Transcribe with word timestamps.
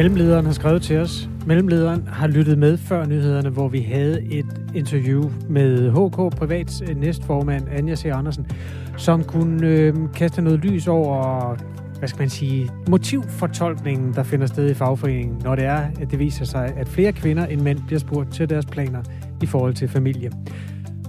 Mellemlederen 0.00 0.46
har 0.46 0.52
skrevet 0.52 0.82
til 0.82 0.98
os. 0.98 1.28
Mellemlederen 1.46 2.08
har 2.08 2.26
lyttet 2.26 2.58
med 2.58 2.76
før 2.76 3.06
nyhederne, 3.06 3.48
hvor 3.48 3.68
vi 3.68 3.80
havde 3.80 4.22
et 4.22 4.46
interview 4.74 5.30
med 5.48 5.90
HK 5.90 6.36
Privats 6.36 6.82
øh, 6.88 6.96
næstformand 6.96 7.68
Anja 7.72 7.94
C. 7.94 8.04
Andersen, 8.04 8.46
som 8.96 9.24
kunne 9.24 9.66
øh, 9.66 9.94
kaste 10.14 10.42
noget 10.42 10.60
lys 10.60 10.88
over, 10.88 11.56
hvad 11.98 12.08
skal 12.08 12.18
man 12.18 12.30
sige, 12.30 12.70
motivfortolkningen, 12.88 14.14
der 14.14 14.22
finder 14.22 14.46
sted 14.46 14.70
i 14.70 14.74
fagforeningen, 14.74 15.40
når 15.44 15.54
det 15.54 15.64
er, 15.64 15.80
at 16.00 16.10
det 16.10 16.18
viser 16.18 16.44
sig, 16.44 16.72
at 16.76 16.88
flere 16.88 17.12
kvinder 17.12 17.46
end 17.46 17.60
mænd 17.60 17.78
bliver 17.86 18.00
spurgt 18.00 18.32
til 18.32 18.50
deres 18.50 18.66
planer 18.66 19.02
i 19.42 19.46
forhold 19.46 19.74
til 19.74 19.88
familie. 19.88 20.30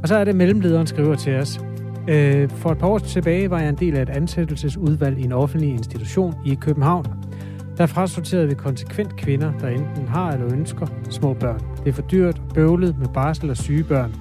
Og 0.02 0.08
så 0.08 0.16
er 0.16 0.24
det, 0.24 0.36
mellemlederen 0.36 0.88
skriver 0.88 1.16
til 1.16 1.36
os. 1.36 1.62
Øh, 2.08 2.50
for 2.50 2.72
et 2.72 2.78
par 2.78 2.88
år 2.88 2.98
tilbage 2.98 3.50
var 3.50 3.60
jeg 3.60 3.70
en 3.70 3.76
del 3.76 3.98
af 3.98 4.02
et 4.02 4.10
ansættelsesudvalg 4.10 5.20
i 5.20 5.24
en 5.24 5.32
offentlig 5.32 5.70
institution 5.70 6.34
i 6.46 6.56
København. 6.56 7.21
Der 7.78 7.86
frasorterede 7.86 8.48
vi 8.48 8.54
konsekvent 8.54 9.16
kvinder, 9.16 9.52
der 9.60 9.68
enten 9.68 10.08
har 10.08 10.32
eller 10.32 10.54
ønsker 10.54 10.88
små 11.10 11.34
børn. 11.34 11.62
Det 11.84 11.90
er 11.90 11.94
for 11.94 12.02
dyrt 12.02 12.40
og 12.40 12.54
bøvlet 12.54 13.00
med 13.00 13.08
barsel 13.08 13.50
og 13.50 13.58
syge 13.58 13.84
børn. 13.84 14.16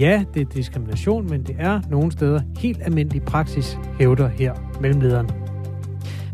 Ja, 0.00 0.24
det 0.34 0.42
er 0.42 0.46
diskrimination, 0.46 1.30
men 1.30 1.42
det 1.42 1.56
er 1.58 1.80
nogle 1.90 2.12
steder 2.12 2.40
helt 2.58 2.82
almindelig 2.82 3.22
praksis, 3.22 3.78
hævder 3.98 4.28
her 4.28 4.54
mellemlederen. 4.80 5.30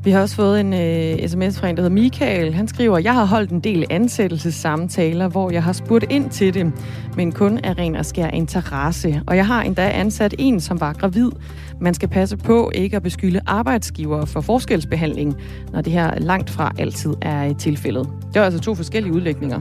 Vi 0.05 0.11
har 0.11 0.21
også 0.21 0.37
fået 0.37 0.61
en 0.61 0.73
øh, 0.73 1.29
sms 1.29 1.61
fra 1.61 1.69
en, 1.69 1.77
der 1.77 1.83
hedder 1.83 1.95
Michael. 1.95 2.55
Han 2.55 2.69
skriver, 2.69 2.99
jeg 2.99 3.15
har 3.15 3.25
holdt 3.25 3.51
en 3.51 3.61
del 3.61 3.85
ansættelsessamtaler, 3.91 5.29
hvor 5.29 5.51
jeg 5.51 5.65
har 5.65 5.73
spurgt 5.73 6.05
ind 6.11 6.31
til 6.31 6.55
det, 6.55 6.73
men 7.17 7.33
kun 7.33 7.59
af 7.59 7.79
ren 7.79 7.97
og 7.97 8.07
skær 8.07 8.29
interesse. 8.29 9.23
Og 9.27 9.37
jeg 9.37 9.47
har 9.47 9.63
endda 9.63 9.91
ansat 9.91 10.35
en, 10.39 10.61
som 10.61 10.81
var 10.81 10.93
gravid. 10.93 11.31
Man 11.83 11.95
skal 11.95 12.09
passe 12.09 12.37
på 12.37 12.71
ikke 12.75 12.97
at 12.97 13.03
beskylde 13.03 13.41
arbejdsgiver 13.47 14.25
for 14.25 14.41
forskelsbehandling, 14.41 15.37
når 15.73 15.81
det 15.81 15.93
her 15.93 16.19
langt 16.19 16.51
fra 16.51 16.73
altid 16.79 17.15
er 17.23 17.45
i 17.45 17.55
tilfældet. 17.55 18.09
Det 18.29 18.37
er 18.37 18.45
altså 18.45 18.61
to 18.61 18.75
forskellige 18.75 19.15
udlægninger. 19.15 19.61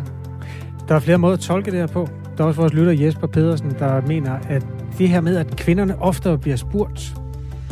Der 0.88 0.96
er 0.96 1.00
flere 1.00 1.18
måder 1.18 1.34
at 1.34 1.40
tolke 1.40 1.72
det 1.72 1.80
her 1.80 1.88
på. 1.88 2.08
Der 2.38 2.44
er 2.44 2.48
også 2.48 2.62
vores 2.62 2.74
lytter 2.74 2.92
Jesper 2.92 3.28
Pedersen, 3.28 3.72
der 3.80 4.02
mener, 4.08 4.32
at 4.32 4.66
det 4.98 5.10
her 5.10 5.22
med, 5.22 5.38
at 5.38 5.56
kvinderne 5.56 6.02
oftere 6.02 6.38
bliver 6.38 6.58
spurgt, 6.58 7.14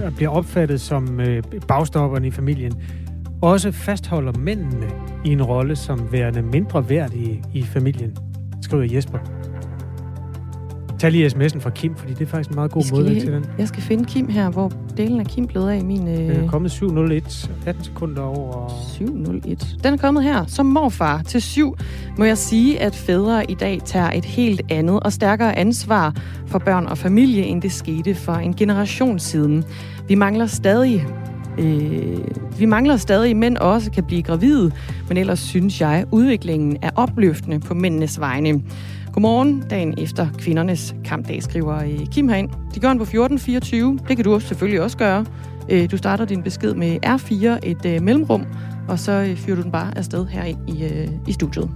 øh, 0.04 0.16
bliver 0.16 0.30
opfattet 0.30 0.82
som 0.82 1.20
øh, 1.20 1.44
bagstopperne 1.68 2.28
i 2.28 2.32
familien, 2.32 2.74
også 3.42 3.72
fastholder 3.72 4.32
mændene 4.40 4.88
i 5.26 5.30
en 5.30 5.44
rolle 5.44 5.76
som 5.76 6.12
værende 6.12 6.42
mindre 6.42 6.90
værdige 6.90 7.44
i 7.54 7.64
familien, 7.64 8.18
skriver 8.62 8.84
Jesper. 8.94 9.20
Tag 11.00 11.12
lige 11.12 11.28
sms'en 11.28 11.60
fra 11.60 11.70
Kim, 11.70 11.96
fordi 11.96 12.14
det 12.14 12.22
er 12.22 12.26
faktisk 12.26 12.50
en 12.50 12.56
meget 12.56 12.72
god 12.72 12.84
måde 12.92 13.20
til 13.20 13.32
den. 13.32 13.46
Jeg 13.58 13.68
skal 13.68 13.84
finde 13.84 14.06
Kim 14.06 14.28
her, 14.28 14.50
hvor 14.50 14.72
delen 14.98 15.20
af 15.20 15.26
Kim 15.26 15.48
blev 15.48 15.62
af 15.62 15.78
i 15.78 15.84
min... 15.84 16.08
Øh... 16.08 16.18
Den 16.18 16.44
er 16.44 16.48
kommet 16.48 16.72
701, 16.72 17.52
18 17.66 17.84
sekunder 17.84 18.22
over... 18.22 18.84
701. 18.94 19.78
Den 19.84 19.94
er 19.94 19.98
kommet 19.98 20.24
her. 20.24 20.46
Som 20.46 20.66
morfar 20.66 21.22
til 21.22 21.42
syv 21.42 21.78
må 22.18 22.26
jeg 22.26 22.38
sige, 22.38 22.82
at 22.82 22.96
fædre 22.96 23.52
i 23.52 23.54
dag 23.54 23.80
tager 23.86 24.12
et 24.12 24.26
helt 24.26 24.62
andet 24.70 25.00
og 25.00 25.14
stærkere 25.14 25.58
ansvar 25.58 26.16
for 26.48 26.60
børn 26.60 26.86
og 26.86 26.98
familie, 26.98 27.44
end 27.44 27.62
det 27.62 27.72
skete 27.72 28.16
for 28.16 28.34
en 28.34 28.54
generation 28.54 29.20
siden. 29.20 29.64
Vi 30.08 30.16
mangler 30.16 30.46
stadig 30.46 31.06
Øh, 31.60 32.18
vi 32.60 32.66
mangler 32.66 32.98
stadig, 32.98 33.38
mænd 33.38 33.58
også 33.58 33.92
kan 33.92 34.04
blive 34.04 34.24
gravide, 34.24 34.72
men 35.08 35.18
ellers 35.18 35.40
synes 35.40 35.82
jeg, 35.82 36.06
udviklingen 36.12 36.78
er 36.82 36.90
opløftende 36.96 37.60
på 37.60 37.74
mændenes 37.74 38.20
vegne. 38.20 38.62
Godmorgen, 39.14 39.64
dagen 39.70 39.94
efter 39.98 40.28
kvindernes 40.38 40.96
kampdag, 41.06 41.44
skriver 41.44 41.76
øh, 41.76 42.08
Kim 42.12 42.30
herind. 42.30 42.50
De 42.76 42.80
gør 42.80 42.90
den 42.90 42.98
på 42.98 43.04
14.24. 43.06 44.08
Det 44.08 44.16
kan 44.16 44.24
du 44.24 44.40
selvfølgelig 44.40 44.82
også 44.82 44.98
gøre. 44.98 45.26
Øh, 45.70 45.92
du 45.92 45.98
starter 45.98 46.26
din 46.26 46.44
besked 46.44 46.74
med 46.74 47.06
R4, 47.06 47.70
et 47.70 47.86
øh, 47.86 48.02
mellemrum, 48.02 48.46
og 48.88 49.00
så 49.00 49.34
fyrer 49.38 49.56
du 49.56 49.62
den 49.62 49.72
bare 49.72 49.98
afsted 49.98 50.26
herind 50.26 50.70
i, 50.70 51.08
i 51.28 51.34
studiet. 51.34 51.70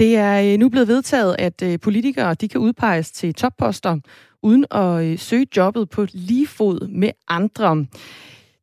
Det 0.00 0.16
er 0.16 0.58
nu 0.58 0.68
blevet 0.68 0.88
vedtaget, 0.88 1.36
at 1.38 1.80
politikere 1.80 2.34
de 2.34 2.48
kan 2.48 2.60
udpeges 2.60 3.10
til 3.10 3.34
topposter 3.34 3.98
uden 4.42 4.64
at 4.70 5.20
søge 5.20 5.46
jobbet 5.56 5.90
på 5.90 6.06
lige 6.12 6.46
fod 6.46 6.88
med 6.88 7.10
andre. 7.28 7.86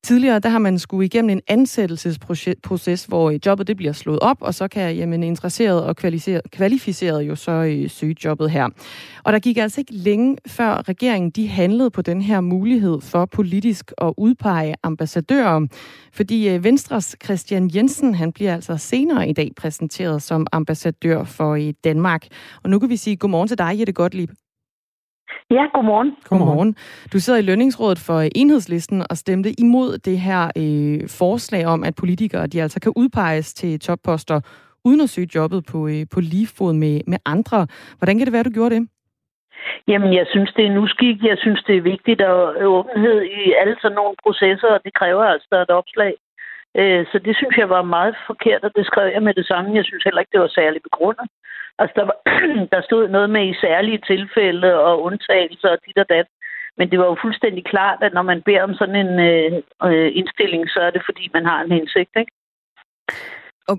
Tidligere 0.03 0.39
der 0.39 0.50
har 0.50 0.59
man 0.59 0.79
skulle 0.79 1.06
igennem 1.06 1.29
en 1.29 1.41
ansættelsesproces, 1.47 3.06
hvor 3.06 3.29
øh, 3.29 3.39
jobbet 3.45 3.67
det 3.67 3.78
bliver 3.78 3.94
slået 3.94 4.19
op, 4.19 4.38
og 4.41 4.53
så 4.53 4.67
kan 4.67 4.95
jamen, 4.95 5.23
interesseret 5.23 5.84
og 5.84 5.95
kvalificeret 6.51 7.23
jo 7.23 7.35
så 7.35 7.51
øh, 7.51 7.89
søge 7.89 8.16
jobbet 8.25 8.51
her. 8.51 8.69
Og 9.23 9.34
der 9.34 9.39
gik 9.39 9.57
altså 9.57 9.81
ikke 9.81 9.94
længe 9.94 10.38
før 10.47 10.89
regeringen 10.89 11.31
de 11.31 11.47
handlede 11.47 11.89
på 11.91 12.01
den 12.01 12.22
her 12.22 12.41
mulighed 12.41 13.01
for 13.01 13.25
politisk 13.25 13.91
at 13.97 14.13
udpege 14.17 14.75
ambassadører, 14.84 15.67
fordi 16.13 16.50
øh, 16.50 16.63
Venstres 16.63 17.16
Christian 17.23 17.72
Jensen 17.75 18.16
han 18.16 18.31
bliver 18.31 18.53
altså 18.53 18.78
senere 18.78 19.29
i 19.29 19.33
dag 19.33 19.51
præsenteret 19.57 20.22
som 20.22 20.47
ambassadør 20.51 21.23
for 21.23 21.56
i 21.56 21.72
Danmark. 21.72 22.28
Og 22.63 22.69
nu 22.69 22.79
kan 22.79 22.89
vi 22.89 22.95
sige 22.97 23.16
godmorgen 23.16 23.47
til 23.47 23.57
dig, 23.57 23.79
Jette 23.79 23.94
Gottlieb. 23.94 24.29
Ja, 25.52 25.64
godmorgen. 25.74 26.16
Godmorgen. 26.30 26.75
Du 27.14 27.19
sidder 27.19 27.40
i 27.40 27.42
lønningsrådet 27.42 28.00
for 28.00 28.24
enhedslisten 28.36 29.03
og 29.09 29.18
stemte 29.18 29.50
imod 29.59 29.97
det 29.97 30.19
her 30.19 30.44
øh, 30.58 31.09
forslag 31.19 31.66
om, 31.66 31.84
at 31.84 31.96
politikere 31.96 32.47
de 32.47 32.62
altså 32.62 32.80
kan 32.80 32.94
udpeges 32.96 33.53
til 33.53 33.80
topposter 33.80 34.42
uden 34.86 35.02
at 35.02 35.09
søge 35.09 35.30
jobbet 35.36 35.66
på, 35.72 35.88
øh, 35.88 36.06
på 36.14 36.19
lige 36.19 36.47
fod 36.58 36.74
med, 36.74 37.02
med 37.08 37.18
andre. 37.25 37.68
Hvordan 37.97 38.18
kan 38.18 38.25
det 38.25 38.34
være, 38.34 38.44
du 38.44 38.50
gjorde 38.50 38.75
det? 38.75 38.88
Jamen, 39.88 40.14
jeg 40.14 40.25
synes, 40.30 40.53
det 40.56 40.66
er 40.66 40.72
en 40.72 40.84
uskik. 40.86 41.18
Jeg 41.24 41.38
synes, 41.38 41.63
det 41.68 41.78
er 41.78 41.90
vigtigt 41.94 42.22
at 42.22 42.66
åbenhed 42.66 43.22
i 43.22 43.53
alle 43.62 43.75
sådan 43.81 43.96
nogle 43.96 44.16
processer, 44.24 44.68
og 44.68 44.80
det 44.86 44.94
kræver 44.94 45.24
altså 45.24 45.56
et 45.62 45.69
opslag. 45.69 46.13
Øh, 46.80 47.06
så 47.12 47.18
det 47.25 47.34
synes 47.36 47.56
jeg 47.58 47.69
var 47.69 47.94
meget 47.98 48.16
forkert, 48.28 48.63
og 48.63 48.72
det 48.75 48.86
skrev 48.86 49.08
jeg 49.13 49.24
med 49.24 49.34
det 49.34 49.46
samme. 49.48 49.75
Jeg 49.75 49.86
synes 49.86 50.03
heller 50.03 50.19
ikke, 50.22 50.34
det 50.36 50.42
var 50.42 50.58
særlig 50.59 50.81
begrundet. 50.90 51.28
Altså, 51.81 51.96
der, 52.00 52.06
var, 52.09 52.18
der 52.74 52.81
stod 52.81 53.03
noget 53.08 53.30
med 53.30 53.44
i 53.47 53.59
særlige 53.66 54.02
tilfælde 54.12 54.69
og 54.88 55.02
undtagelser 55.02 55.69
og 55.69 55.78
dit 55.86 55.97
og 55.97 56.09
dat. 56.09 56.28
Men 56.78 56.92
det 56.92 57.00
var 57.00 57.06
jo 57.06 57.18
fuldstændig 57.22 57.66
klart, 57.66 58.00
at 58.03 58.14
når 58.14 58.22
man 58.22 58.42
beder 58.42 58.64
om 58.64 58.74
sådan 58.74 58.96
en 59.06 59.14
øh, 59.30 59.52
øh, 59.90 60.12
indstilling, 60.16 60.69
så 60.69 60.80
er 60.80 60.92
det 60.92 61.02
fordi, 61.06 61.30
man 61.34 61.46
har 61.46 61.62
en 61.62 61.72
hensigt, 61.72 62.09
ikke? 62.16 62.31
Og, 63.68 63.78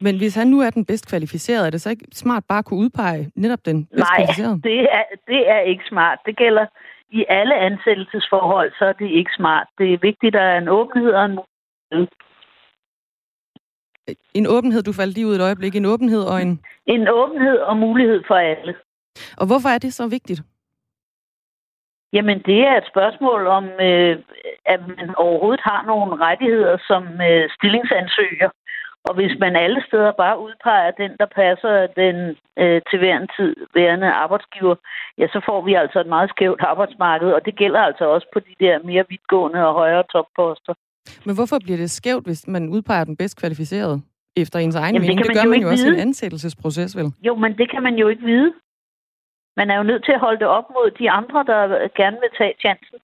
men 0.00 0.18
hvis 0.18 0.34
han 0.34 0.46
nu 0.46 0.60
er 0.60 0.70
den 0.70 0.84
bedst 0.84 1.08
kvalificerede, 1.08 1.66
er 1.66 1.70
det 1.70 1.80
så 1.80 1.90
ikke 1.90 2.06
smart 2.12 2.44
bare 2.48 2.58
at 2.58 2.64
kunne 2.64 2.80
udpege 2.80 3.30
netop 3.36 3.62
den 3.64 3.86
bedst 3.86 3.98
Nej, 3.98 4.16
kvalificerede? 4.16 4.56
Nej, 4.56 4.70
det 4.70 4.80
er, 4.98 5.04
det 5.28 5.50
er 5.50 5.60
ikke 5.60 5.84
smart. 5.88 6.18
Det 6.26 6.36
gælder 6.36 6.66
i 7.10 7.24
alle 7.28 7.56
ansættelsesforhold, 7.56 8.72
så 8.78 8.84
er 8.84 8.92
det 8.92 9.10
ikke 9.10 9.30
smart. 9.36 9.66
Det 9.78 9.92
er 9.92 9.98
vigtigt, 10.08 10.34
at 10.34 10.40
der 10.40 10.46
er 10.52 10.58
en 10.58 10.68
åbenhed 10.68 11.12
og 11.12 11.24
en 11.24 11.38
mulighed. 11.38 12.08
En 14.34 14.46
åbenhed, 14.46 14.82
du 14.82 14.92
faldt 14.92 15.14
lige 15.14 15.26
ud 15.26 15.34
et 15.34 15.40
øjeblik. 15.40 15.76
En 15.76 15.86
åbenhed 15.86 16.22
og 16.22 16.42
en... 16.42 16.60
En 16.86 17.08
åbenhed 17.08 17.58
og 17.58 17.76
mulighed 17.76 18.22
for 18.26 18.34
alle. 18.34 18.74
Og 19.36 19.46
hvorfor 19.46 19.68
er 19.68 19.78
det 19.78 19.94
så 19.94 20.08
vigtigt? 20.08 20.40
Jamen, 22.12 22.38
det 22.38 22.58
er 22.68 22.76
et 22.76 22.90
spørgsmål 22.92 23.46
om, 23.46 23.64
øh, 23.64 24.16
at 24.66 24.80
man 24.88 25.14
overhovedet 25.16 25.60
har 25.70 25.84
nogle 25.86 26.24
rettigheder 26.26 26.76
som 26.88 27.02
øh, 27.28 27.50
stillingsansøger. 27.56 28.50
Og 29.08 29.14
hvis 29.14 29.34
man 29.40 29.56
alle 29.56 29.82
steder 29.88 30.12
bare 30.12 30.40
udpeger 30.40 30.90
den, 30.90 31.10
der 31.20 31.26
passer 31.26 31.86
den 31.86 32.16
øh, 32.62 32.82
til 32.90 32.98
hver 32.98 33.16
en 33.16 33.28
tid 33.36 33.56
værende 33.74 34.10
arbejdsgiver, 34.10 34.74
ja, 35.18 35.26
så 35.26 35.40
får 35.46 35.60
vi 35.60 35.74
altså 35.74 36.00
et 36.00 36.06
meget 36.06 36.30
skævt 36.30 36.60
arbejdsmarked, 36.60 37.30
og 37.32 37.44
det 37.44 37.54
gælder 37.56 37.80
altså 37.80 38.04
også 38.04 38.26
på 38.32 38.40
de 38.40 38.54
der 38.60 38.78
mere 38.84 39.04
vidtgående 39.08 39.66
og 39.66 39.74
højere 39.74 40.04
topposter. 40.12 40.74
Men 41.26 41.34
hvorfor 41.34 41.58
bliver 41.64 41.76
det 41.76 41.90
skævt, 41.90 42.24
hvis 42.24 42.48
man 42.48 42.68
udpeger 42.68 43.04
den 43.04 43.16
bedst 43.16 43.40
kvalificerede 43.40 44.02
efter 44.36 44.58
ens 44.58 44.76
egen 44.76 44.94
Jamen, 44.94 45.08
mening? 45.08 45.18
Det, 45.18 45.28
det 45.28 45.36
gør 45.36 45.48
man 45.48 45.60
jo, 45.60 45.66
man 45.66 45.68
jo 45.68 45.68
også 45.68 45.86
i 45.86 45.94
en 45.94 46.00
ansættelsesproces, 46.00 46.96
vel? 46.96 47.12
Jo, 47.22 47.34
men 47.34 47.58
det 47.58 47.70
kan 47.70 47.82
man 47.82 47.94
jo 47.94 48.08
ikke 48.08 48.24
vide. 48.24 48.52
Man 49.56 49.70
er 49.70 49.76
jo 49.76 49.82
nødt 49.82 50.04
til 50.04 50.12
at 50.12 50.20
holde 50.20 50.38
det 50.38 50.46
op 50.46 50.70
mod 50.70 50.90
de 50.90 51.10
andre, 51.10 51.44
der 51.44 51.88
gerne 51.96 52.18
vil 52.22 52.30
tage 52.38 52.54
chancen. 52.60 52.98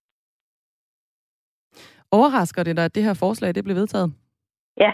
Overrasker 2.11 2.63
det 2.63 2.77
dig, 2.77 2.85
at 2.85 2.95
det 2.95 3.03
her 3.03 3.13
forslag 3.13 3.55
det 3.55 3.63
blev 3.63 3.75
vedtaget? 3.75 4.13
Ja. 4.77 4.91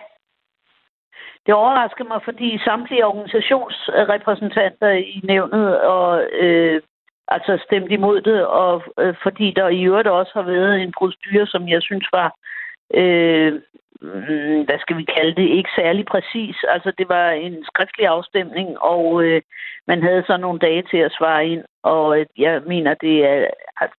Det 1.46 1.54
overrasker 1.54 2.04
mig, 2.04 2.22
fordi 2.26 2.60
samtlige 2.60 3.06
organisationsrepræsentanter 3.06 4.90
i 4.90 5.22
nævnet 5.24 5.82
og 5.82 6.24
øh, 6.42 6.82
altså 7.28 7.64
stemt 7.66 7.92
imod 7.92 8.22
det, 8.22 8.46
og 8.46 8.84
øh, 9.00 9.16
fordi 9.24 9.52
der 9.52 9.68
i 9.68 9.84
øvrigt 9.84 10.08
også 10.08 10.32
har 10.34 10.42
været 10.42 10.82
en 10.82 10.94
procedur, 10.98 11.46
som 11.46 11.68
jeg 11.68 11.82
synes 11.82 12.08
var 12.14 12.36
øh, 12.94 13.54
mm, 14.02 14.62
hvad 14.66 14.80
skal 14.80 14.98
vi 14.98 15.04
kalde 15.04 15.36
det, 15.42 15.48
ikke 15.58 15.70
særlig 15.76 16.06
præcis. 16.06 16.56
Altså, 16.70 16.92
det 16.98 17.10
var 17.10 17.30
en 17.30 17.66
skriftlig 17.66 18.08
afstemning, 18.08 18.80
og 18.80 19.24
øh, 19.24 19.42
man 19.88 20.04
havde 20.04 20.24
så 20.28 20.38
nogle 20.38 20.60
dage 20.60 20.84
til 20.92 20.98
at 20.98 21.16
svare 21.18 21.48
ind, 21.48 21.64
og 21.84 22.20
øh, 22.20 22.26
jeg 22.38 22.62
mener, 22.68 22.94
det 22.94 23.26
er, 23.26 23.48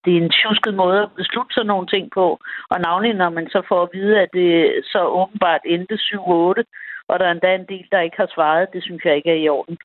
det 0.05 0.12
er 0.12 0.23
en 0.23 0.31
tjusket 0.31 0.75
måde 0.75 1.02
at 1.02 1.14
beslutte 1.17 1.55
sådan 1.55 1.67
nogle 1.67 1.87
ting 1.87 2.11
på, 2.14 2.38
og 2.70 2.81
navnlig 2.81 3.14
når 3.14 3.31
man 3.31 3.49
så 3.49 3.62
får 3.69 3.82
at 3.82 3.90
vide, 3.93 4.20
at 4.20 4.29
det 4.32 4.82
så 4.85 5.00
åbenbart 5.06 5.61
endte 5.64 5.94
7-8, 5.94 6.62
og 7.08 7.19
der 7.19 7.26
er 7.26 7.32
endda 7.32 7.55
en 7.55 7.67
del, 7.69 7.87
der 7.93 8.00
ikke 8.00 8.17
har 8.17 8.31
svaret, 8.35 8.73
det 8.73 8.82
synes 8.82 9.05
jeg 9.05 9.17
ikke 9.17 9.31
er 9.31 9.43
i 9.44 9.49
orden. 9.49 9.79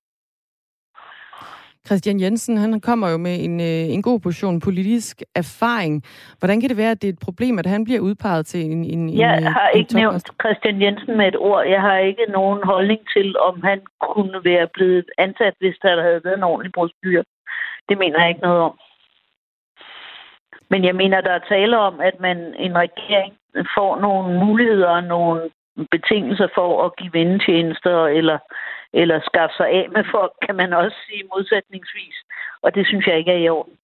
Christian 1.87 2.19
Jensen, 2.19 2.57
han 2.57 2.81
kommer 2.81 3.09
jo 3.09 3.17
med 3.17 3.35
en, 3.45 3.59
øh, 3.59 3.93
en 3.95 4.01
god 4.01 4.19
portion 4.19 4.59
politisk 4.59 5.23
erfaring. 5.35 6.03
Hvordan 6.39 6.61
kan 6.61 6.69
det 6.69 6.77
være, 6.77 6.91
at 6.91 7.01
det 7.01 7.07
er 7.07 7.13
et 7.13 7.25
problem, 7.27 7.59
at 7.59 7.65
han 7.65 7.83
bliver 7.83 7.99
udpeget 7.99 8.45
til 8.45 8.61
en, 8.71 8.83
en 8.85 9.17
Jeg 9.17 9.37
en, 9.37 9.43
har 9.43 9.69
en 9.69 9.77
ikke 9.79 9.93
nævnt 9.93 10.27
Christian 10.41 10.81
Jensen 10.81 11.17
med 11.17 11.27
et 11.27 11.37
ord. 11.37 11.65
Jeg 11.67 11.81
har 11.81 11.97
ikke 11.97 12.25
nogen 12.29 12.63
holdning 12.63 13.01
til, 13.15 13.37
om 13.39 13.61
han 13.63 13.81
kunne 14.01 14.37
være 14.43 14.67
blevet 14.73 15.05
ansat, 15.17 15.53
hvis 15.59 15.77
der 15.81 16.01
havde 16.01 16.21
været 16.23 16.37
en 16.37 16.43
ordentlig 16.43 16.73
procedure. 16.73 17.23
Det 17.89 17.97
mener 17.97 18.19
jeg 18.19 18.29
ikke 18.29 18.41
noget 18.41 18.59
om. 18.59 18.79
Men 20.69 20.83
jeg 20.85 20.95
mener, 20.95 21.21
der 21.21 21.31
er 21.31 21.49
tale 21.49 21.77
om, 21.77 21.99
at 21.99 22.19
man 22.19 22.37
en 22.59 22.75
regering 22.77 23.33
får 23.75 23.99
nogle 23.99 24.39
muligheder 24.45 24.87
og 24.87 25.03
nogle 25.03 25.41
betingelser 25.91 26.47
for 26.55 26.85
at 26.85 26.95
give 26.95 27.13
vendetjenester 27.13 28.05
eller, 28.05 28.37
eller 28.93 29.17
skaffe 29.29 29.55
sig 29.57 29.67
af 29.67 29.85
med 29.95 30.03
folk, 30.11 30.33
kan 30.45 30.55
man 30.55 30.73
også 30.73 30.97
sige 31.07 31.23
modsætningsvis. 31.33 32.15
Og 32.61 32.75
det 32.75 32.87
synes 32.87 33.05
jeg 33.07 33.17
ikke 33.17 33.31
er 33.31 33.41
i 33.45 33.49
orden. 33.49 33.77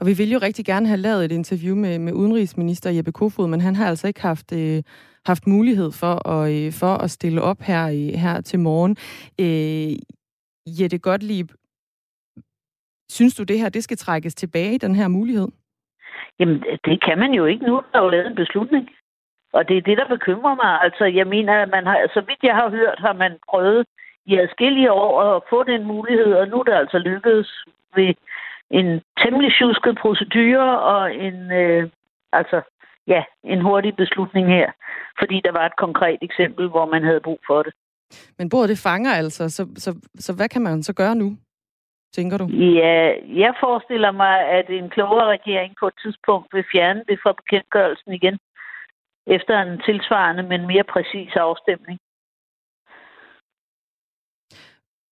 Og 0.00 0.06
vi 0.06 0.14
ville 0.18 0.32
jo 0.32 0.38
rigtig 0.42 0.64
gerne 0.64 0.86
have 0.86 1.00
lavet 1.00 1.24
et 1.24 1.32
interview 1.32 1.76
med, 1.76 1.98
med 1.98 2.12
udenrigsminister 2.12 2.90
Jeppe 2.90 3.12
Kofod, 3.12 3.48
men 3.48 3.60
han 3.60 3.76
har 3.76 3.86
altså 3.88 4.06
ikke 4.06 4.22
haft, 4.22 4.52
øh, 4.52 4.82
haft 5.26 5.46
mulighed 5.46 5.90
for 5.92 6.28
at, 6.28 6.52
øh, 6.52 6.72
for 6.80 6.94
at 7.04 7.10
stille 7.10 7.42
op 7.42 7.60
her, 7.60 7.88
i, 7.88 8.16
her 8.24 8.40
til 8.40 8.58
morgen. 8.60 8.96
Øh, 9.40 9.96
Jette 10.78 10.98
Gottlieb, 10.98 11.48
synes 13.10 13.34
du 13.34 13.42
det 13.42 13.58
her, 13.58 13.68
det 13.68 13.84
skal 13.84 13.96
trækkes 13.96 14.34
tilbage, 14.34 14.78
den 14.78 14.94
her 14.94 15.08
mulighed? 15.08 15.48
Jamen, 16.38 16.60
det 16.84 17.04
kan 17.06 17.18
man 17.18 17.32
jo 17.32 17.44
ikke 17.44 17.64
nu. 17.66 17.82
Der 17.92 17.98
er 17.98 18.02
jo 18.02 18.08
lavet 18.08 18.26
en 18.26 18.34
beslutning. 18.34 18.88
Og 19.56 19.68
det 19.68 19.76
er 19.76 19.86
det, 19.88 19.96
der 19.98 20.14
bekymrer 20.16 20.54
mig. 20.62 20.72
Altså, 20.86 21.04
jeg 21.04 21.26
mener, 21.26 21.54
at 21.62 21.70
man 21.76 21.86
har, 21.86 21.98
så 22.14 22.20
vidt 22.28 22.42
jeg 22.42 22.54
har 22.54 22.68
hørt, 22.70 22.98
har 22.98 23.12
man 23.12 23.32
prøvet 23.50 23.86
i 24.26 24.38
adskillige 24.38 24.92
år 24.92 25.22
at 25.22 25.42
få 25.50 25.62
den 25.62 25.84
mulighed, 25.84 26.32
og 26.40 26.48
nu 26.48 26.56
er 26.60 26.62
det 26.62 26.72
altså 26.82 26.98
lykkedes 26.98 27.64
ved 27.96 28.14
en 28.70 29.00
temmelig 29.22 29.52
tjusket 29.58 29.98
procedure 30.02 30.80
og 30.80 31.14
en, 31.14 31.52
øh, 31.52 31.90
altså, 32.32 32.60
ja, 33.06 33.22
en 33.44 33.60
hurtig 33.60 33.96
beslutning 33.96 34.46
her, 34.48 34.70
fordi 35.18 35.40
der 35.44 35.52
var 35.52 35.66
et 35.66 35.76
konkret 35.76 36.18
eksempel, 36.22 36.68
hvor 36.68 36.86
man 36.86 37.04
havde 37.04 37.20
brug 37.20 37.40
for 37.46 37.62
det. 37.62 37.72
Men 38.38 38.48
bordet 38.48 38.68
det 38.68 38.78
fanger 38.78 39.12
altså, 39.12 39.48
så, 39.48 39.66
så, 39.76 39.90
så 40.18 40.32
hvad 40.36 40.48
kan 40.48 40.62
man 40.62 40.82
så 40.82 40.92
gøre 40.92 41.14
nu, 41.14 41.36
tænker 42.14 42.38
du? 42.38 42.46
Ja, 42.80 43.12
jeg 43.44 43.54
forestiller 43.60 44.10
mig, 44.10 44.40
at 44.40 44.66
en 44.70 44.90
klogere 44.90 45.26
regering 45.36 45.74
på 45.80 45.86
et 45.86 45.94
tidspunkt 46.02 46.54
vil 46.54 46.64
fjerne 46.72 47.02
det 47.08 47.18
fra 47.22 47.32
bekendtgørelsen 47.32 48.12
igen, 48.12 48.38
efter 49.26 49.54
en 49.62 49.80
tilsvarende, 49.86 50.42
men 50.42 50.66
mere 50.66 50.84
præcis 50.84 51.30
afstemning. 51.36 51.98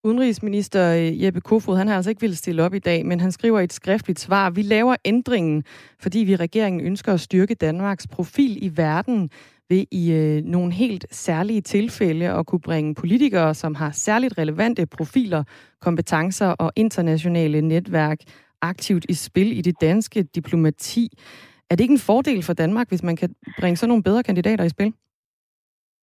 Udenrigsminister 0.05 0.94
øh, 0.94 1.25
Jeppe 1.25 1.41
Kofod, 1.41 1.76
han 1.76 1.88
har 1.88 1.97
altså 1.97 2.11
ikke 2.11 2.20
ville 2.20 2.37
stille 2.37 2.62
op 2.62 2.75
i 2.75 2.79
dag, 2.79 3.06
men 3.06 3.20
han 3.20 3.32
skriver 3.32 3.61
et 3.61 3.73
skriftligt 3.73 4.19
svar, 4.19 4.50
vi 4.50 4.62
laver 4.62 4.97
ændringen, 5.05 5.64
fordi 6.00 6.19
vi 6.19 6.37
regeringen 6.37 6.87
ønsker 6.87 7.12
at 7.12 7.20
styrke 7.20 7.55
Danmarks 7.55 8.06
profil 8.09 8.64
i 8.64 8.76
verden 8.76 9.31
ved 9.69 9.85
i 9.91 10.12
øh, 10.12 10.44
nogle 10.44 10.73
helt 10.73 11.06
særlige 11.11 11.61
tilfælde 11.61 12.29
at 12.29 12.47
kunne 12.47 12.61
bringe 12.61 12.94
politikere, 12.94 13.55
som 13.55 13.75
har 13.75 13.91
særligt 13.91 14.38
relevante 14.38 14.87
profiler, 14.87 15.44
kompetencer 15.81 16.49
og 16.49 16.73
internationale 16.76 17.61
netværk 17.61 18.19
aktivt 18.62 19.06
i 19.09 19.14
spil 19.14 19.59
i 19.59 19.61
det 19.61 19.81
danske 19.81 20.23
diplomati. 20.23 21.09
Er 21.72 21.76
det 21.76 21.84
ikke 21.84 21.98
en 22.00 22.08
fordel 22.10 22.42
for 22.42 22.52
Danmark, 22.52 22.88
hvis 22.88 23.02
man 23.02 23.16
kan 23.16 23.34
bringe 23.60 23.76
sådan 23.76 23.88
nogle 23.88 24.02
bedre 24.02 24.22
kandidater 24.22 24.64
i 24.64 24.69
spil? 24.69 24.92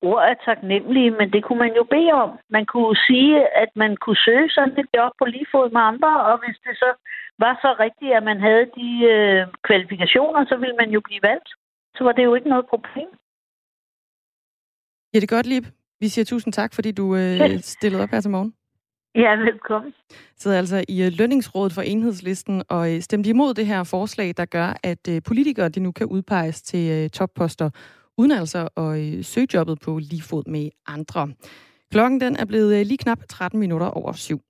ord 0.01 0.23
er 0.29 0.35
taknemmelige, 0.45 1.11
men 1.19 1.27
det 1.33 1.41
kunne 1.43 1.61
man 1.65 1.73
jo 1.79 1.83
bede 1.93 2.11
om. 2.23 2.31
Man 2.49 2.65
kunne 2.65 2.95
sige, 3.07 3.33
at 3.63 3.69
man 3.75 3.91
kunne 4.03 4.21
søge 4.25 4.49
sådan 4.49 4.79
et 4.81 4.89
job 4.97 5.11
på 5.19 5.25
lige 5.25 5.51
fod 5.51 5.67
med 5.75 5.81
andre, 5.91 6.11
og 6.29 6.35
hvis 6.41 6.57
det 6.65 6.75
så 6.83 6.89
var 7.43 7.53
så 7.63 7.69
rigtigt, 7.85 8.11
at 8.17 8.23
man 8.23 8.39
havde 8.47 8.65
de 8.79 8.89
øh, 9.13 9.41
kvalifikationer, 9.67 10.41
så 10.45 10.55
ville 10.61 10.75
man 10.81 10.89
jo 10.95 11.01
blive 11.07 11.23
valgt. 11.29 11.49
Så 11.95 12.03
var 12.03 12.11
det 12.11 12.23
jo 12.23 12.35
ikke 12.35 12.49
noget 12.49 12.65
problem. 12.73 13.09
Ja, 15.11 15.15
det 15.19 15.27
er 15.31 15.35
godt, 15.37 15.47
Lib. 15.51 15.65
Vi 15.99 16.07
siger 16.07 16.25
tusind 16.25 16.53
tak, 16.53 16.71
fordi 16.73 16.91
du 16.91 17.15
øh, 17.15 17.59
stillede 17.75 18.03
op 18.03 18.09
her 18.09 18.21
til 18.21 18.31
morgen. 18.31 18.53
Ja, 19.15 19.35
velkommen. 19.35 19.93
Sidder 20.37 20.57
altså 20.57 20.85
i 20.87 21.03
øh, 21.05 21.11
lønningsrådet 21.11 21.73
for 21.73 21.81
enhedslisten 21.81 22.63
og 22.69 22.93
øh, 22.95 23.01
stemte 23.01 23.29
imod 23.29 23.53
det 23.53 23.65
her 23.65 23.83
forslag, 23.83 24.33
der 24.37 24.45
gør, 24.45 24.73
at 24.83 25.07
øh, 25.09 25.21
politikere 25.25 25.69
de 25.69 25.79
nu 25.79 25.91
kan 25.91 26.07
udpeges 26.07 26.61
til 26.61 27.11
topposter 27.11 27.69
uden 28.17 28.31
altså 28.31 28.67
at 28.77 29.25
søge 29.25 29.47
jobbet 29.53 29.79
på 29.79 29.97
lige 29.97 30.21
fod 30.21 30.43
med 30.47 30.69
andre. 30.87 31.29
Klokken 31.91 32.21
den 32.21 32.35
er 32.35 32.45
blevet 32.45 32.87
lige 32.87 32.97
knap 32.97 33.19
13 33.29 33.59
minutter 33.59 33.87
over 33.87 34.11
syv. 34.13 34.41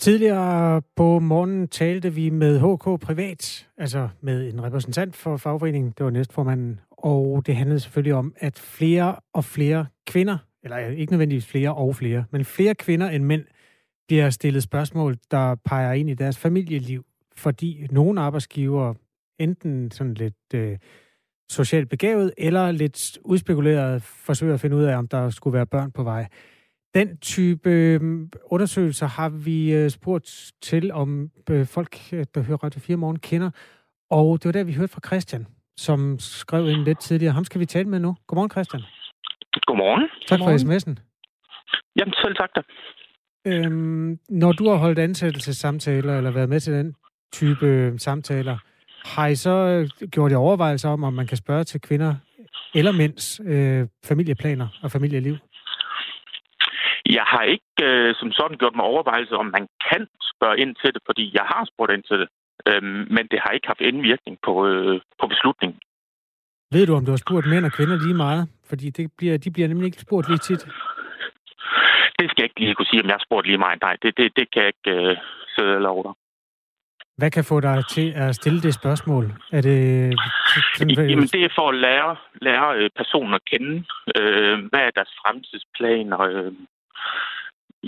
Tidligere 0.00 0.82
på 0.96 1.18
morgenen 1.18 1.68
talte 1.68 2.14
vi 2.14 2.30
med 2.30 2.58
HK 2.58 3.00
Privat, 3.00 3.68
altså 3.78 4.08
med 4.20 4.52
en 4.52 4.62
repræsentant 4.62 5.16
for 5.16 5.36
fagforeningen, 5.36 5.94
det 5.98 6.04
var 6.04 6.10
næstformanden, 6.10 6.80
og 6.98 7.46
det 7.46 7.56
handlede 7.56 7.80
selvfølgelig 7.80 8.14
om, 8.14 8.34
at 8.36 8.58
flere 8.58 9.16
og 9.32 9.44
flere 9.44 9.86
kvinder, 10.06 10.38
eller 10.62 10.76
ikke 10.76 11.12
nødvendigvis 11.12 11.46
flere 11.46 11.74
og 11.74 11.96
flere, 11.96 12.24
men 12.30 12.44
flere 12.44 12.74
kvinder 12.74 13.10
end 13.10 13.24
mænd, 13.24 13.44
bliver 14.08 14.30
stillet 14.30 14.62
spørgsmål, 14.62 15.16
der 15.30 15.54
peger 15.54 15.92
ind 15.92 16.10
i 16.10 16.14
deres 16.14 16.38
familieliv, 16.38 17.04
fordi 17.36 17.86
nogle 17.90 18.20
arbejdsgiver 18.20 18.94
enten 19.38 19.90
sådan 19.90 20.14
lidt 20.14 20.54
øh, 20.54 20.78
socialt 21.50 21.88
begavet, 21.88 22.32
eller 22.38 22.70
lidt 22.70 23.18
udspekuleret 23.24 24.02
forsøger 24.02 24.54
at 24.54 24.60
finde 24.60 24.76
ud 24.76 24.84
af, 24.84 24.96
om 24.96 25.08
der 25.08 25.30
skulle 25.30 25.54
være 25.54 25.66
børn 25.66 25.92
på 25.92 26.02
vej. 26.02 26.28
Den 26.94 27.16
type 27.16 27.70
øh, 27.70 28.28
undersøgelser 28.44 29.06
har 29.06 29.28
vi 29.28 29.74
øh, 29.74 29.90
spurgt 29.90 30.52
til, 30.62 30.92
om 30.92 31.30
øh, 31.50 31.66
folk, 31.66 32.10
der 32.10 32.40
hører 32.40 32.64
Radio 32.64 32.80
4 32.80 32.96
morgen, 32.96 33.18
kender. 33.18 33.50
Og 34.10 34.42
det 34.42 34.44
var 34.44 34.52
der, 34.52 34.64
vi 34.64 34.72
hørte 34.72 34.92
fra 34.92 35.00
Christian, 35.06 35.46
som 35.76 36.18
skrev 36.18 36.68
ind 36.68 36.84
lidt 36.84 37.00
tidligere. 37.00 37.32
Ham 37.32 37.44
skal 37.44 37.60
vi 37.60 37.66
tale 37.66 37.88
med 37.88 38.00
nu. 38.00 38.16
Godmorgen, 38.26 38.50
Christian. 38.50 38.82
Godmorgen. 39.66 40.08
Tak 40.26 40.38
Godmorgen. 40.38 40.58
for 40.60 40.66
sms'en. 40.66 40.94
Jamen, 41.96 42.14
selv 42.22 42.36
tak 42.36 42.50
da. 42.56 42.60
Øhm, 43.46 44.18
når 44.28 44.52
du 44.52 44.68
har 44.68 44.76
holdt 44.76 44.98
ansættelsessamtaler, 44.98 46.16
eller 46.16 46.30
været 46.30 46.48
med 46.48 46.60
til 46.60 46.72
den 46.72 46.94
type 47.32 47.94
samtaler, 47.98 48.58
har 49.04 49.26
I 49.26 49.34
så 49.34 49.54
gjort 50.10 50.30
jer 50.32 50.36
overvejelser 50.36 50.88
om, 50.88 51.04
om 51.04 51.12
man 51.12 51.26
kan 51.26 51.36
spørge 51.36 51.64
til 51.64 51.80
kvinder 51.80 52.14
eller 52.74 52.92
mænds 52.92 53.40
øh, 53.44 53.86
familieplaner 54.04 54.68
og 54.82 54.90
familieliv? 54.90 55.36
Jeg 57.06 57.24
har 57.32 57.42
ikke 57.42 57.82
øh, 57.82 58.14
som 58.14 58.32
sådan 58.32 58.58
gjort 58.58 58.76
mig 58.76 58.84
overvejelser, 58.84 59.36
om 59.36 59.46
man 59.46 59.66
kan 59.90 60.06
spørge 60.32 60.58
ind 60.58 60.76
til 60.82 60.94
det, 60.94 61.02
fordi 61.06 61.24
jeg 61.34 61.44
har 61.52 61.68
spurgt 61.72 61.92
ind 61.92 62.02
til 62.02 62.18
det. 62.20 62.28
Øhm, 62.68 63.06
men 63.14 63.24
det 63.30 63.38
har 63.42 63.50
ikke 63.50 63.66
haft 63.66 63.80
indvirkning 63.80 64.38
på, 64.46 64.66
øh, 64.66 65.00
på 65.20 65.26
beslutningen. 65.26 65.78
Ved 66.72 66.86
du, 66.86 66.94
om 66.94 67.04
du 67.04 67.10
har 67.10 67.22
spurgt 67.26 67.46
mænd 67.46 67.64
og 67.64 67.72
kvinder 67.72 67.96
lige 67.96 68.14
meget? 68.14 68.48
Fordi 68.68 68.90
det 68.90 69.12
bliver, 69.18 69.38
de 69.38 69.50
bliver 69.50 69.68
nemlig 69.68 69.86
ikke 69.86 70.00
spurgt 70.00 70.28
lige 70.28 70.38
tit. 70.38 70.62
Det 72.18 72.30
skal 72.30 72.42
jeg 72.42 72.48
ikke 72.50 72.60
lige 72.60 72.74
kunne 72.74 72.86
sige, 72.86 73.02
om 73.02 73.06
jeg 73.06 73.14
har 73.14 73.26
spurgt 73.26 73.46
lige 73.46 73.58
meget. 73.58 73.80
Nej, 73.82 73.96
det, 74.02 74.16
det, 74.16 74.36
det 74.36 74.50
kan 74.52 74.62
jeg 74.62 74.72
ikke 74.74 74.90
øh, 74.90 75.16
sidde 75.54 75.74
eller 75.74 75.88
over. 75.88 76.12
Hvad 77.16 77.30
kan 77.30 77.44
få 77.44 77.60
dig 77.60 77.84
til 77.88 78.12
at 78.16 78.34
stille 78.34 78.60
det 78.60 78.74
spørgsmål? 78.74 79.24
Er 79.52 79.60
det... 79.60 79.78
Jamen, 80.80 81.22
det 81.34 81.44
er 81.44 81.54
for 81.58 81.68
at 81.68 81.74
lære, 81.74 82.16
lære 82.34 82.76
øh, 82.78 82.90
personer 82.96 83.34
at 83.34 83.44
kende. 83.44 83.84
Øh, 84.16 84.58
hvad 84.70 84.80
er 84.80 84.90
deres 84.90 85.12
fremtidsplaner? 85.20 86.20
Øh, 86.20 86.52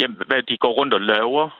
jamen, 0.00 0.16
hvad 0.26 0.42
de 0.42 0.56
går 0.56 0.72
rundt 0.72 0.94
og 0.94 1.00
laver. 1.00 1.50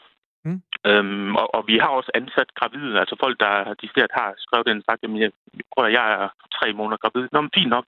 Øhm, 0.86 1.36
og, 1.36 1.54
og, 1.56 1.62
vi 1.70 1.76
har 1.82 1.92
også 1.98 2.10
ansat 2.14 2.50
gravide, 2.58 3.00
altså 3.00 3.16
folk, 3.24 3.36
der 3.40 3.74
de 3.80 3.88
stedet 3.88 4.12
har 4.18 4.28
skrevet 4.44 4.66
den 4.66 4.82
sagt, 4.88 5.04
at 5.04 5.10
jeg, 5.22 5.30
prøv 5.72 5.86
at, 5.86 5.92
jeg 5.92 6.06
er 6.16 6.28
tre 6.58 6.72
måneder 6.78 6.98
gravid. 7.02 7.28
Nå, 7.32 7.40
men 7.40 7.56
fint 7.58 7.72
nok. 7.76 7.86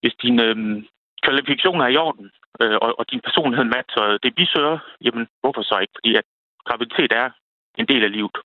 Hvis 0.00 0.14
dine 0.22 0.42
øhm, 0.44 0.78
kvalifikationer 1.24 1.84
er 1.84 1.92
i 1.92 2.02
orden, 2.06 2.26
øh, 2.60 2.76
og, 2.84 2.90
og 2.98 3.04
din 3.10 3.22
personlighed 3.26 3.66
matcher 3.74 4.18
det, 4.22 4.32
vi 4.40 4.46
søger, 4.54 4.78
jamen 5.04 5.24
hvorfor 5.40 5.62
så 5.62 5.76
ikke? 5.82 5.94
Fordi 5.98 6.10
at 6.20 6.26
graviditet 6.68 7.12
er 7.22 7.28
en 7.80 7.86
del 7.92 8.02
af 8.04 8.12
livet. 8.12 8.36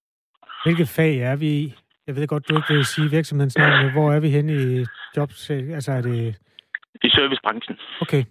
Hvilket 0.65 0.89
fag 0.97 1.13
er 1.31 1.35
vi 1.35 1.50
i? 1.63 1.74
Jeg 2.07 2.15
ved 2.15 2.27
godt, 2.27 2.50
du 2.50 2.55
ikke 2.55 2.74
vil 2.74 2.85
sige 2.85 3.09
virksomhedens 3.09 3.57
navn, 3.57 3.83
men 3.83 3.91
hvor 3.91 4.13
er 4.13 4.19
vi 4.19 4.29
henne 4.29 4.53
i 4.53 4.85
jobs? 5.17 5.50
Altså 5.50 5.91
er 5.91 6.01
det... 6.01 6.35
I 7.03 7.09
servicebranchen. 7.09 7.77
Okay. 8.01 8.24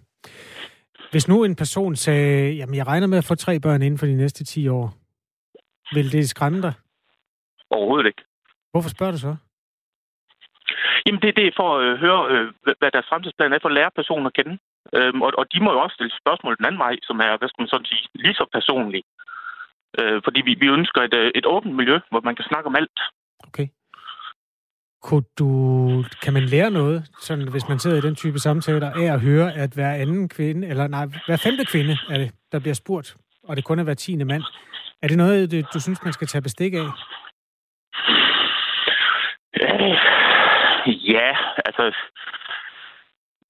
Hvis 1.11 1.27
nu 1.27 1.43
en 1.43 1.55
person 1.55 1.95
sagde, 1.95 2.53
jamen 2.53 2.75
jeg 2.75 2.87
regner 2.87 3.07
med 3.07 3.17
at 3.17 3.25
få 3.25 3.35
tre 3.35 3.59
børn 3.59 3.81
inden 3.81 3.97
for 3.97 4.05
de 4.05 4.15
næste 4.15 4.43
10 4.43 4.67
år, 4.67 4.93
vil 5.93 6.11
det 6.11 6.29
skræmme 6.29 6.61
dig? 6.61 6.73
Overhovedet 7.69 8.07
ikke. 8.07 8.23
Hvorfor 8.71 8.89
spørger 8.89 9.11
du 9.11 9.17
så? 9.17 9.35
Jamen 11.05 11.21
det, 11.21 11.35
det 11.37 11.47
er 11.47 11.57
for 11.61 11.69
at 11.77 11.83
øh, 11.85 11.99
høre, 12.03 12.21
øh, 12.33 12.73
hvad 12.79 12.91
deres 12.91 13.09
fremtidsplan 13.09 13.53
er, 13.53 13.59
for 13.61 13.69
at 13.69 13.77
lære 13.79 13.97
personen 13.99 14.25
at 14.25 14.33
kende. 14.33 14.57
Øhm, 14.93 15.21
og, 15.21 15.31
og 15.39 15.45
de 15.53 15.59
må 15.63 15.69
jo 15.71 15.79
også 15.79 15.95
stille 15.95 16.13
spørgsmål 16.21 16.57
den 16.57 16.65
anden 16.65 16.83
vej, 16.85 16.95
som 17.03 17.17
er, 17.19 17.37
hvad 17.37 17.49
skal 17.49 17.61
man 17.61 17.67
sådan 17.73 17.85
sige, 17.85 18.07
lige 18.15 18.39
så 18.39 18.45
personlige. 18.57 19.07
Øh, 19.99 20.21
fordi 20.25 20.39
vi, 20.47 20.53
vi 20.63 20.67
ønsker 20.77 21.01
et, 21.01 21.15
øh, 21.21 21.31
et 21.35 21.45
åbent 21.45 21.75
miljø, 21.75 21.97
hvor 22.09 22.21
man 22.21 22.35
kan 22.35 22.45
snakke 22.49 22.67
om 22.67 22.75
alt. 22.75 22.99
Okay. 23.47 23.67
kunne 25.03 25.25
du, 25.39 25.49
kan 26.23 26.33
man 26.33 26.43
lære 26.43 26.71
noget, 26.71 26.97
sådan, 27.21 27.47
hvis 27.51 27.69
man 27.69 27.79
sidder 27.79 27.97
i 27.97 28.01
den 28.01 28.15
type 28.15 28.39
samtaler, 28.39 28.91
af 28.91 29.13
at 29.13 29.21
høre, 29.21 29.53
at 29.53 29.71
hver 29.73 29.93
anden 29.93 30.29
kvinde, 30.29 30.67
eller 30.67 30.87
nej, 30.87 31.05
hver 31.25 31.37
femte 31.37 31.65
kvinde 31.65 31.97
er 32.09 32.17
det, 32.17 32.31
der 32.51 32.59
bliver 32.59 32.73
spurgt, 32.73 33.15
og 33.43 33.55
det 33.55 33.63
kun 33.63 33.79
er 33.79 33.83
hver 33.83 33.93
tiende 33.93 34.25
mand. 34.25 34.43
Er 35.05 35.09
det 35.09 35.17
noget, 35.17 35.51
du, 35.51 35.57
du 35.73 35.79
synes, 35.81 36.03
man 36.03 36.13
skal 36.13 36.27
tage 36.27 36.41
bestik 36.47 36.73
af? 36.73 36.87
Øh, 39.61 39.93
ja, 41.13 41.29
altså... 41.65 41.83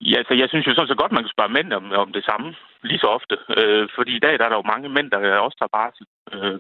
Ja, 0.02 0.18
altså, 0.18 0.34
jeg 0.34 0.50
synes 0.50 0.68
jo 0.68 0.74
sådan 0.74 0.88
så 0.88 0.96
godt, 1.02 1.12
man 1.12 1.24
kan 1.24 1.36
spørge 1.36 1.56
mænd 1.58 1.74
om, 1.74 1.92
om 1.92 2.10
det 2.14 2.24
samme 2.26 2.56
lige 2.84 3.00
så 3.00 3.08
ofte. 3.18 3.36
Øh, 3.58 3.90
fordi 3.96 4.12
i 4.16 4.24
dag 4.26 4.34
der 4.40 4.46
er 4.46 4.50
der 4.50 4.62
jo 4.62 4.72
mange 4.74 4.90
mænd, 4.90 5.12
der 5.12 5.20
øh, 5.20 5.42
også 5.46 5.58
tager 5.58 5.76
barsel. 5.80 6.06
Øh, 6.34 6.60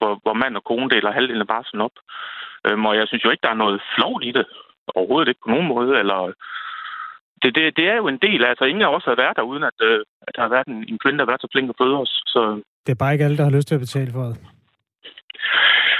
hvor, 0.00 0.12
hvor 0.24 0.34
mand 0.42 0.56
og 0.56 0.64
kone 0.64 0.90
deler 0.90 1.16
halvdelen 1.18 1.46
af 1.46 1.52
barselen 1.54 1.80
op. 1.86 1.96
Øh, 2.66 2.78
og 2.88 2.96
jeg 2.96 3.06
synes 3.08 3.24
jo 3.24 3.30
ikke, 3.30 3.44
der 3.46 3.52
er 3.52 3.62
noget 3.64 3.82
flovt 3.94 4.24
i 4.24 4.32
det. 4.38 4.46
Overhovedet 4.96 5.28
ikke 5.28 5.44
på 5.44 5.50
nogen 5.54 5.68
måde. 5.74 5.92
Eller, 6.02 6.18
det, 7.42 7.54
det, 7.54 7.76
det 7.78 7.86
er 7.92 7.96
jo 7.96 8.08
en 8.08 8.18
del. 8.26 8.44
Altså, 8.44 8.64
ingen 8.64 8.82
af 8.82 8.94
os 8.96 9.04
har 9.04 9.14
været 9.22 9.36
der, 9.36 9.42
uden 9.42 9.64
at, 9.70 9.78
øh, 9.88 10.00
at 10.26 10.32
der 10.36 10.42
har 10.42 10.48
været 10.48 10.66
en, 10.66 10.84
en 10.88 10.98
kvinde, 11.02 11.18
der 11.18 11.24
har 11.24 11.32
været 11.32 11.44
så 11.44 11.48
flink 11.52 11.68
at 11.70 11.78
føde 11.80 11.96
os. 12.04 12.12
Så... 12.26 12.40
Det 12.86 12.92
er 12.92 13.02
bare 13.02 13.12
ikke 13.12 13.24
alle, 13.24 13.36
der 13.36 13.44
har 13.44 13.56
lyst 13.56 13.68
til 13.68 13.74
at 13.78 13.84
betale 13.86 14.12
for 14.12 14.24
det. 14.30 14.36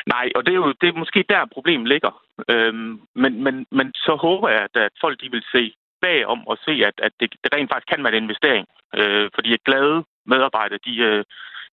Nej, 0.07 0.27
og 0.37 0.41
det 0.47 0.53
er 0.53 0.61
jo 0.63 0.73
det 0.81 0.89
er 0.89 1.01
måske 1.03 1.25
der, 1.29 1.53
problemet 1.57 1.89
ligger. 1.89 2.13
Øhm, 2.49 3.01
men, 3.23 3.33
men, 3.45 3.67
men 3.79 3.87
så 3.95 4.13
håber 4.27 4.49
jeg, 4.49 4.63
at, 4.69 4.77
at 4.87 4.95
folk 5.01 5.21
de 5.23 5.31
vil 5.31 5.45
se 5.55 5.75
bagom 6.01 6.41
og 6.51 6.57
se, 6.67 6.75
at, 6.89 6.97
at 7.07 7.13
det, 7.21 7.29
det 7.43 7.51
rent 7.55 7.71
faktisk 7.71 7.89
kan 7.93 8.05
være 8.05 8.17
en 8.17 8.23
investering. 8.25 8.67
Øh, 8.99 9.31
fordi 9.35 9.53
at 9.53 9.65
glade 9.69 10.05
medarbejdere, 10.27 10.79
de, 10.87 10.95
øh, 11.09 11.25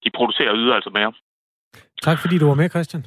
de 0.03 0.09
producerer 0.17 0.53
yder 0.55 0.75
altså 0.75 0.89
mere. 0.89 1.13
Tak 2.01 2.17
fordi 2.21 2.37
du 2.37 2.47
var 2.47 2.59
med, 2.61 2.69
Christian. 2.69 3.05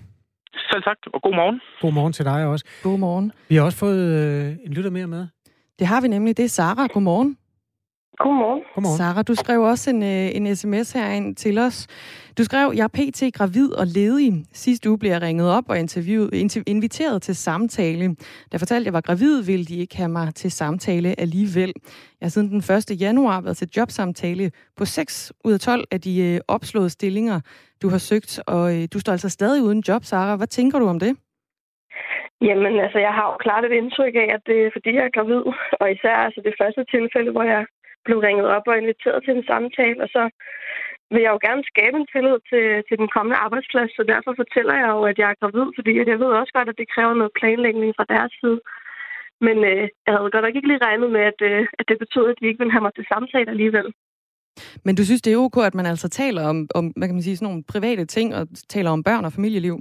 Selv 0.71 0.83
tak, 0.83 0.99
og 1.15 1.23
god 1.23 1.35
morgen. 1.35 1.61
God 1.81 1.93
morgen 1.93 2.13
til 2.13 2.25
dig 2.25 2.47
også. 2.47 2.65
God 2.83 2.99
morgen. 2.99 3.33
Vi 3.49 3.55
har 3.57 3.63
også 3.63 3.79
fået 3.79 4.01
øh, 4.19 4.67
en 4.67 4.73
lytter 4.75 4.91
mere 4.91 5.07
med. 5.07 5.27
Det 5.83 5.89
har 5.89 6.01
vi 6.01 6.09
nemlig. 6.09 6.37
Det 6.37 6.45
er 6.45 6.49
Sara. 6.49 6.87
God 6.87 7.03
morgen. 7.03 7.37
Godmorgen. 8.19 8.63
Godmorgen. 8.75 8.97
Sara, 8.97 9.23
du 9.23 9.35
skrev 9.35 9.63
også 9.63 9.91
en, 9.91 10.03
øh, 10.03 10.31
en 10.35 10.57
sms 10.57 10.93
herind 10.93 11.37
til 11.37 11.59
os. 11.59 11.87
Du 12.39 12.45
skrev, 12.45 12.73
jeg 12.77 12.85
er 12.85 12.89
pt. 12.89 13.35
gravid 13.35 13.73
og 13.73 13.87
ledig. 13.87 14.45
Sidste 14.53 14.91
uge 14.91 14.99
blev 14.99 15.11
jeg 15.11 15.23
ringet 15.23 15.51
op 15.51 15.65
og 15.69 15.79
interviewet, 15.79 16.63
inviteret 16.67 17.23
til 17.23 17.37
samtale. 17.37 18.09
Da 18.09 18.15
jeg 18.53 18.61
fortalte, 18.61 18.83
at 18.83 18.85
jeg 18.85 18.93
var 18.93 19.01
gravid, 19.01 19.43
ville 19.43 19.65
de 19.65 19.77
ikke 19.77 19.97
have 19.97 20.09
mig 20.09 20.35
til 20.35 20.51
samtale 20.51 21.21
alligevel. 21.21 21.73
Jeg 22.21 22.27
har 22.27 22.31
siden 22.31 22.49
den 22.49 22.75
1. 22.77 23.01
januar 23.01 23.41
været 23.41 23.57
til 23.57 23.69
jobsamtale 23.77 24.51
på 24.77 24.85
6 24.85 25.33
ud 25.45 25.53
af 25.53 25.61
12 25.61 25.85
af 25.91 26.01
de 26.01 26.21
øh, 26.21 26.41
opslåede 26.49 26.91
stillinger, 26.91 27.41
du 27.83 27.89
har 27.89 27.99
søgt. 27.99 28.41
Og 28.47 28.77
øh, 28.77 28.89
du 28.93 28.99
står 28.99 29.13
altså 29.13 29.29
stadig 29.29 29.63
uden 29.63 29.83
job, 29.89 30.05
Sara. 30.05 30.37
Hvad 30.37 30.47
tænker 30.47 30.79
du 30.79 30.87
om 30.87 30.99
det? 30.99 31.17
Jamen, 32.49 32.75
altså, 32.85 32.99
jeg 33.07 33.15
har 33.19 33.27
jo 33.31 33.37
klart 33.45 33.65
et 33.65 33.79
indtryk 33.81 34.15
af, 34.25 34.29
at 34.37 34.43
det 34.49 34.59
er 34.63 34.75
fordi, 34.77 34.91
jeg 34.97 35.05
er 35.07 35.17
gravid. 35.17 35.43
Og 35.81 35.87
især 35.95 36.17
altså, 36.27 36.41
det 36.49 36.55
første 36.61 36.83
tilfælde, 36.95 37.31
hvor 37.35 37.47
jeg 37.55 37.63
blev 38.07 38.19
ringet 38.19 38.47
op 38.57 38.67
og 38.71 38.79
inviteret 38.79 39.21
til 39.23 39.33
en 39.37 39.47
samtale, 39.51 40.01
og 40.05 40.09
så 40.17 40.23
vil 41.13 41.23
jeg 41.25 41.33
jo 41.35 41.41
gerne 41.47 41.65
skabe 41.73 41.97
en 41.99 42.11
tillid 42.13 42.39
til, 42.51 42.65
til 42.89 42.97
den 43.03 43.09
kommende 43.15 43.43
arbejdsplads, 43.45 43.91
så 43.97 44.03
derfor 44.13 44.33
fortæller 44.43 44.75
jeg 44.83 44.89
jo, 44.97 45.01
at 45.11 45.17
jeg 45.21 45.29
er 45.31 45.41
gravid, 45.41 45.67
fordi 45.77 45.93
jeg 46.13 46.19
ved 46.23 46.31
også 46.41 46.53
godt, 46.57 46.69
at 46.73 46.81
det 46.81 46.93
kræver 46.95 47.15
noget 47.15 47.37
planlægning 47.41 47.93
fra 47.99 48.11
deres 48.15 48.33
side. 48.41 48.59
Men 49.47 49.57
øh, 49.71 49.85
jeg 50.05 50.13
havde 50.13 50.35
godt 50.35 50.45
nok 50.47 50.57
ikke 50.57 50.71
lige 50.71 50.85
regnet 50.87 51.11
med, 51.17 51.25
at, 51.33 51.41
øh, 51.51 51.63
at 51.79 51.85
det 51.89 52.03
betød, 52.05 52.27
at 52.31 52.39
de 52.41 52.49
ikke 52.49 52.61
ville 52.63 52.75
have 52.75 52.87
mig 52.87 52.95
til 52.95 53.11
samtale 53.13 53.51
alligevel. 53.55 53.89
Men 54.85 54.97
du 54.97 55.03
synes, 55.05 55.23
det 55.23 55.33
er 55.33 55.45
ok, 55.47 55.57
at 55.71 55.75
man 55.75 55.87
altså 55.93 56.09
taler 56.09 56.43
om, 56.53 56.59
om 56.79 56.85
hvad 56.97 57.09
kan 57.09 57.15
man 57.15 57.27
sige, 57.27 57.37
sådan 57.37 57.49
nogle 57.49 57.65
private 57.75 58.05
ting, 58.17 58.29
og 58.39 58.43
taler 58.75 58.91
om 58.91 59.03
børn 59.09 59.25
og 59.25 59.33
familieliv? 59.33 59.77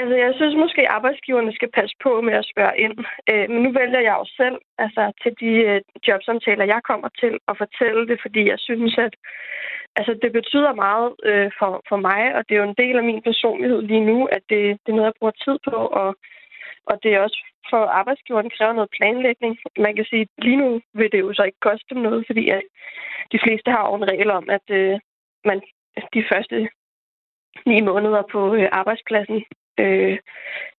Altså, 0.00 0.14
jeg 0.24 0.32
synes 0.36 0.54
måske, 0.64 0.80
at 0.82 0.94
arbejdsgiverne 0.96 1.52
skal 1.54 1.70
passe 1.78 1.96
på 2.02 2.20
med 2.20 2.34
at 2.40 2.48
spørge 2.52 2.78
ind. 2.84 2.96
Øh, 3.30 3.46
men 3.50 3.62
nu 3.62 3.70
vælger 3.80 4.00
jeg 4.08 4.16
jo 4.20 4.26
selv 4.40 4.58
altså, 4.78 5.02
til 5.22 5.32
de 5.40 5.52
øh, 5.68 5.80
jobsamtaler, 6.08 6.64
jeg 6.64 6.80
kommer 6.90 7.08
til, 7.20 7.32
at 7.48 7.58
fortælle 7.62 8.08
det, 8.10 8.18
fordi 8.24 8.42
jeg 8.52 8.58
synes, 8.58 8.94
at 8.98 9.14
altså, 9.96 10.12
det 10.22 10.32
betyder 10.32 10.72
meget 10.86 11.08
øh, 11.28 11.50
for, 11.58 11.72
for 11.88 11.96
mig, 12.08 12.22
og 12.36 12.42
det 12.46 12.54
er 12.54 12.62
jo 12.62 12.70
en 12.70 12.80
del 12.84 12.96
af 12.98 13.04
min 13.10 13.22
personlighed 13.22 13.82
lige 13.82 14.04
nu, 14.10 14.18
at 14.36 14.42
det, 14.50 14.62
det 14.82 14.88
er 14.90 14.96
noget, 14.96 15.10
jeg 15.10 15.18
bruger 15.18 15.42
tid 15.44 15.56
på, 15.68 15.76
og, 16.02 16.16
og 16.90 16.94
det 17.02 17.10
er 17.14 17.20
også 17.20 17.40
for 17.70 17.82
arbejdsgiveren 18.00 18.50
kræver 18.50 18.72
noget 18.72 18.94
planlægning. 18.98 19.58
Man 19.78 19.96
kan 19.96 20.04
sige, 20.04 20.22
at 20.22 20.44
lige 20.44 20.56
nu 20.56 20.80
vil 20.94 21.12
det 21.12 21.20
jo 21.20 21.34
så 21.34 21.42
ikke 21.42 21.64
koste 21.68 21.94
dem 21.94 22.02
noget, 22.02 22.24
fordi 22.26 22.48
at 22.48 22.62
de 23.32 23.38
fleste 23.44 23.70
har 23.70 23.88
jo 23.88 23.94
en 23.94 24.08
regel 24.12 24.30
om, 24.30 24.50
at 24.50 24.66
øh, 24.70 24.98
man 25.44 25.60
de 26.14 26.24
første 26.32 26.68
ni 27.66 27.80
måneder 27.80 28.22
på 28.32 28.54
øh, 28.54 28.68
arbejdspladsen 28.72 29.44
øh, 29.82 30.18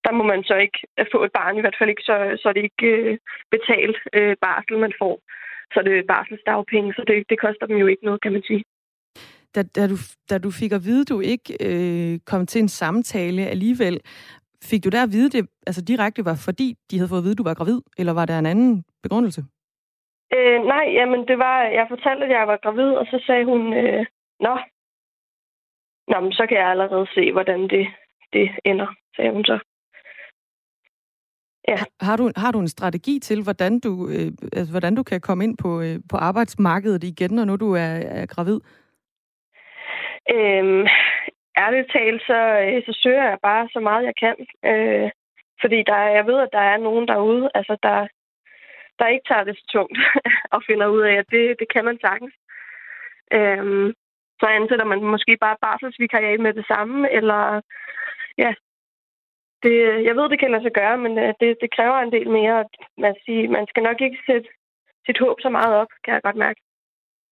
der 0.05 0.11
må 0.11 0.23
man 0.23 0.43
så 0.43 0.55
ikke 0.55 0.79
få 1.13 1.23
et 1.23 1.31
barn, 1.39 1.57
i 1.57 1.61
hvert 1.61 1.77
fald 1.79 1.89
ikke, 1.89 2.07
så, 2.09 2.15
så 2.41 2.49
er 2.49 2.53
det 2.53 2.63
ikke 2.63 2.87
øh, 2.87 3.17
betalt 3.51 3.97
øh, 4.13 4.35
barsel, 4.41 4.77
man 4.77 4.93
får. 5.01 5.15
Så 5.73 5.81
det 5.85 5.93
er 5.97 6.11
barselsdagpenge, 6.13 6.93
så 6.93 7.03
det, 7.07 7.29
det 7.29 7.39
koster 7.39 7.65
dem 7.65 7.77
jo 7.77 7.87
ikke 7.87 8.05
noget, 8.05 8.21
kan 8.21 8.31
man 8.31 8.43
sige. 8.49 8.63
Da, 9.55 9.63
da, 9.63 9.87
du, 9.87 9.97
da 10.29 10.37
du 10.37 10.51
fik 10.51 10.71
at 10.71 10.83
vide, 10.83 11.05
du 11.05 11.19
ikke 11.19 11.49
øh, 11.67 12.19
kom 12.25 12.45
til 12.45 12.59
en 12.61 12.67
samtale 12.67 13.41
alligevel, 13.47 14.01
fik 14.69 14.83
du 14.83 14.89
der 14.89 15.03
at 15.03 15.11
vide, 15.11 15.29
det 15.29 15.49
altså 15.67 15.81
direkte 15.81 16.25
var 16.25 16.37
fordi, 16.45 16.75
de 16.91 16.97
havde 16.97 17.09
fået 17.09 17.19
at 17.19 17.23
vide, 17.23 17.35
at 17.35 17.37
du 17.37 17.43
var 17.43 17.53
gravid, 17.53 17.81
eller 17.97 18.13
var 18.13 18.25
der 18.25 18.39
en 18.39 18.45
anden 18.45 18.83
begrundelse? 19.03 19.41
Øh, 20.35 20.59
nej, 20.73 20.85
jamen 20.97 21.27
det 21.27 21.37
var, 21.37 21.57
jeg 21.63 21.85
fortalte, 21.89 22.25
at 22.25 22.31
jeg 22.31 22.47
var 22.47 22.57
gravid, 22.63 22.91
og 23.01 23.05
så 23.05 23.23
sagde 23.27 23.45
hun, 23.45 23.73
øh, 23.73 24.05
nå, 24.39 24.53
nå 26.07 26.19
men 26.19 26.31
så 26.31 26.45
kan 26.49 26.57
jeg 26.57 26.69
allerede 26.69 27.07
se, 27.15 27.31
hvordan 27.31 27.61
det, 27.61 27.87
det 28.35 28.47
ender, 28.65 28.89
sagde 29.15 29.31
hun 29.31 29.45
så. 29.45 29.57
Ja. 31.67 31.77
Har, 32.01 32.17
du, 32.17 32.31
har 32.35 32.51
du 32.51 32.59
en 32.59 32.67
strategi 32.67 33.19
til, 33.19 33.43
hvordan 33.43 33.79
du, 33.79 33.91
øh, 34.09 34.31
altså, 34.57 34.71
hvordan 34.73 34.95
du 34.95 35.03
kan 35.03 35.21
komme 35.21 35.43
ind 35.43 35.57
på, 35.57 35.81
øh, 35.81 35.95
på 36.11 36.17
arbejdsmarkedet 36.17 37.03
igen, 37.03 37.31
når 37.35 37.45
nu 37.45 37.55
du 37.55 37.69
er, 37.73 37.93
er 38.19 38.25
gravid? 38.25 38.59
Øhm, 40.35 40.83
ærligt 41.63 41.91
talt, 41.95 42.21
så, 42.29 42.39
øh, 42.63 42.81
så 42.85 42.99
søger 43.03 43.23
jeg 43.29 43.37
bare 43.41 43.69
så 43.73 43.79
meget, 43.79 44.05
jeg 44.09 44.15
kan. 44.23 44.35
Øh, 44.71 45.09
fordi 45.61 45.83
der, 45.89 45.99
jeg 46.17 46.25
ved, 46.27 46.37
at 46.39 46.49
der 46.51 46.63
er 46.73 46.77
nogen 46.77 47.07
derude, 47.07 47.49
altså 47.55 47.77
der, 47.83 48.07
der 48.99 49.07
ikke 49.07 49.27
tager 49.27 49.43
det 49.43 49.57
så 49.57 49.65
tungt 49.73 49.97
og 50.55 50.59
finder 50.67 50.87
ud 50.87 51.01
af, 51.01 51.13
at 51.21 51.27
det, 51.31 51.55
det 51.59 51.67
kan 51.73 51.85
man 51.85 51.97
sagtens. 52.01 52.33
Øhm, 53.33 53.93
så 54.39 54.45
ansætter 54.45 54.85
man 54.85 55.01
måske 55.03 55.37
bare 55.41 55.57
barselsvikariat 55.61 56.39
med 56.39 56.53
det 56.53 56.65
samme, 56.67 57.11
eller 57.11 57.61
ja, 58.43 58.51
det, 59.63 59.75
jeg 60.07 60.13
ved, 60.17 60.25
det 60.29 60.39
kan 60.39 60.51
lade 60.51 60.63
sig 60.63 60.73
gøre, 60.81 60.97
men 60.97 61.13
øh, 61.23 61.33
det, 61.39 61.49
det 61.61 61.69
kræver 61.75 61.97
en 61.99 62.11
del 62.11 62.29
mere. 62.37 62.55
At 62.59 62.73
Man, 63.03 63.15
sige, 63.25 63.47
man 63.57 63.65
skal 63.71 63.83
nok 63.83 63.99
ikke 64.01 64.19
sætte 64.29 64.47
sit 65.05 65.19
håb 65.23 65.37
så 65.45 65.49
meget 65.49 65.73
op, 65.81 65.91
kan 66.03 66.13
jeg 66.13 66.21
godt 66.27 66.39
mærke. 66.45 66.59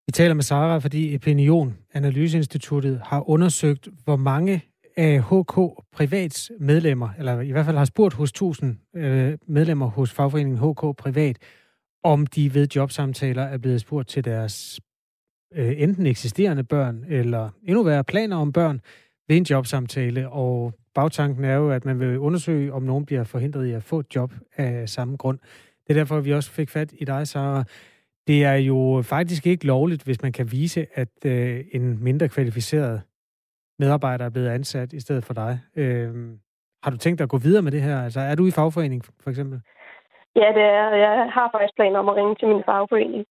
Vi 0.07 0.12
taler 0.12 0.33
med 0.33 0.43
Sara, 0.43 0.77
fordi 0.77 1.15
Opinion 1.15 1.77
Analyseinstituttet 1.93 3.01
har 3.05 3.29
undersøgt, 3.29 3.88
hvor 4.05 4.15
mange 4.15 4.62
af 4.98 5.22
HK 5.29 5.55
Privats 5.95 6.51
medlemmer, 6.60 7.10
eller 7.19 7.41
i 7.41 7.51
hvert 7.51 7.65
fald 7.65 7.77
har 7.77 7.86
spurgt 7.86 8.13
hos 8.13 8.29
1000 8.29 8.77
øh, 8.95 9.38
medlemmer 9.48 9.88
hos 9.88 10.13
fagforeningen 10.13 10.57
HK 10.57 10.98
Privat, 10.98 11.38
om 12.03 12.27
de 12.27 12.53
ved 12.53 12.67
jobsamtaler 12.75 13.43
er 13.43 13.57
blevet 13.57 13.81
spurgt 13.81 14.07
til 14.10 14.25
deres 14.25 14.79
øh, 15.55 15.81
enten 15.81 16.05
eksisterende 16.05 16.63
børn, 16.63 17.05
eller 17.10 17.50
endnu 17.63 17.83
værre 17.83 18.03
planer 18.03 18.38
om 18.38 18.53
børn 18.53 18.81
ved 19.27 19.38
en 19.38 19.44
jobsamtale. 19.44 20.30
Og 20.30 20.74
bagtanken 20.96 21.44
er 21.44 21.56
jo, 21.56 21.72
at 21.72 21.86
man 21.86 22.00
vil 22.00 22.20
undersøge, 22.20 22.74
om 22.74 22.84
nogen 22.84 23.06
bliver 23.06 23.24
forhindret 23.24 23.68
i 23.68 23.72
at 23.72 23.84
få 23.84 24.00
et 24.00 24.15
job 24.15 24.32
af 24.58 24.89
samme 24.89 25.18
grund. 25.18 25.39
Det 25.88 25.89
er 25.89 25.94
derfor, 25.94 26.20
vi 26.20 26.34
også 26.34 26.51
fik 26.51 26.70
fat 26.70 26.94
i 26.94 27.06
dig, 27.06 27.27
Sara. 27.27 27.63
Det 28.27 28.44
er 28.44 28.56
jo 28.56 29.01
faktisk 29.06 29.48
ikke 29.48 29.65
lovligt, 29.65 30.03
hvis 30.03 30.22
man 30.22 30.32
kan 30.32 30.51
vise, 30.51 30.88
at 30.94 31.25
øh, 31.25 31.65
en 31.72 32.03
mindre 32.03 32.30
kvalificeret 32.30 33.01
medarbejder 33.80 34.25
er 34.25 34.30
blevet 34.30 34.50
ansat 34.50 34.94
i 34.94 35.00
stedet 35.00 35.25
for 35.25 35.34
dig. 35.34 35.60
Øh, 35.75 36.13
har 36.84 36.92
du 36.92 36.98
tænkt 36.98 37.20
dig 37.20 37.24
at 37.24 37.30
gå 37.30 37.38
videre 37.38 37.62
med 37.62 37.72
det 37.72 37.82
her? 37.82 38.03
Altså, 38.03 38.20
er 38.20 38.36
du 38.36 38.48
i 38.48 38.51
fagforening, 38.51 39.06
for 39.24 39.30
eksempel? 39.30 39.62
Ja, 40.36 40.48
det 40.58 40.63
er. 40.63 40.96
Jeg 40.96 41.32
har 41.34 41.50
faktisk 41.53 41.75
planer 41.75 42.00
om 42.00 42.10
at 42.10 42.15
ringe 42.15 42.36
til 42.36 42.48
min 42.48 42.63
fagforening. 42.65 43.25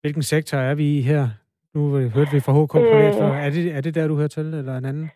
Hvilken 0.00 0.22
sektor 0.22 0.58
er 0.58 0.74
vi 0.74 0.98
i 0.98 1.00
her? 1.00 1.28
Nu 1.74 1.82
hørte 2.16 2.32
vi 2.32 2.40
fra 2.40 2.52
HK 2.52 2.72
Privat. 2.72 3.14
Øh, 3.22 3.46
er, 3.46 3.50
det, 3.50 3.76
er 3.76 3.80
det 3.80 3.94
der, 3.94 4.08
du 4.08 4.16
hører 4.16 4.28
til, 4.28 4.54
eller 4.54 4.76
en 4.78 4.84
anden? 4.84 5.10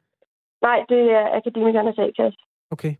Nej, 0.62 0.78
det 0.88 1.00
er 1.18 1.37
akademikernes 1.37 1.99
A-kasse. 1.99 2.38
Okay. 2.70 2.94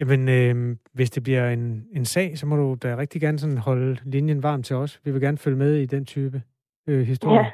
Jamen, 0.00 0.28
øh, 0.28 0.76
hvis 0.92 1.10
det 1.10 1.22
bliver 1.22 1.50
en, 1.50 1.86
en 1.92 2.04
sag, 2.04 2.38
så 2.38 2.46
må 2.46 2.56
du 2.56 2.76
da 2.82 2.96
rigtig 2.96 3.20
gerne 3.20 3.38
sådan 3.38 3.58
holde 3.58 3.98
linjen 4.04 4.42
varm 4.42 4.62
til 4.62 4.76
os. 4.76 5.00
Vi 5.04 5.10
vil 5.10 5.20
gerne 5.20 5.38
følge 5.38 5.56
med 5.56 5.74
i 5.74 5.86
den 5.86 6.04
type 6.06 6.42
øh, 6.86 7.06
historie. 7.06 7.38
Ja. 7.38 7.50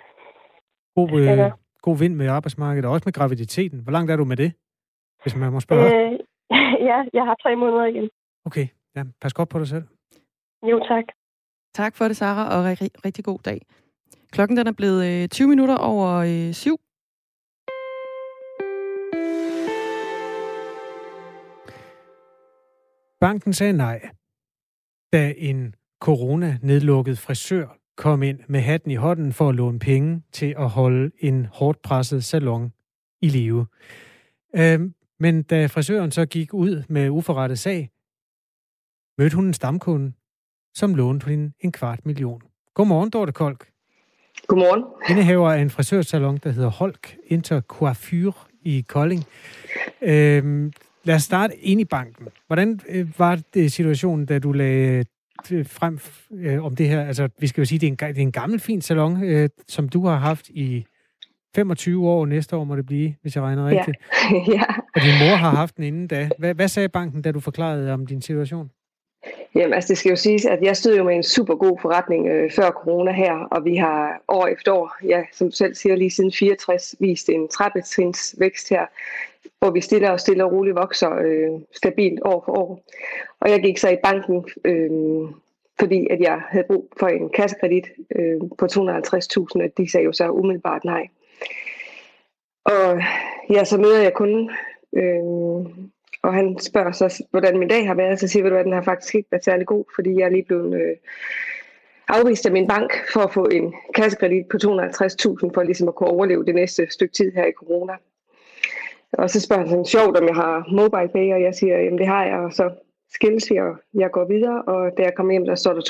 God, 0.97 1.11
øh, 1.21 1.52
god 1.82 1.99
vind 1.99 2.14
med 2.14 2.28
arbejdsmarkedet, 2.28 2.85
og 2.85 2.92
også 2.92 3.02
med 3.06 3.12
graviditeten. 3.12 3.80
Hvor 3.80 3.92
langt 3.92 4.11
er 4.11 4.16
du 4.16 4.25
med 4.25 4.37
det, 4.37 4.52
hvis 5.23 5.37
man 5.37 5.52
må 5.52 5.61
spørge? 5.61 5.87
Øh, 5.87 6.12
ja, 6.88 7.04
jeg 7.12 7.25
har 7.25 7.37
tre 7.42 7.56
måneder 7.56 7.85
igen. 7.85 8.11
Okay, 8.44 8.66
ja, 8.97 9.02
pas 9.21 9.32
godt 9.32 9.49
på 9.49 9.59
dig 9.59 9.68
selv. 9.68 9.85
Jo, 10.71 10.78
tak. 10.88 11.04
Tak 11.75 11.97
for 11.97 12.04
det, 12.04 12.16
Sara, 12.16 12.44
og 12.59 12.64
rigtig 13.04 13.25
god 13.25 13.38
dag. 13.38 13.61
Klokken 14.33 14.57
den 14.57 14.67
er 14.67 14.73
blevet 14.73 15.23
øh, 15.23 15.29
20 15.29 15.49
minutter 15.49 15.77
over 15.77 16.09
øh, 16.11 16.53
syv. 16.53 16.77
Banken 23.21 23.53
sagde 23.53 23.73
nej, 23.73 24.09
da 25.12 25.35
en 25.37 25.75
corona-nedlukket 26.01 27.19
frisør 27.19 27.79
kom 27.97 28.23
ind 28.23 28.41
med 28.49 28.61
hatten 28.61 28.91
i 28.91 28.95
hånden 28.95 29.33
for 29.33 29.49
at 29.49 29.55
låne 29.55 29.79
penge 29.79 30.23
til 30.33 30.55
at 30.59 30.69
holde 30.69 31.11
en 31.19 31.47
hårdt 31.47 31.83
presset 31.83 32.25
salon 32.25 32.73
i 33.23 33.29
live. 33.29 33.67
Øhm, 34.57 34.95
men 35.21 35.43
da 35.43 35.67
frisøren 35.67 36.11
så 36.11 36.27
gik 36.27 36.55
ud 36.55 36.83
med 36.89 37.11
uforrettet 37.11 37.59
sag, 37.59 37.91
mødte 39.19 39.37
hun 39.37 39.47
en 39.47 39.55
stamkunde, 39.55 40.12
som 40.75 40.95
lånte 40.95 41.29
hende 41.29 41.53
en 41.61 41.73
kvart 41.73 42.07
million. 42.07 42.43
Godmorgen, 42.75 43.11
Dorte 43.11 43.33
Kolk. 43.33 43.72
Godmorgen. 44.47 44.85
Indehaver 45.11 45.53
af 45.53 45.61
en 45.61 45.71
frisørsalon, 45.71 46.39
der 46.45 46.51
hedder 46.51 46.71
Holk 46.71 47.17
Intercoiffure 47.27 48.33
i 48.62 48.85
Kolding. 48.89 49.25
Øhm, 50.03 50.73
lad 51.05 51.15
os 51.15 51.23
starte 51.23 51.57
ind 51.57 51.81
i 51.81 51.85
banken. 51.85 52.29
Hvordan 52.47 52.81
øh, 52.89 53.19
var 53.19 53.39
det 53.55 53.73
situationen, 53.73 54.27
da 54.27 54.39
du 54.39 54.53
lagde 54.53 55.05
øh, 55.51 55.67
frem 55.67 55.99
øh, 56.33 56.65
om 56.65 56.77
det 56.77 56.89
her? 56.89 57.07
Altså, 57.07 57.29
vi 57.39 57.47
skal 57.47 57.61
jo 57.61 57.65
sige, 57.65 57.79
det 57.79 57.87
er 57.87 57.91
en, 57.91 58.15
det 58.15 58.19
er 58.19 58.23
en 58.23 58.33
gammel, 58.33 58.61
fin 58.61 58.83
salon, 58.83 59.25
øh, 59.25 59.49
som 59.69 59.89
du 59.89 60.07
har 60.07 60.17
haft 60.17 60.49
i 60.49 60.87
25 61.55 62.09
år. 62.09 62.27
Næste 62.27 62.57
år 62.57 62.65
må 62.65 62.77
det 62.77 62.87
blive, 62.87 63.15
hvis 63.23 63.37
jeg 63.37 63.45
regner 63.45 63.67
rigtigt. 63.67 63.97
Ja. 64.31 64.37
ja. 64.57 64.62
Og 64.95 65.01
din 65.01 65.19
mor 65.19 65.37
har 65.37 65.51
haft 65.51 65.77
den 65.77 65.85
inden 65.85 66.07
da. 66.07 66.29
Hvad, 66.39 66.55
hvad 66.55 66.69
sagde 66.69 66.89
banken, 66.89 67.23
da 67.23 67.33
du 67.33 67.41
forklarede 67.41 67.93
om 67.93 68.07
din 68.07 68.23
situation? 68.23 68.71
Jamen, 69.55 69.75
altså 69.75 69.88
det 69.88 69.99
skal 69.99 70.11
jo 70.11 70.17
siges, 70.17 70.47
at 70.47 70.62
jeg 70.62 70.76
stod 70.76 70.97
jo 70.97 71.05
med 71.05 71.17
en 71.17 71.23
super 71.23 71.55
god 71.55 71.79
forretning 71.83 72.29
øh, 72.29 72.50
før 72.50 72.71
corona 72.71 73.12
her, 73.12 73.33
og 73.50 73.64
vi 73.64 73.76
har 73.76 74.23
år 74.29 74.47
efter 74.47 74.73
år, 74.73 74.97
ja, 75.07 75.23
som 75.33 75.47
du 75.50 75.57
selv 75.57 75.75
siger, 75.75 75.97
lige 75.97 76.11
siden 76.11 76.33
64, 76.33 76.95
vist 76.99 77.29
en 77.29 77.49
trappetrins 77.49 78.35
vækst 78.38 78.69
her, 78.69 78.87
hvor 79.59 79.71
vi 79.71 79.81
stille 79.81 80.12
og 80.12 80.21
stille 80.21 80.45
og 80.45 80.52
roligt 80.52 80.76
vokser 80.76 81.11
øh, 81.11 81.61
stabilt 81.73 82.21
år 82.25 82.43
for 82.45 82.52
år. 82.52 82.83
Og 83.41 83.50
jeg 83.50 83.61
gik 83.61 83.79
så 83.79 83.91
i 83.91 83.97
banken, 84.02 84.45
øh, 84.64 84.91
fordi 85.79 86.07
at 86.11 86.21
jeg 86.21 86.41
havde 86.49 86.67
brug 86.67 86.93
for 86.99 87.09
en 87.09 87.29
kassekredit 87.29 87.87
øh, 88.17 88.41
på 88.59 88.64
250.000, 88.64 89.64
og 89.64 89.71
de 89.76 89.91
sagde 89.91 90.05
jo 90.05 90.12
så 90.12 90.29
umiddelbart 90.29 90.85
nej. 90.85 91.09
Og 92.64 93.02
ja, 93.50 93.64
så 93.64 93.79
møder 93.79 94.02
jeg 94.02 94.14
kunden, 94.14 94.50
øh, 94.97 95.67
og 96.23 96.35
han 96.35 96.59
spørger 96.59 96.93
så, 96.93 97.25
hvordan 97.31 97.59
min 97.59 97.69
dag 97.69 97.87
har 97.87 97.95
været, 97.95 98.21
så 98.21 98.29
siger 98.29 98.47
jeg, 98.47 98.59
at 98.59 98.64
den 98.64 98.73
har 98.73 98.83
faktisk 98.83 99.14
ikke 99.14 99.29
været 99.31 99.45
særlig 99.45 99.67
god, 99.67 99.85
fordi 99.95 100.19
jeg 100.19 100.25
er 100.25 100.31
lige 100.31 100.45
blevet 100.45 100.75
øh, 100.75 100.97
afvist 102.09 102.47
af 102.47 102.52
min 102.52 102.69
bank 102.69 102.91
for 103.12 103.21
at 103.21 103.33
få 103.33 103.45
en 103.45 103.75
kassekredit 103.95 104.47
på 104.50 104.57
250.000 104.57 105.50
for 105.55 105.62
ligesom 105.62 105.88
at 105.88 105.95
kunne 105.95 106.09
overleve 106.09 106.45
det 106.45 106.55
næste 106.55 106.87
stykke 106.91 107.14
tid 107.14 107.33
her 107.33 107.47
i 107.47 107.52
corona. 107.52 107.93
Og 109.12 109.31
så 109.31 109.41
spørger 109.41 109.62
han 109.62 109.69
sådan 109.69 109.85
sjovt, 109.85 110.17
om 110.17 110.26
jeg 110.26 110.35
har 110.35 110.67
mobile 110.71 111.09
pay, 111.14 111.35
og 111.35 111.43
jeg 111.43 111.55
siger, 111.55 111.79
jamen 111.79 111.99
det 111.99 112.07
har 112.07 112.25
jeg, 112.25 112.38
og 112.38 112.52
så 112.52 112.71
skilles 113.14 113.50
vi, 113.50 113.57
og 113.57 113.76
jeg 113.95 114.11
går 114.11 114.25
videre, 114.25 114.62
og 114.62 114.91
da 114.97 115.02
jeg 115.02 115.14
kommer 115.17 115.33
hjem, 115.33 115.47
der 115.47 115.55
står 115.55 115.73
der 115.73 115.83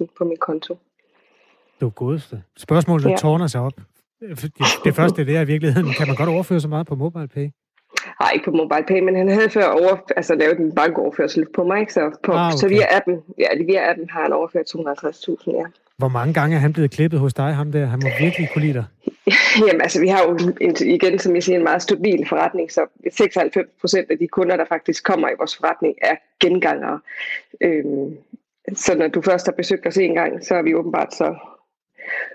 250.000 0.00 0.06
på 0.18 0.24
min 0.24 0.36
konto. 0.36 0.78
Du 1.80 1.88
godeste. 1.88 2.42
Spørgsmålet 2.56 3.10
ja. 3.10 3.16
tårner 3.16 3.46
sig 3.46 3.60
op. 3.60 3.72
Det, 4.20 4.52
det 4.84 4.94
første 4.94 5.26
det 5.26 5.36
er 5.36 5.40
i 5.40 5.46
virkeligheden, 5.46 5.92
kan 5.98 6.06
man 6.06 6.16
godt 6.16 6.28
overføre 6.28 6.60
så 6.60 6.68
meget 6.68 6.86
på 6.86 6.94
mobile 6.94 7.28
pay? 7.28 7.48
Nej, 8.20 8.30
ikke 8.34 8.44
på 8.44 8.50
MobilePay, 8.50 9.00
men 9.00 9.16
han 9.16 9.28
havde 9.28 9.50
før 9.50 9.66
over, 9.66 9.96
altså 10.16 10.34
lavet 10.34 10.58
en 10.58 10.74
bankoverførsel 10.74 11.46
på 11.54 11.64
mig, 11.64 11.86
så, 11.90 12.18
på, 12.22 12.32
ah, 12.32 12.46
okay. 12.46 12.56
så 12.56 12.68
via 12.68 12.86
appen, 12.96 13.22
ja, 13.38 13.46
via 13.66 13.90
appen 13.90 14.10
har 14.10 14.22
han 14.22 14.32
overført 14.32 14.66
250.000, 14.74 15.56
ja. 15.56 15.64
Hvor 15.96 16.08
mange 16.08 16.34
gange 16.34 16.56
er 16.56 16.60
han 16.60 16.72
blevet 16.72 16.90
klippet 16.90 17.20
hos 17.20 17.34
dig, 17.34 17.54
ham 17.54 17.72
der? 17.72 17.86
Han 17.86 18.00
må 18.04 18.08
virkelig 18.20 18.48
kunne 18.52 18.62
lide 18.62 18.74
dig. 18.74 18.84
Jamen 19.66 19.80
altså, 19.80 20.00
vi 20.00 20.08
har 20.08 20.22
jo 20.22 20.38
en, 20.60 20.76
igen, 20.80 21.18
som 21.18 21.34
jeg 21.34 21.42
siger, 21.42 21.58
en 21.58 21.64
meget 21.64 21.82
stabil 21.82 22.28
forretning, 22.28 22.72
så 22.72 22.86
96 23.12 23.66
procent 23.80 24.10
af 24.10 24.18
de 24.18 24.28
kunder, 24.28 24.56
der 24.56 24.64
faktisk 24.68 25.04
kommer 25.04 25.28
i 25.28 25.38
vores 25.38 25.56
forretning, 25.56 25.94
er 26.02 26.16
gengangere. 26.40 27.00
Øhm, 27.60 28.16
så 28.74 28.94
når 28.98 29.08
du 29.08 29.22
først 29.22 29.46
har 29.46 29.52
besøgt 29.52 29.86
os 29.86 29.96
en 29.96 30.14
gang, 30.14 30.44
så 30.44 30.54
er 30.54 30.62
vi 30.62 30.74
åbenbart 30.74 31.14
så 31.14 31.34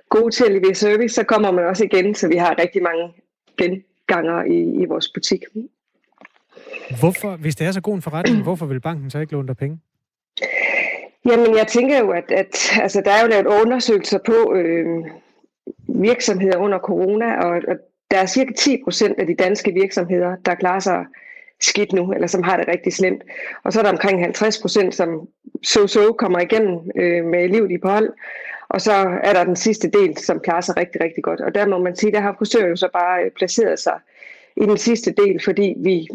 gode 0.10 0.32
til 0.32 0.46
at 0.46 0.52
levere 0.52 0.76
service, 0.76 1.16
så 1.16 1.24
kommer 1.24 1.52
man 1.52 1.66
også 1.66 1.84
igen, 1.84 2.16
så 2.16 2.28
vi 2.28 2.36
har 2.36 2.62
rigtig 2.62 2.84
mange 2.84 3.14
gen 3.58 3.84
ganger 4.14 4.44
i, 4.44 4.60
i 4.82 4.86
vores 4.86 5.10
butik. 5.10 5.42
Hvorfor, 7.00 7.36
hvis 7.36 7.56
det 7.56 7.68
er 7.68 7.72
så 7.72 7.82
god 7.82 7.96
en 7.96 8.02
forretning, 8.02 8.44
hvorfor 8.48 8.66
vil 8.66 8.80
banken 8.80 9.10
så 9.10 9.20
ikke 9.20 9.34
låne 9.34 9.48
dig 9.48 9.58
penge? 9.58 9.80
Jamen, 11.26 11.58
jeg 11.58 11.68
tænker 11.68 12.00
jo, 12.00 12.10
at, 12.10 12.32
at 12.32 12.72
altså, 12.82 13.02
der 13.06 13.12
er 13.12 13.22
jo 13.22 13.28
lavet 13.28 13.46
undersøgelser 13.46 14.20
på 14.26 14.54
øh, 14.56 14.86
virksomheder 15.88 16.58
under 16.58 16.80
corona, 16.80 17.40
og, 17.46 17.62
og 17.68 17.76
der 18.12 18.18
er 18.18 18.26
cirka 18.26 18.54
10 18.54 18.78
procent 18.84 19.20
af 19.20 19.28
de 19.28 19.36
danske 19.36 19.72
virksomheder, 19.72 20.36
der 20.46 20.56
klarer 20.56 20.80
sig 20.80 21.06
skidt 21.60 21.94
nu, 21.94 22.12
eller 22.12 22.28
som 22.28 22.44
har 22.44 22.58
det 22.58 22.68
rigtig 22.68 22.94
slemt. 22.94 23.24
Og 23.64 23.74
så 23.74 23.80
er 23.80 23.84
der 23.84 23.92
omkring 23.92 24.22
50 24.22 24.62
procent, 24.62 24.96
som 24.96 25.28
så-så 25.64 26.16
kommer 26.18 26.40
igennem 26.40 26.80
øh, 26.96 27.26
med 27.26 27.50
livet 27.50 27.72
i 27.72 27.78
på 27.78 27.90
hold. 27.90 28.10
Og 28.74 28.82
så 28.82 28.92
er 29.24 29.34
der 29.34 29.44
den 29.44 29.56
sidste 29.56 29.90
del, 29.90 30.18
som 30.18 30.40
klarer 30.40 30.62
sig 30.62 30.78
rigtig, 30.78 31.02
rigtig 31.02 31.24
godt. 31.24 31.42
Og 31.42 31.56
der 31.56 31.68
må 31.68 31.78
man 31.78 31.96
sige, 31.96 32.12
der 32.12 32.20
har 32.20 32.36
frisøren 32.38 32.70
jo 32.70 32.76
så 32.76 32.90
bare 32.94 33.24
øh, 33.24 33.32
placeret 33.32 33.80
sig 33.80 34.00
i 34.58 34.66
den 34.66 34.78
sidste 34.78 35.14
del, 35.18 35.44
fordi 35.44 35.76
vi 35.78 36.08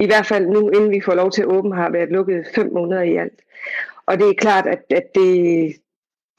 i 0.00 0.06
hvert 0.06 0.26
fald 0.26 0.46
nu, 0.46 0.70
inden 0.70 0.90
vi 0.90 1.00
får 1.00 1.14
lov 1.14 1.30
til 1.30 1.42
at 1.42 1.48
åbne, 1.48 1.74
har 1.74 1.90
været 1.90 2.10
lukket 2.10 2.46
fem 2.54 2.72
måneder 2.72 3.02
i 3.02 3.16
alt. 3.16 3.40
Og 4.06 4.18
det 4.18 4.28
er 4.28 4.34
klart, 4.34 4.66
at, 4.66 4.82
at 4.90 5.06
det, 5.14 5.74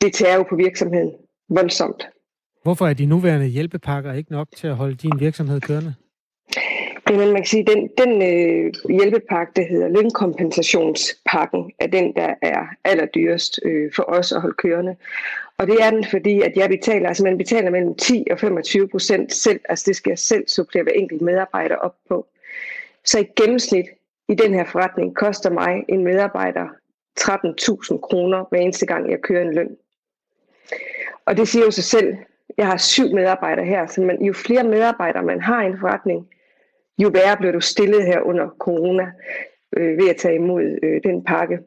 det 0.01 0.13
tager 0.13 0.35
jo 0.35 0.43
på 0.43 0.55
virksomheden 0.55 1.11
voldsomt. 1.49 2.09
Hvorfor 2.63 2.87
er 2.87 2.93
de 2.93 3.05
nuværende 3.05 3.47
hjælpepakker 3.47 4.13
ikke 4.13 4.31
nok 4.31 4.47
til 4.55 4.67
at 4.67 4.75
holde 4.75 4.95
din 4.95 5.19
virksomhed 5.19 5.61
kørende? 5.61 5.95
Jamen, 7.09 7.27
man 7.27 7.35
kan 7.35 7.45
sige, 7.45 7.65
den, 7.65 7.89
den 7.97 8.21
øh, 8.21 8.73
hjælpepakke, 8.89 9.53
der 9.55 9.63
hedder 9.63 9.87
lønkompensationspakken, 9.87 11.71
er 11.79 11.87
den, 11.87 12.15
der 12.15 12.33
er 12.41 12.65
allerdyrest 12.83 13.59
øh, 13.65 13.91
for 13.95 14.03
os 14.03 14.31
at 14.31 14.41
holde 14.41 14.55
kørende. 14.55 14.95
Og 15.57 15.67
det 15.67 15.75
er 15.81 15.89
den, 15.91 16.05
fordi 16.05 16.41
at 16.41 16.51
jeg 16.55 16.69
betaler, 16.69 17.07
altså 17.07 17.23
man 17.23 17.37
betaler 17.37 17.71
mellem 17.71 17.95
10 17.95 18.27
og 18.31 18.39
25 18.39 18.87
procent 18.87 19.33
selv, 19.33 19.59
altså 19.69 19.83
det 19.87 19.95
skal 19.95 20.11
jeg 20.11 20.19
selv 20.19 20.47
supplere 20.47 20.83
hver 20.83 20.91
enkelt 20.91 21.21
medarbejder 21.21 21.75
op 21.75 21.95
på. 22.09 22.27
Så 23.05 23.19
i 23.19 23.27
gennemsnit 23.35 23.85
i 24.29 24.35
den 24.35 24.53
her 24.53 24.65
forretning 24.65 25.15
koster 25.15 25.49
mig 25.49 25.83
en 25.87 26.03
medarbejder 26.03 26.67
13.000 27.19 27.99
kroner 27.99 28.45
hver 28.49 28.59
eneste 28.59 28.85
gang, 28.85 29.11
jeg 29.11 29.21
kører 29.21 29.41
en 29.41 29.53
løn. 29.53 29.77
Og 31.25 31.37
det 31.37 31.47
siger 31.47 31.65
jo 31.65 31.71
sig 31.71 31.83
selv, 31.83 32.17
jeg 32.57 32.67
har 32.67 32.77
syv 32.77 33.13
medarbejdere 33.13 33.65
her, 33.65 33.87
så 33.87 34.01
man, 34.01 34.21
jo 34.21 34.33
flere 34.33 34.63
medarbejdere 34.63 35.23
man 35.23 35.41
har 35.41 35.63
i 35.63 35.65
en 35.65 35.79
forretning, 35.79 36.27
jo 36.99 37.09
værre 37.13 37.37
blev 37.37 37.53
du 37.53 37.61
stillet 37.61 38.05
her 38.05 38.21
under 38.21 38.49
corona 38.59 39.11
øh, 39.77 39.97
ved 39.97 40.09
at 40.09 40.17
tage 40.17 40.35
imod 40.35 40.79
øh, 40.83 41.01
den 41.03 41.23
pakke. 41.23 41.59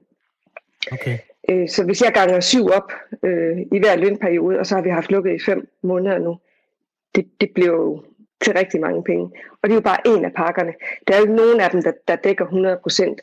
Okay. 0.93 1.19
Øh, 1.49 1.69
så 1.69 1.85
hvis 1.85 2.03
jeg 2.03 2.13
ganger 2.13 2.41
syv 2.41 2.67
op 2.67 2.93
øh, 3.23 3.59
i 3.73 3.79
hver 3.79 3.97
lønperiode, 3.97 4.59
og 4.59 4.67
så 4.67 4.75
har 4.75 4.83
vi 4.83 4.91
haft 4.91 5.11
lukket 5.11 5.35
i 5.35 5.45
fem 5.45 5.69
måneder 5.83 6.19
nu, 6.19 6.39
det, 7.15 7.29
det 7.41 7.51
bliver 7.55 7.73
jo 7.73 8.03
til 8.41 8.53
rigtig 8.53 8.81
mange 8.81 9.05
penge. 9.05 9.25
Og 9.63 9.69
det 9.69 9.71
er 9.71 9.75
jo 9.75 9.81
bare 9.81 10.07
en 10.07 10.25
af 10.25 10.33
pakkerne. 10.33 10.73
Der 11.07 11.15
er 11.15 11.19
jo 11.19 11.25
ikke 11.25 11.37
nogen 11.37 11.61
af 11.61 11.71
dem, 11.71 11.83
der, 11.83 11.93
der 12.09 12.17
dækker 12.17 12.45
100 12.45 12.79
procent. 12.83 13.21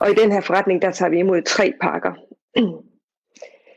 Og 0.00 0.10
i 0.10 0.14
den 0.14 0.32
her 0.32 0.40
forretning, 0.40 0.82
der 0.82 0.90
tager 0.90 1.10
vi 1.10 1.18
imod 1.18 1.42
tre 1.42 1.72
pakker. 1.80 2.12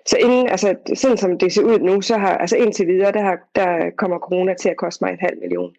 Så 0.05 0.17
inden, 0.17 0.49
altså, 0.49 0.75
sådan 0.93 1.17
som 1.17 1.39
det 1.39 1.53
ser 1.53 1.63
ud 1.63 1.79
nu, 1.79 2.01
så 2.01 2.17
har, 2.17 2.37
altså 2.37 2.57
indtil 2.57 2.87
videre, 2.87 3.11
der, 3.11 3.21
har, 3.21 3.39
der 3.55 3.89
kommer 3.97 4.19
corona 4.19 4.53
til 4.53 4.69
at 4.69 4.77
koste 4.77 5.03
mig 5.03 5.11
en 5.11 5.19
halv 5.19 5.39
million. 5.39 5.75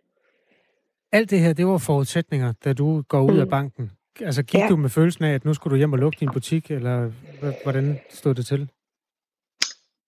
Alt 1.12 1.30
det 1.30 1.40
her, 1.40 1.52
det 1.52 1.66
var 1.66 1.78
forudsætninger, 1.78 2.52
da 2.64 2.72
du 2.72 3.02
går 3.02 3.20
ud 3.20 3.34
mm. 3.34 3.40
af 3.40 3.48
banken. 3.48 3.90
Altså 4.20 4.42
gik 4.42 4.60
ja. 4.60 4.68
du 4.68 4.76
med 4.76 4.90
følelsen 4.90 5.24
af, 5.24 5.34
at 5.34 5.44
nu 5.44 5.54
skulle 5.54 5.72
du 5.72 5.76
hjem 5.76 5.92
og 5.92 5.98
lukke 5.98 6.16
din 6.20 6.28
butik, 6.32 6.70
eller 6.70 7.10
hvordan 7.62 8.00
stod 8.10 8.34
det 8.34 8.46
til? 8.46 8.68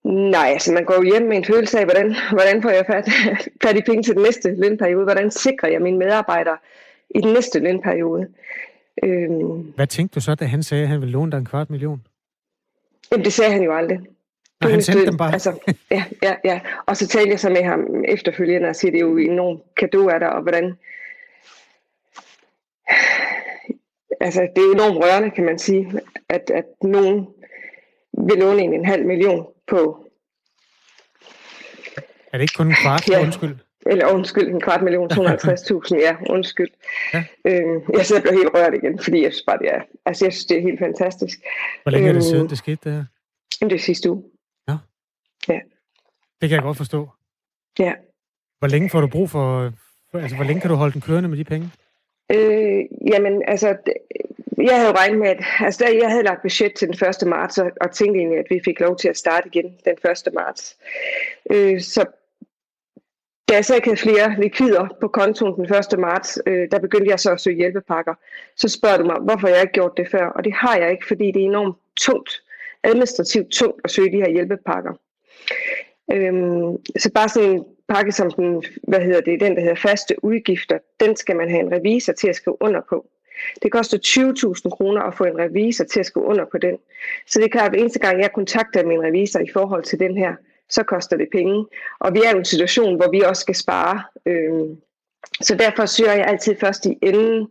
Nej, 0.04 0.48
altså 0.52 0.72
man 0.72 0.84
går 0.84 0.94
jo 0.94 1.02
hjem 1.02 1.22
med 1.22 1.36
en 1.36 1.44
følelse 1.44 1.78
af, 1.78 1.84
hvordan, 1.84 2.14
hvordan 2.32 2.62
får 2.62 2.70
jeg 2.70 2.84
fat, 2.86 3.08
fat 3.64 3.76
i 3.76 3.82
penge 3.86 4.02
til 4.02 4.14
den 4.14 4.22
næste 4.22 4.54
lønperiode? 4.54 5.04
Hvordan 5.04 5.30
sikrer 5.30 5.68
jeg 5.68 5.82
mine 5.82 5.98
medarbejdere 5.98 6.56
i 7.10 7.20
den 7.20 7.32
næste 7.32 7.58
lønperiode? 7.58 8.28
Øhm, 9.04 9.72
Hvad 9.76 9.86
tænkte 9.86 10.14
du 10.14 10.20
så, 10.20 10.34
da 10.34 10.44
han 10.44 10.62
sagde, 10.62 10.82
at 10.82 10.88
han 10.88 11.00
ville 11.00 11.12
låne 11.12 11.32
dig 11.32 11.38
en 11.38 11.44
kvart 11.44 11.70
million? 11.70 12.02
Jamen, 13.12 13.24
det 13.24 13.32
sagde 13.32 13.52
han 13.52 13.62
jo 13.62 13.72
aldrig. 13.72 13.98
Og 14.60 14.70
han 14.70 14.82
sendte 14.82 15.06
dem 15.06 15.16
bare? 15.16 15.32
Altså, 15.32 15.74
ja, 15.90 16.04
ja, 16.22 16.34
ja. 16.44 16.60
Og 16.86 16.96
så 16.96 17.06
talte 17.06 17.30
jeg 17.30 17.40
så 17.40 17.50
med 17.50 17.62
ham 17.62 18.04
efterfølgende 18.08 18.68
og 18.68 18.76
siger, 18.76 18.92
det 18.92 18.98
er 18.98 19.04
jo 19.04 19.16
enormt 19.16 19.62
kado 19.76 20.08
af 20.08 20.20
dig, 20.20 20.32
og 20.32 20.42
hvordan... 20.42 20.78
Altså, 24.20 24.40
det 24.56 24.64
er 24.64 24.72
enormt 24.74 25.04
rørende, 25.04 25.30
kan 25.30 25.44
man 25.44 25.58
sige, 25.58 25.92
at, 26.28 26.50
at 26.54 26.64
nogen 26.82 27.26
vil 28.28 28.38
låne 28.38 28.62
en 28.62 28.74
en 28.74 28.84
halv 28.84 29.06
million 29.06 29.46
på... 29.66 30.06
Er 32.32 32.38
det 32.38 32.40
ikke 32.40 32.54
kun 32.54 32.66
en 32.66 32.74
kvart? 32.82 33.08
Ja. 33.08 33.22
Undskyld. 33.22 33.56
Eller 33.86 34.06
undskyld, 34.06 34.48
en 34.48 34.60
kvart 34.60 34.82
million, 34.82 35.12
250.000, 35.12 35.96
ja, 36.06 36.16
undskyld. 36.30 36.70
Ja. 37.14 37.24
Øhm, 37.44 37.82
jeg 37.96 38.06
sidder 38.06 38.22
bliver 38.22 38.34
helt 38.34 38.54
rørt 38.54 38.74
igen, 38.74 38.98
fordi 38.98 39.22
jeg 39.22 39.32
synes 39.32 39.44
bare, 39.46 39.58
det 39.58 39.68
er, 39.68 39.80
altså, 40.06 40.24
jeg 40.24 40.32
synes, 40.32 40.44
det 40.44 40.56
er 40.56 40.62
helt 40.62 40.78
fantastisk. 40.78 41.38
Hvor 41.82 41.90
længe 41.90 42.08
øhm, 42.08 42.16
er 42.16 42.20
det 42.20 42.28
siden, 42.28 42.48
det 42.48 42.58
skete, 42.58 42.78
det 42.84 42.92
her? 42.92 43.04
Det 43.68 43.72
er 43.72 43.78
sidste 43.78 44.10
uge. 44.10 44.22
Ja. 45.48 45.60
Det 46.40 46.48
kan 46.48 46.56
jeg 46.56 46.62
godt 46.62 46.76
forstå. 46.76 47.08
Ja. 47.78 47.92
Hvor 48.58 48.68
længe 48.68 48.90
får 48.90 49.00
du 49.00 49.06
brug 49.06 49.30
for, 49.30 49.72
altså 50.14 50.36
hvor 50.36 50.44
længe 50.44 50.60
kan 50.60 50.70
du 50.70 50.76
holde 50.76 50.92
den 50.92 51.00
kørende 51.00 51.28
med 51.28 51.38
de 51.38 51.44
penge? 51.44 51.70
Øh, 52.34 52.84
jamen, 53.12 53.42
altså, 53.46 53.76
jeg 54.56 54.76
havde 54.76 54.88
jo 54.88 54.94
regnet 54.96 55.18
med, 55.18 55.28
at 55.28 55.44
altså, 55.60 55.86
jeg 56.02 56.10
havde 56.10 56.22
lagt 56.22 56.42
budget 56.42 56.74
til 56.74 56.88
den 56.88 57.08
1. 57.22 57.28
marts, 57.28 57.58
og, 57.58 57.70
og 57.80 57.90
tænkte 57.90 58.18
egentlig, 58.18 58.38
at 58.38 58.46
vi 58.50 58.60
fik 58.64 58.80
lov 58.80 58.96
til 58.96 59.08
at 59.08 59.16
starte 59.16 59.48
igen 59.52 59.76
den 59.84 59.96
1. 60.10 60.34
marts. 60.34 60.76
Øh, 61.50 61.80
så 61.80 62.04
da 63.48 63.54
jeg 63.54 63.64
så 63.64 63.74
ikke 63.74 63.88
havde 63.88 64.00
flere 64.00 64.40
likvider 64.40 64.88
på 65.00 65.08
kontoen 65.08 65.54
den 65.56 65.74
1. 65.74 65.98
marts, 65.98 66.38
øh, 66.46 66.68
der 66.70 66.78
begyndte 66.78 67.10
jeg 67.10 67.20
så 67.20 67.32
at 67.32 67.40
søge 67.40 67.56
hjælpepakker. 67.56 68.14
Så 68.56 68.68
spørger 68.68 68.96
du 68.96 69.04
mig, 69.04 69.16
hvorfor 69.20 69.48
jeg 69.48 69.60
ikke 69.60 69.72
gjort 69.72 69.96
det 69.96 70.08
før. 70.10 70.26
Og 70.26 70.44
det 70.44 70.52
har 70.52 70.76
jeg 70.76 70.90
ikke, 70.90 71.06
fordi 71.06 71.26
det 71.26 71.42
er 71.42 71.46
enormt 71.46 71.76
tungt, 71.96 72.42
administrativt 72.82 73.50
tungt 73.50 73.80
at 73.84 73.90
søge 73.90 74.12
de 74.12 74.16
her 74.16 74.30
hjælpepakker. 74.30 74.92
Øhm, 76.12 76.76
så 76.98 77.10
bare 77.14 77.28
sådan 77.28 77.50
en 77.50 77.64
pakke 77.88 78.12
som 78.12 78.30
den, 78.30 78.64
hvad 78.88 79.00
hedder 79.00 79.20
det, 79.20 79.40
den 79.40 79.54
der 79.54 79.60
hedder 79.60 79.74
faste 79.74 80.24
udgifter, 80.24 80.78
den 81.00 81.16
skal 81.16 81.36
man 81.36 81.50
have 81.50 81.60
en 81.60 81.72
revisor 81.72 82.12
til 82.12 82.28
at 82.28 82.36
skrive 82.36 82.56
under 82.60 82.80
på. 82.88 83.06
Det 83.62 83.72
koster 83.72 83.98
20.000 84.66 84.70
kroner 84.70 85.02
at 85.02 85.14
få 85.14 85.24
en 85.24 85.38
revisor 85.38 85.84
til 85.84 86.00
at 86.00 86.06
skrive 86.06 86.26
under 86.26 86.44
på 86.44 86.58
den. 86.58 86.76
Så 87.26 87.38
det 87.38 87.44
er 87.44 87.50
klart, 87.50 87.74
at 87.74 87.80
eneste 87.80 87.98
gang 87.98 88.20
jeg 88.20 88.32
kontakter 88.32 88.86
min 88.86 89.02
revisor 89.02 89.40
i 89.40 89.50
forhold 89.52 89.82
til 89.82 89.98
den 89.98 90.16
her, 90.16 90.34
så 90.68 90.82
koster 90.82 91.16
det 91.16 91.28
penge. 91.32 91.66
Og 91.98 92.14
vi 92.14 92.18
er 92.18 92.34
i 92.34 92.38
en 92.38 92.44
situation, 92.44 92.96
hvor 92.96 93.10
vi 93.10 93.20
også 93.20 93.40
skal 93.40 93.54
spare. 93.54 94.02
Øhm, 94.26 94.76
så 95.40 95.54
derfor 95.54 95.86
søger 95.86 96.12
jeg 96.12 96.26
altid 96.26 96.56
først 96.60 96.86
i 96.86 96.98
enden 97.02 97.48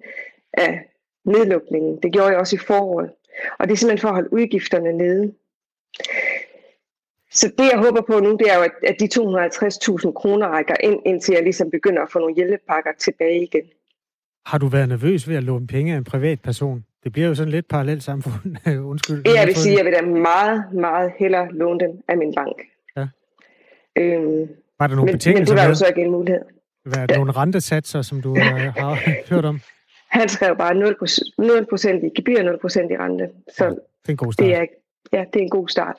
af 0.54 0.80
nedlukningen. 1.26 2.00
Det 2.04 2.13
gjorde 2.13 2.30
jeg 2.30 2.38
også 2.38 2.56
i 2.56 2.60
foråret. 2.60 3.10
Og 3.60 3.67
det 3.67 3.74
er 3.74 3.78
simpelthen 3.78 4.02
for 4.02 4.10
at 4.10 4.15
holde 4.15 4.34
udgifterne 4.34 4.93
nede. 4.93 5.34
Så 7.32 7.52
det, 7.58 7.70
jeg 7.74 7.80
håber 7.86 8.02
på 8.02 8.20
nu, 8.20 8.32
det 8.32 8.48
er 8.52 8.58
jo, 8.58 8.63
at 8.88 8.96
de 9.00 9.06
250.000 9.06 10.12
kroner 10.12 10.48
rækker 10.48 10.76
ind, 10.84 11.00
indtil 11.06 11.34
jeg 11.34 11.44
ligesom 11.44 11.72
begynder 11.72 12.02
at 12.02 12.12
få 12.12 12.20
nogle 12.20 12.36
hjælpepakker 12.36 12.92
tilbage 13.00 13.44
igen. 13.44 13.65
Har 14.46 14.58
du 14.58 14.68
været 14.68 14.89
nervøs 14.89 15.30
ved 15.30 15.36
at 15.36 15.44
låne 15.44 15.68
penge 15.68 15.94
af 15.94 15.98
en 15.98 16.04
privat 16.04 16.42
person? 16.42 16.86
Det 17.04 17.12
bliver 17.12 17.28
jo 17.28 17.36
sådan 17.36 17.52
lidt 17.52 17.68
parallelt 17.68 18.04
samfund. 18.04 18.56
Undskyld. 18.92 19.22
Jeg 19.26 19.48
vil 19.48 19.56
sige, 19.56 19.74
at 19.74 19.78
jeg 19.78 19.86
vil 19.86 19.94
da 19.94 20.02
meget, 20.02 20.63
meget 20.74 21.12
hellere 21.20 21.52
låne 21.52 21.80
den 21.80 22.02
af 22.08 22.18
min 22.18 22.34
bank. 22.36 22.62
Ja. 22.98 23.08
Øhm, 23.96 24.50
Var 24.80 24.88
der 24.88 24.96
nogle 24.96 25.06
men, 25.06 25.15
betingelser 25.15 25.54
Men 25.54 25.58
det 25.58 25.63
var 25.63 25.70
jo 25.70 25.76
så 25.76 25.88
ikke 25.88 26.02
en 26.02 26.12
mulighed. 26.12 26.42
Hvad, 26.84 27.06
ja. 27.10 27.18
nogle 27.18 27.32
rentesatser, 27.32 28.02
som 28.02 28.22
du 28.22 28.36
har 28.39 28.98
hørt 29.34 29.46
om? 29.46 29.60
Han 30.08 30.30
skrev 30.30 30.58
bare 30.58 30.74
0%, 30.74 32.02
0% 32.02 32.06
i 32.06 32.10
gebyr, 32.15 32.38
0% 32.38 32.94
i 32.94 32.98
rente. 32.98 33.30
Så 33.58 33.65
ja, 33.65 33.70
det 33.70 33.78
er 34.08 34.10
en 34.10 34.18
god 34.18 34.34
start. 34.34 34.46
Det 34.46 34.56
er, 34.56 34.65
ja, 35.13 35.24
det 35.34 35.39
er 35.39 35.44
en 35.44 35.50
god 35.50 35.68
start. 35.68 35.96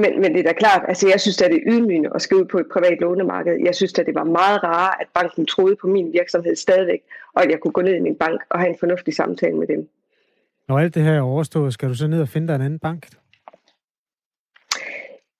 Men, 0.00 0.20
men 0.20 0.34
det 0.34 0.40
er 0.40 0.42
da 0.42 0.52
klart, 0.52 0.82
altså 0.88 1.08
jeg 1.08 1.20
synes 1.20 1.42
at 1.42 1.50
det 1.50 1.56
er 1.56 1.72
ydmygende 1.72 2.10
at 2.14 2.22
skrive 2.22 2.46
på 2.46 2.58
et 2.58 2.66
privat 2.72 2.98
lånemarked. 3.00 3.56
Jeg 3.64 3.74
synes 3.74 3.98
at 3.98 4.06
det 4.06 4.14
var 4.14 4.24
meget 4.24 4.64
rart, 4.64 4.96
at 5.00 5.06
banken 5.14 5.46
troede 5.46 5.76
på 5.76 5.86
min 5.86 6.12
virksomhed 6.12 6.56
stadigvæk, 6.56 7.02
og 7.34 7.42
at 7.42 7.50
jeg 7.50 7.60
kunne 7.60 7.72
gå 7.72 7.80
ned 7.80 7.94
i 7.94 8.00
min 8.00 8.16
bank 8.16 8.40
og 8.50 8.58
have 8.60 8.70
en 8.70 8.76
fornuftig 8.80 9.14
samtale 9.14 9.56
med 9.56 9.66
dem. 9.66 9.88
Når 10.68 10.78
alt 10.78 10.94
det 10.94 11.02
her 11.02 11.12
er 11.12 11.20
overstået, 11.20 11.72
skal 11.72 11.88
du 11.88 11.94
så 11.94 12.06
ned 12.06 12.20
og 12.20 12.28
finde 12.28 12.48
dig 12.48 12.54
en 12.54 12.62
anden 12.62 12.78
bank? 12.78 13.08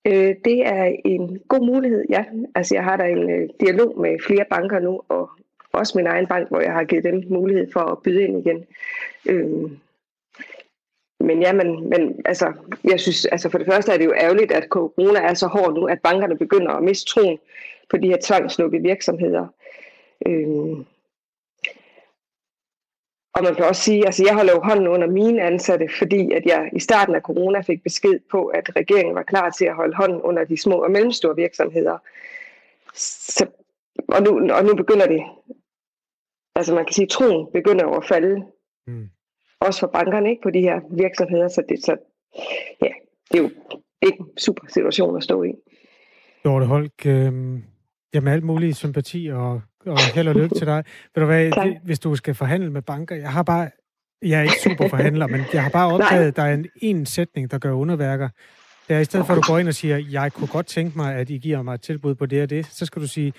Øh, 0.07 0.35
det 0.45 0.67
er 0.67 0.97
en 1.05 1.41
god 1.49 1.67
mulighed, 1.67 2.05
ja. 2.11 2.25
Altså 2.55 2.75
jeg 2.75 2.85
har 2.85 2.97
da 2.97 3.05
en 3.05 3.31
øh, 3.31 3.49
dialog 3.61 4.01
med 4.01 4.17
flere 4.27 4.45
banker 4.51 4.79
nu, 4.79 5.03
og 5.09 5.31
også 5.73 5.93
min 5.97 6.07
egen 6.07 6.27
bank, 6.27 6.49
hvor 6.49 6.61
jeg 6.61 6.73
har 6.73 6.85
givet 6.85 7.05
dem 7.05 7.23
mulighed 7.31 7.73
for 7.73 7.81
at 7.81 7.99
byde 8.05 8.23
ind 8.23 8.47
igen. 8.47 8.65
Øh, 9.27 9.71
men 11.21 11.43
ja, 11.43 11.53
men, 11.53 11.89
men 11.89 12.21
altså, 12.25 12.53
jeg 12.85 13.01
synes, 13.01 13.25
altså 13.25 13.51
for 13.51 13.59
det 13.59 13.67
første 13.67 13.93
er 13.93 13.99
det 13.99 14.05
jo 14.05 14.15
ærgerligt, 14.15 14.53
at 14.53 14.69
corona 14.71 15.21
er 15.21 15.35
så 15.35 15.47
hård 15.47 15.75
nu, 15.75 15.87
at 15.87 16.01
bankerne 16.03 16.39
begynder 16.39 16.73
at 16.73 16.83
miste 16.83 17.07
troen 17.07 17.39
på 17.91 17.97
de 17.97 18.09
her 18.09 18.19
tvangslukkede 18.23 18.83
virksomheder. 18.83 19.47
Øhm. 20.27 20.85
Og 23.35 23.43
man 23.43 23.55
kan 23.55 23.65
også 23.65 23.83
sige, 23.83 24.07
altså 24.07 24.25
jeg 24.27 24.35
holder 24.35 24.53
jo 24.53 24.61
hånden 24.61 24.89
under 24.89 25.07
mine 25.07 25.43
ansatte, 25.43 25.89
fordi 25.99 26.33
at 26.33 26.47
jeg 26.47 26.71
i 26.73 26.81
starten 26.81 27.15
af 27.15 27.21
corona 27.21 27.61
fik 27.61 27.83
besked 27.83 28.21
på, 28.31 28.47
at 28.47 28.77
regeringen 28.77 29.15
var 29.15 29.23
klar 29.23 29.51
til 29.51 29.65
at 29.65 29.75
holde 29.75 29.97
hånden 29.97 30.23
under 30.23 30.45
de 30.45 30.57
små 30.63 30.75
og 30.75 30.91
mellemstore 30.91 31.37
virksomheder. 31.37 31.99
Så, 32.95 33.47
og, 34.09 34.23
nu, 34.23 34.53
og 34.53 34.65
nu 34.65 34.75
begynder 34.75 35.07
det, 35.07 35.23
altså 36.55 36.75
man 36.75 36.85
kan 36.85 36.93
sige, 36.93 37.05
at 37.05 37.11
troen 37.11 37.47
begynder 37.53 37.87
at 37.87 38.05
falde. 38.05 38.47
Mm 38.87 39.09
også 39.67 39.81
for 39.81 39.87
bankerne 39.87 40.31
ikke, 40.31 40.43
på 40.43 40.51
de 40.51 40.61
her 40.61 40.81
virksomheder. 40.91 41.49
Så 41.49 41.63
det, 41.69 41.85
så, 41.85 41.97
ja, 42.83 42.93
det 43.33 43.39
er 43.39 43.43
jo 43.43 43.51
ikke 44.03 44.19
en 44.21 44.39
super 44.39 44.67
situation 44.69 45.17
at 45.17 45.23
stå 45.23 45.43
i. 45.43 45.53
Dorte 46.45 46.67
Holk, 46.67 47.07
øh, 47.07 47.33
jamen 48.15 48.33
alt 48.33 48.45
muligt 48.45 48.77
sympati 48.77 49.27
og, 49.33 49.61
og 49.87 50.15
held 50.15 50.29
og 50.29 50.35
lykke 50.35 50.55
til 50.55 50.67
dig. 50.67 50.85
Ved 51.15 51.21
du 51.21 51.27
hvad, 51.27 51.51
det, 51.65 51.79
hvis 51.85 51.99
du 51.99 52.17
skal 52.17 52.35
forhandle 52.35 52.71
med 52.71 52.83
banker, 52.83 53.17
jeg 53.17 53.33
har 53.33 53.43
bare, 53.43 53.71
jeg 54.23 54.39
er 54.39 54.43
ikke 54.43 54.61
super 54.63 54.89
forhandler, 54.89 55.27
men 55.27 55.41
jeg 55.53 55.63
har 55.63 55.71
bare 55.71 55.93
opdaget, 55.95 56.29
at 56.29 56.37
der 56.37 56.43
er 56.43 56.55
en, 56.55 56.67
en 56.83 57.07
sætning, 57.07 57.51
der 57.51 57.59
gør 57.59 57.73
underværker. 57.73 58.29
Det 58.89 58.97
er 58.97 59.01
i 59.01 59.05
stedet 59.05 59.27
for, 59.27 59.35
at 59.35 59.37
du 59.37 59.53
går 59.53 59.59
ind 59.59 59.69
og 59.69 59.75
siger, 59.75 59.97
jeg 60.11 60.33
kunne 60.33 60.49
godt 60.49 60.67
tænke 60.67 60.99
mig, 60.99 61.15
at 61.15 61.31
I 61.31 61.39
giver 61.39 61.63
mig 61.63 61.75
et 61.75 61.81
tilbud 61.81 62.15
på 62.15 62.27
det 62.27 62.43
og 62.43 62.51
det, 62.51 62.67
så 62.67 62.87
skal 62.87 63.03
du 63.03 63.09
sige, 63.09 63.33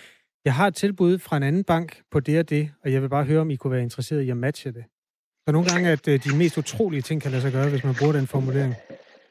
jeg 0.45 0.53
har 0.53 0.67
et 0.67 0.75
tilbud 0.75 1.19
fra 1.19 1.37
en 1.37 1.43
anden 1.43 1.63
bank 1.63 2.01
på 2.11 2.19
det 2.19 2.39
og 2.39 2.49
det, 2.49 2.71
og 2.83 2.93
jeg 2.93 3.01
vil 3.01 3.09
bare 3.09 3.23
høre, 3.23 3.41
om 3.41 3.49
I 3.49 3.55
kunne 3.55 3.71
være 3.71 3.81
interesseret 3.81 4.21
i 4.21 4.29
at 4.29 4.37
matche 4.37 4.71
det. 4.71 4.83
Er 5.47 5.51
nogle 5.51 5.67
gange, 5.69 5.89
at 5.89 6.07
øh, 6.07 6.23
de 6.23 6.38
mest 6.38 6.57
utrolige 6.57 7.01
ting 7.01 7.21
kan 7.21 7.31
lade 7.31 7.41
sig 7.41 7.51
gøre, 7.51 7.69
hvis 7.69 7.83
man 7.83 7.95
bruger 7.99 8.13
den 8.13 8.27
formulering. 8.27 8.75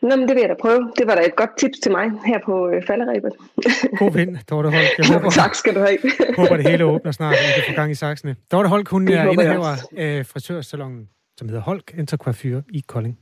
Nå, 0.02 0.16
men 0.16 0.28
det 0.28 0.34
vil 0.34 0.40
jeg 0.40 0.48
da 0.48 0.54
prøve. 0.60 0.92
Det 0.98 1.06
var 1.06 1.14
da 1.14 1.20
et 1.26 1.36
godt 1.36 1.50
tips 1.58 1.78
til 1.78 1.92
mig 1.92 2.10
her 2.26 2.38
på 2.44 2.68
øh, 2.68 2.86
falderæbet. 2.86 3.32
God 3.98 4.12
vind, 4.12 4.36
Dorte 4.50 4.70
Holk. 4.70 4.98
Jeg 4.98 5.06
håber, 5.14 5.30
tak 5.30 5.54
skal 5.54 5.74
du 5.74 5.80
have. 5.80 5.98
håber, 6.38 6.56
det 6.56 6.68
hele 6.68 6.84
åbner 6.84 7.12
snart, 7.12 7.32
og 7.32 7.38
vi 7.46 7.52
kan 7.60 7.72
få 7.72 7.76
gang 7.80 7.90
i 7.90 7.94
saksene. 7.94 8.36
Dorte 8.52 8.68
Holk, 8.68 8.88
hun 8.88 9.08
er 9.08 9.30
indehaver 9.30 9.74
af 9.96 10.26
frisørsalongen, 10.26 11.08
som 11.38 11.48
hedder 11.48 11.62
Holk 11.62 11.94
Intercoiffure 11.98 12.62
i 12.68 12.80
Kolding. 12.86 13.18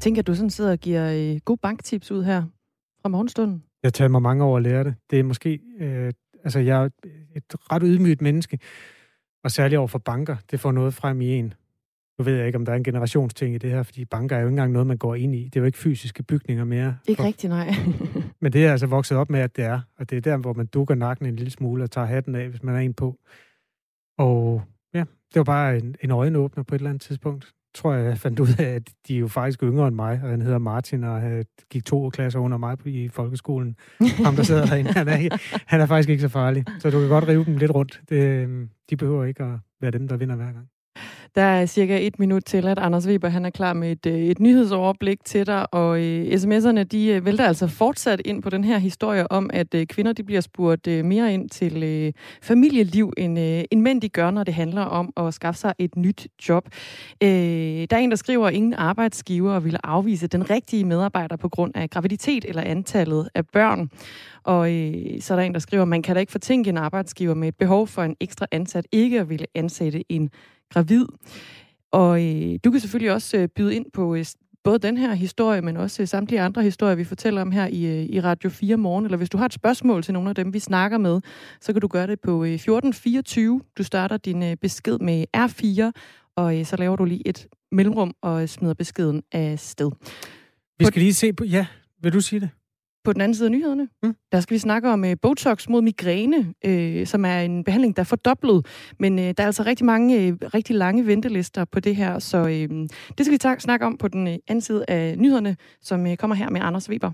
Tænker 0.00 0.22
du 0.22 0.34
sådan 0.34 0.50
sidder 0.50 0.72
og 0.72 0.78
giver 0.78 1.12
øh, 1.12 1.40
gode 1.44 1.58
banktips 1.62 2.10
ud 2.10 2.24
her 2.24 2.42
fra 3.02 3.08
morgenstunden? 3.08 3.62
Jeg 3.82 3.94
tager 3.94 4.08
mig 4.08 4.22
mange 4.22 4.44
år 4.44 4.56
at 4.56 4.62
lære 4.62 4.84
det. 4.84 4.94
Det 5.10 5.18
er 5.18 5.22
måske 5.22 5.60
øh, 5.80 6.12
Altså, 6.46 6.58
jeg 6.58 6.82
er 6.82 6.88
et 7.36 7.54
ret 7.72 7.82
ydmygt 7.84 8.22
menneske, 8.22 8.58
og 9.44 9.50
særligt 9.50 9.78
over 9.78 9.88
for 9.88 9.98
banker, 9.98 10.36
det 10.50 10.60
får 10.60 10.72
noget 10.72 10.94
frem 10.94 11.20
i 11.20 11.26
en. 11.26 11.54
Nu 12.18 12.24
ved 12.24 12.36
jeg 12.36 12.46
ikke, 12.46 12.58
om 12.58 12.64
der 12.64 12.72
er 12.72 12.76
en 12.76 12.84
generationsting 12.84 13.54
i 13.54 13.58
det 13.58 13.70
her, 13.70 13.82
fordi 13.82 14.04
banker 14.04 14.36
er 14.36 14.40
jo 14.40 14.46
ikke 14.46 14.52
engang 14.52 14.72
noget, 14.72 14.86
man 14.86 14.98
går 14.98 15.14
ind 15.14 15.34
i. 15.34 15.44
Det 15.44 15.56
er 15.56 15.60
jo 15.60 15.64
ikke 15.64 15.78
fysiske 15.78 16.22
bygninger 16.22 16.64
mere. 16.64 16.96
Ikke 17.06 17.20
for... 17.20 17.26
rigtigt, 17.26 17.50
nej. 17.50 17.74
Men 18.40 18.52
det 18.52 18.66
er 18.66 18.72
altså 18.72 18.86
vokset 18.86 19.18
op 19.18 19.30
med, 19.30 19.40
at 19.40 19.56
det 19.56 19.64
er. 19.64 19.80
Og 19.98 20.10
det 20.10 20.16
er 20.16 20.20
der, 20.20 20.36
hvor 20.36 20.52
man 20.52 20.66
dukker 20.66 20.94
nakken 20.94 21.26
en 21.26 21.36
lille 21.36 21.50
smule 21.50 21.84
og 21.84 21.90
tager 21.90 22.06
hatten 22.06 22.34
af, 22.34 22.48
hvis 22.48 22.62
man 22.62 22.74
er 22.74 22.78
en 22.78 22.94
på. 22.94 23.18
Og 24.18 24.62
ja, 24.94 25.04
det 25.34 25.36
var 25.36 25.44
bare 25.44 25.78
en, 25.78 25.96
en 26.02 26.10
øjenåbner 26.10 26.64
på 26.64 26.74
et 26.74 26.78
eller 26.78 26.90
andet 26.90 27.02
tidspunkt 27.02 27.54
tror 27.76 27.94
jeg, 27.94 28.04
jeg 28.04 28.18
fandt 28.18 28.40
ud 28.40 28.48
af, 28.58 28.64
at 28.64 28.82
de 29.08 29.14
er 29.16 29.18
jo 29.18 29.28
faktisk 29.28 29.62
yngre 29.62 29.88
end 29.88 29.96
mig, 29.96 30.20
og 30.22 30.30
han 30.30 30.42
hedder 30.42 30.58
Martin, 30.58 31.04
og 31.04 31.20
han 31.20 31.44
gik 31.70 31.84
to 31.84 32.10
klasser 32.10 32.40
under 32.40 32.58
mig 32.58 32.76
i 32.86 33.08
folkeskolen. 33.08 33.76
Ham, 34.24 34.36
der 34.36 34.42
sidder 34.42 34.66
derinde, 34.66 34.92
han 34.92 35.08
er, 35.08 35.38
han 35.66 35.80
er 35.80 35.86
faktisk 35.86 36.08
ikke 36.08 36.20
så 36.20 36.28
farlig. 36.28 36.64
Så 36.78 36.90
du 36.90 37.00
kan 37.00 37.08
godt 37.08 37.28
rive 37.28 37.44
dem 37.44 37.56
lidt 37.56 37.70
rundt. 37.70 38.00
Det, 38.08 38.22
øhm, 38.22 38.68
de 38.90 38.96
behøver 38.96 39.24
ikke 39.24 39.42
at 39.44 39.58
være 39.80 39.90
dem, 39.90 40.08
der 40.08 40.16
vinder 40.16 40.36
hver 40.36 40.52
gang. 40.52 40.68
Der 41.36 41.42
er 41.42 41.66
cirka 41.66 42.06
et 42.06 42.18
minut 42.18 42.44
til, 42.44 42.66
at 42.66 42.78
Anders 42.78 43.06
Weber 43.06 43.28
han 43.28 43.44
er 43.44 43.50
klar 43.50 43.72
med 43.72 43.92
et, 43.92 44.06
øh, 44.06 44.18
et 44.18 44.40
nyhedsoverblik 44.40 45.24
til 45.24 45.46
dig, 45.46 45.74
og 45.74 46.00
øh, 46.00 46.26
sms'erne 46.26 46.82
de 46.82 47.06
øh, 47.06 47.24
vælter 47.24 47.44
altså 47.44 47.66
fortsat 47.66 48.22
ind 48.24 48.42
på 48.42 48.50
den 48.50 48.64
her 48.64 48.78
historie 48.78 49.32
om, 49.32 49.50
at 49.52 49.74
øh, 49.74 49.86
kvinder 49.86 50.12
de 50.12 50.22
bliver 50.22 50.40
spurgt 50.40 50.86
øh, 50.86 51.04
mere 51.04 51.34
ind 51.34 51.48
til 51.48 51.82
øh, 51.82 52.12
familieliv, 52.42 53.12
end, 53.16 53.38
øh, 53.38 53.64
end 53.70 53.80
mænd 53.80 54.00
de 54.00 54.08
gør, 54.08 54.30
når 54.30 54.44
det 54.44 54.54
handler 54.54 54.82
om 54.82 55.12
at 55.16 55.34
skaffe 55.34 55.60
sig 55.60 55.74
et 55.78 55.96
nyt 55.96 56.26
job. 56.48 56.68
Øh, 57.22 57.28
der 57.28 57.86
er 57.90 57.98
en, 57.98 58.10
der 58.10 58.16
skriver, 58.16 58.46
at 58.46 58.54
ingen 58.54 58.74
arbejdsgiver 58.74 59.60
vil 59.60 59.78
afvise 59.84 60.26
den 60.26 60.50
rigtige 60.50 60.84
medarbejder 60.84 61.36
på 61.36 61.48
grund 61.48 61.72
af 61.74 61.90
graviditet 61.90 62.44
eller 62.44 62.62
antallet 62.62 63.28
af 63.34 63.46
børn. 63.46 63.90
Og 64.44 64.72
øh, 64.72 65.20
så 65.20 65.34
er 65.34 65.36
der 65.36 65.44
en, 65.44 65.52
der 65.54 65.60
skriver, 65.60 65.82
at 65.82 65.88
man 65.88 66.02
kan 66.02 66.14
da 66.14 66.20
ikke 66.20 66.32
fortænke 66.32 66.70
en 66.70 66.76
arbejdsgiver 66.76 67.34
med 67.34 67.48
et 67.48 67.56
behov 67.56 67.86
for 67.86 68.02
en 68.02 68.16
ekstra 68.20 68.46
ansat 68.50 68.86
ikke 68.92 69.20
at 69.20 69.28
ville 69.28 69.46
ansætte 69.54 70.12
en 70.12 70.30
gravid. 70.72 71.06
Og 71.92 72.24
øh, 72.24 72.58
du 72.64 72.70
kan 72.70 72.80
selvfølgelig 72.80 73.12
også 73.12 73.36
øh, 73.36 73.48
byde 73.48 73.74
ind 73.74 73.86
på 73.92 74.14
øh, 74.14 74.24
både 74.64 74.78
den 74.78 74.98
her 74.98 75.14
historie, 75.14 75.62
men 75.62 75.76
også 75.76 76.02
øh, 76.02 76.08
samtlige 76.08 76.40
andre 76.40 76.62
historier, 76.62 76.94
vi 76.94 77.04
fortæller 77.04 77.40
om 77.40 77.50
her 77.50 77.66
i, 77.66 77.86
øh, 77.86 78.04
i 78.04 78.20
Radio 78.20 78.50
4 78.50 78.76
morgen. 78.76 79.04
Eller 79.04 79.16
hvis 79.16 79.30
du 79.30 79.38
har 79.38 79.46
et 79.46 79.52
spørgsmål 79.52 80.02
til 80.02 80.14
nogle 80.14 80.28
af 80.28 80.34
dem, 80.34 80.54
vi 80.54 80.58
snakker 80.58 80.98
med, 80.98 81.20
så 81.60 81.72
kan 81.72 81.80
du 81.80 81.88
gøre 81.88 82.06
det 82.06 82.20
på 82.20 82.44
øh, 82.44 82.54
1424. 82.54 83.60
Du 83.78 83.82
starter 83.82 84.16
din 84.16 84.42
øh, 84.42 84.56
besked 84.56 84.98
med 84.98 85.24
R4, 85.36 85.90
og 86.36 86.58
øh, 86.58 86.66
så 86.66 86.76
laver 86.76 86.96
du 86.96 87.04
lige 87.04 87.28
et 87.28 87.46
mellemrum 87.72 88.14
og 88.22 88.42
øh, 88.42 88.48
smider 88.48 88.74
beskeden 88.74 89.22
af 89.32 89.58
sted. 89.58 89.90
Vi 90.78 90.84
skal 90.84 91.02
lige 91.02 91.14
se 91.14 91.32
på... 91.32 91.44
Ja, 91.44 91.66
vil 92.02 92.12
du 92.12 92.20
sige 92.20 92.40
det? 92.40 92.50
På 93.06 93.12
den 93.12 93.20
anden 93.20 93.34
side 93.34 93.46
af 93.46 93.52
nyhederne, 93.52 93.88
mm. 94.02 94.14
der 94.32 94.40
skal 94.40 94.54
vi 94.54 94.58
snakke 94.58 94.90
om 94.90 95.04
uh, 95.04 95.12
Botox 95.22 95.68
mod 95.68 95.82
migræne, 95.82 96.54
uh, 96.68 97.06
som 97.06 97.24
er 97.24 97.40
en 97.40 97.64
behandling, 97.64 97.96
der 97.96 98.02
er 98.02 98.04
fordoblet. 98.04 98.66
Men 99.00 99.18
uh, 99.18 99.24
der 99.24 99.34
er 99.38 99.46
altså 99.46 99.62
rigtig 99.62 99.86
mange 99.86 100.32
uh, 100.32 100.38
rigtig 100.54 100.76
lange 100.76 101.06
ventelister 101.06 101.64
på 101.64 101.80
det 101.80 101.96
her, 101.96 102.18
så 102.18 102.42
uh, 102.42 102.48
det 102.48 102.88
skal 103.20 103.32
vi 103.32 103.38
ta- 103.38 103.58
snakke 103.58 103.86
om 103.86 103.96
på 103.98 104.08
den 104.08 104.26
uh, 104.26 104.34
anden 104.48 104.60
side 104.60 104.84
af 104.88 105.18
nyhederne, 105.18 105.56
som 105.82 106.06
uh, 106.06 106.14
kommer 106.14 106.36
her 106.36 106.50
med 106.50 106.60
Anders 106.64 106.90
Weber. 106.90 107.10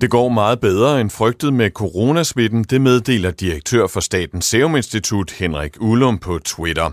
Det 0.00 0.10
går 0.10 0.28
meget 0.28 0.60
bedre 0.60 1.00
end 1.00 1.10
frygtet 1.10 1.54
med 1.54 1.70
coronasmitten, 1.70 2.64
det 2.64 2.80
meddeler 2.80 3.30
direktør 3.30 3.86
for 3.86 4.00
Statens 4.00 4.44
Serum 4.44 4.76
Institut 4.76 5.30
Henrik 5.30 5.76
Ullum 5.80 6.18
på 6.18 6.38
Twitter. 6.38 6.90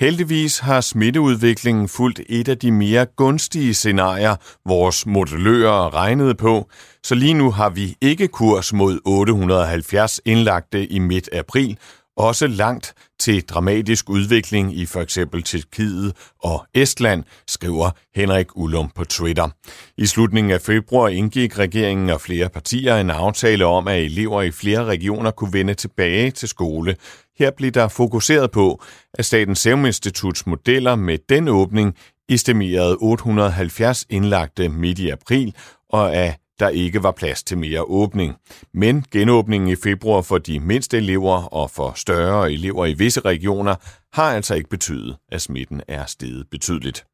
Heldigvis 0.00 0.58
har 0.58 0.80
smitteudviklingen 0.80 1.88
fulgt 1.88 2.20
et 2.28 2.48
af 2.48 2.58
de 2.58 2.72
mere 2.72 3.06
gunstige 3.06 3.74
scenarier, 3.74 4.36
vores 4.68 5.06
modellører 5.06 5.94
regnede 5.94 6.34
på, 6.34 6.68
så 7.04 7.14
lige 7.14 7.34
nu 7.34 7.50
har 7.50 7.70
vi 7.70 7.96
ikke 8.00 8.28
kurs 8.28 8.72
mod 8.72 9.00
870 9.04 10.20
indlagte 10.24 10.86
i 10.86 10.98
midt 10.98 11.28
april, 11.32 11.78
også 12.16 12.46
langt 12.46 12.94
til 13.20 13.42
dramatisk 13.42 14.10
udvikling 14.10 14.76
i 14.76 14.86
for 14.86 15.00
eksempel 15.00 15.42
Tyrkiet 15.42 16.12
og 16.42 16.66
Estland, 16.74 17.24
skriver 17.46 17.90
Henrik 18.14 18.46
Ullum 18.56 18.90
på 18.94 19.04
Twitter. 19.04 19.48
I 19.98 20.06
slutningen 20.06 20.52
af 20.52 20.60
februar 20.60 21.08
indgik 21.08 21.58
regeringen 21.58 22.10
og 22.10 22.20
flere 22.20 22.48
partier 22.48 22.96
en 22.96 23.10
aftale 23.10 23.66
om, 23.66 23.88
at 23.88 24.04
elever 24.04 24.42
i 24.42 24.50
flere 24.50 24.84
regioner 24.84 25.30
kunne 25.30 25.52
vende 25.52 25.74
tilbage 25.74 26.30
til 26.30 26.48
skole. 26.48 26.96
Her 27.38 27.50
blev 27.50 27.70
der 27.70 27.88
fokuseret 27.88 28.50
på, 28.50 28.82
at 29.14 29.24
Statens 29.24 29.58
Serum 29.58 29.86
Instituts 29.86 30.46
modeller 30.46 30.94
med 30.94 31.18
den 31.28 31.48
åbning 31.48 31.96
estimerede 32.28 32.96
870 33.00 34.06
indlagte 34.10 34.68
midt 34.68 34.98
i 34.98 35.10
april, 35.10 35.54
og 35.90 36.14
at 36.14 36.36
der 36.60 36.68
ikke 36.68 37.02
var 37.02 37.12
plads 37.12 37.42
til 37.42 37.58
mere 37.58 37.82
åbning. 37.82 38.36
Men 38.74 39.04
genåbningen 39.12 39.68
i 39.68 39.76
februar 39.84 40.22
for 40.22 40.38
de 40.38 40.60
mindste 40.60 40.96
elever 40.96 41.54
og 41.54 41.70
for 41.70 41.92
større 41.96 42.52
elever 42.52 42.86
i 42.86 42.92
visse 42.92 43.20
regioner 43.20 43.74
har 44.12 44.34
altså 44.36 44.54
ikke 44.54 44.68
betydet, 44.70 45.16
at 45.32 45.40
smitten 45.40 45.82
er 45.88 46.04
steget 46.06 46.46
betydeligt. 46.50 47.06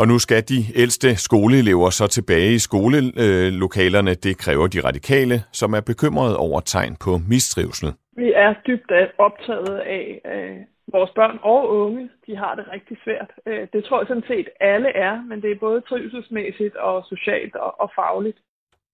Og 0.00 0.08
nu 0.08 0.18
skal 0.18 0.42
de 0.48 0.60
ældste 0.76 1.16
skoleelever 1.16 1.90
så 1.90 2.06
tilbage 2.06 2.54
i 2.54 2.58
skolelokalerne. 2.58 4.14
Det 4.14 4.38
kræver 4.38 4.66
de 4.66 4.80
radikale, 4.80 5.42
som 5.52 5.72
er 5.72 5.80
bekymrede 5.80 6.36
over 6.36 6.60
tegn 6.60 6.96
på 7.04 7.20
mistrivsel. 7.28 7.92
Vi 8.16 8.32
er 8.44 8.54
dybt 8.66 8.92
optaget 9.18 9.78
af 9.78 10.20
øh, 10.34 10.56
vores 10.92 11.10
børn 11.14 11.38
og 11.42 11.62
unge, 11.82 12.10
de 12.26 12.36
har 12.36 12.54
det 12.54 12.64
rigtig 12.72 12.96
svært. 13.04 13.30
Øh, 13.46 13.68
det 13.72 13.84
tror 13.84 14.00
jeg 14.00 14.08
sådan 14.08 14.30
set 14.32 14.48
alle 14.60 14.88
er, 14.88 15.14
men 15.28 15.42
det 15.42 15.50
er 15.50 15.64
både 15.66 15.80
trivselsmæssigt 15.80 16.76
og 16.76 17.04
socialt 17.12 17.54
og, 17.56 17.80
og 17.80 17.90
fagligt 17.94 18.38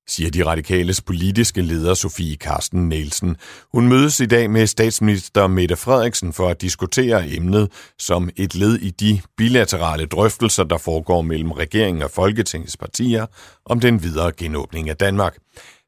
siger 0.07 0.31
de 0.31 0.45
radikales 0.45 1.03
politiske 1.03 1.61
leder 1.63 1.95
Sofie 1.95 2.37
Karsten 2.37 2.89
Nielsen. 2.89 3.37
Hun 3.73 3.89
mødes 3.89 4.21
i 4.21 4.27
dag 4.27 4.51
med 4.51 4.67
statsminister 4.67 5.47
Mette 5.47 5.77
Frederiksen 5.77 6.33
for 6.33 6.49
at 6.49 6.63
diskutere 6.63 7.29
emnet 7.37 7.93
som 7.99 8.31
et 8.37 8.55
led 8.55 8.75
i 8.77 8.91
de 8.91 9.21
bilaterale 9.37 10.07
drøftelser, 10.07 10.65
der 10.65 10.79
foregår 10.79 11.23
mellem 11.23 11.53
regeringen 11.53 12.03
og 12.03 12.11
Folketingets 12.11 12.77
partier 12.77 13.27
om 13.67 13.81
den 13.81 14.03
videre 14.03 14.33
genåbning 14.37 14.91
af 14.91 14.97
Danmark. 14.97 15.37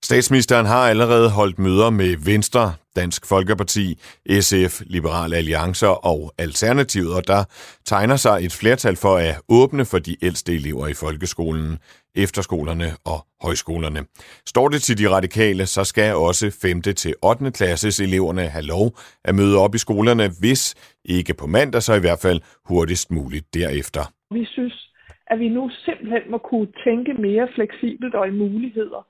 Statsministeren 0.04 0.66
har 0.66 0.88
allerede 0.88 1.30
holdt 1.30 1.58
møder 1.58 1.90
med 1.90 2.16
Venstre, 2.26 2.74
Dansk 2.96 3.26
Folkeparti, 3.26 3.98
SF, 4.40 4.82
Liberale 4.86 5.36
Alliancer 5.36 6.06
og 6.06 6.32
Alternativet, 6.38 7.14
og 7.14 7.26
der 7.26 7.44
tegner 7.84 8.16
sig 8.16 8.44
et 8.44 8.52
flertal 8.52 8.96
for 8.96 9.16
at 9.16 9.34
åbne 9.48 9.84
for 9.84 9.98
de 9.98 10.16
ældste 10.22 10.54
elever 10.54 10.86
i 10.88 10.94
folkeskolen, 10.94 11.78
efterskolerne 12.14 12.88
og 13.04 13.26
højskolerne. 13.42 14.00
Står 14.46 14.68
det 14.68 14.82
til 14.82 14.98
de 14.98 15.10
radikale, 15.10 15.66
så 15.66 15.84
skal 15.84 16.14
også 16.14 16.58
5. 16.62 16.82
til 16.82 17.14
8. 17.22 17.50
klasses 17.50 18.00
eleverne 18.00 18.42
have 18.42 18.64
lov 18.64 18.86
at 19.24 19.34
møde 19.34 19.58
op 19.58 19.74
i 19.74 19.78
skolerne, 19.78 20.30
hvis 20.40 20.74
ikke 21.04 21.34
på 21.34 21.46
mandag, 21.46 21.82
så 21.82 21.94
i 21.94 22.00
hvert 22.00 22.18
fald 22.22 22.40
hurtigst 22.64 23.10
muligt 23.10 23.54
derefter. 23.54 24.04
Vi 24.30 24.44
synes, 24.44 24.90
at 25.26 25.38
vi 25.38 25.48
nu 25.48 25.70
simpelthen 25.84 26.30
må 26.30 26.38
kunne 26.38 26.68
tænke 26.84 27.14
mere 27.14 27.48
fleksibelt 27.54 28.14
og 28.14 28.28
i 28.28 28.30
muligheder. 28.30 29.06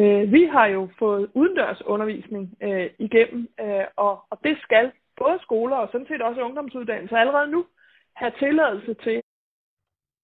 Øh, 0.00 0.32
vi 0.32 0.42
har 0.52 0.66
jo 0.66 0.88
fået 0.98 1.30
udendørs 1.34 1.80
undervisning 1.86 2.44
øh, 2.62 2.86
igennem, 2.98 3.48
øh, 3.60 3.84
og, 3.96 4.12
og 4.30 4.38
det 4.44 4.56
skal 4.62 4.84
både 5.18 5.38
skoler 5.42 5.76
og 5.76 5.88
sådan 5.92 6.06
set 6.10 6.22
også 6.22 6.40
ungdomsuddannelser 6.40 7.16
allerede 7.16 7.50
nu 7.50 7.64
have 8.16 8.32
tilladelse 8.38 8.94
til. 9.04 9.20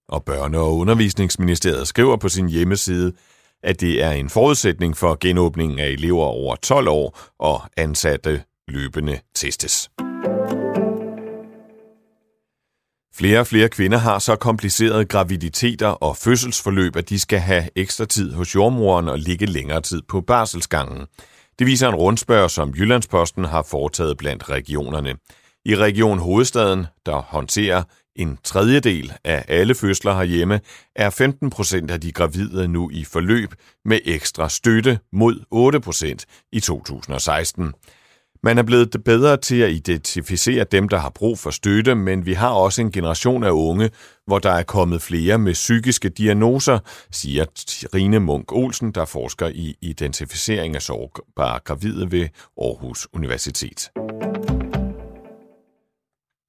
Og 0.09 0.21
Børne- 0.31 0.59
og 0.67 0.77
Undervisningsministeriet 0.83 1.87
skriver 1.87 2.17
på 2.17 2.29
sin 2.29 2.49
hjemmeside, 2.49 3.13
at 3.63 3.81
det 3.81 4.03
er 4.03 4.11
en 4.11 4.29
forudsætning 4.29 4.97
for 4.97 5.19
genåbningen 5.21 5.79
af 5.79 5.89
elever 5.89 6.25
over 6.25 6.57
12 6.57 6.89
år 6.89 7.19
og 7.39 7.59
ansatte 7.77 8.31
løbende 8.69 9.17
testes. 9.35 9.91
Flere 13.16 13.40
og 13.40 13.46
flere 13.46 13.68
kvinder 13.68 13.98
har 13.98 14.18
så 14.18 14.37
komplicerede 14.37 15.05
graviditeter 15.05 15.87
og 15.87 16.16
fødselsforløb, 16.16 16.96
at 16.96 17.09
de 17.09 17.18
skal 17.18 17.38
have 17.38 17.68
ekstra 17.77 18.05
tid 18.05 18.33
hos 18.33 18.55
jordmoren 18.55 19.09
og 19.09 19.18
ligge 19.18 19.46
længere 19.46 19.81
tid 19.81 20.03
på 20.09 20.20
barselsgangen. 20.20 21.07
Det 21.59 21.66
viser 21.66 21.88
en 21.88 21.94
rundspørg, 21.94 22.50
som 22.50 22.74
Jyllandsposten 22.77 23.44
har 23.44 23.62
foretaget 23.62 24.16
blandt 24.16 24.48
regionerne. 24.48 25.14
I 25.64 25.77
Region 25.77 26.18
Hovedstaden, 26.18 26.87
der 27.07 27.22
håndterer 27.22 27.83
en 28.16 28.38
tredjedel 28.44 29.12
af 29.24 29.44
alle 29.48 29.74
fødsler 29.74 30.14
herhjemme, 30.14 30.61
er 30.96 31.11
15 31.11 31.50
procent 31.50 31.90
af 31.90 32.00
de 32.00 32.12
gravide 32.12 32.68
nu 32.68 32.90
i 32.92 33.05
forløb 33.05 33.55
med 33.85 33.98
ekstra 34.05 34.48
støtte 34.48 34.98
mod 35.12 35.44
8 35.50 35.81
procent 35.81 36.27
i 36.53 36.61
2016. 36.61 37.72
Man 38.44 38.59
er 38.59 38.62
blevet 38.62 38.96
bedre 39.04 39.37
til 39.37 39.61
at 39.61 39.70
identificere 39.70 40.64
dem, 40.72 40.88
der 40.88 40.98
har 40.98 41.11
brug 41.11 41.38
for 41.38 41.50
støtte, 41.50 41.94
men 41.94 42.26
vi 42.26 42.33
har 42.33 42.50
også 42.50 42.80
en 42.80 42.92
generation 42.92 43.44
af 43.44 43.50
unge, 43.50 43.90
hvor 44.26 44.38
der 44.38 44.50
er 44.50 44.62
kommet 44.62 45.02
flere 45.02 45.38
med 45.38 45.52
psykiske 45.52 46.09
diagnoser, 46.09 46.78
siger 47.11 47.44
Rine 47.94 48.20
Munk 48.20 48.52
Olsen, 48.52 48.92
der 48.92 49.04
forsker 49.04 49.48
i 49.48 49.74
identificering 49.80 50.74
af 50.74 50.83
sårbare 50.83 51.61
gravide 51.64 52.12
ved 52.12 52.28
Aarhus 52.59 53.09
Universitet. 53.12 53.90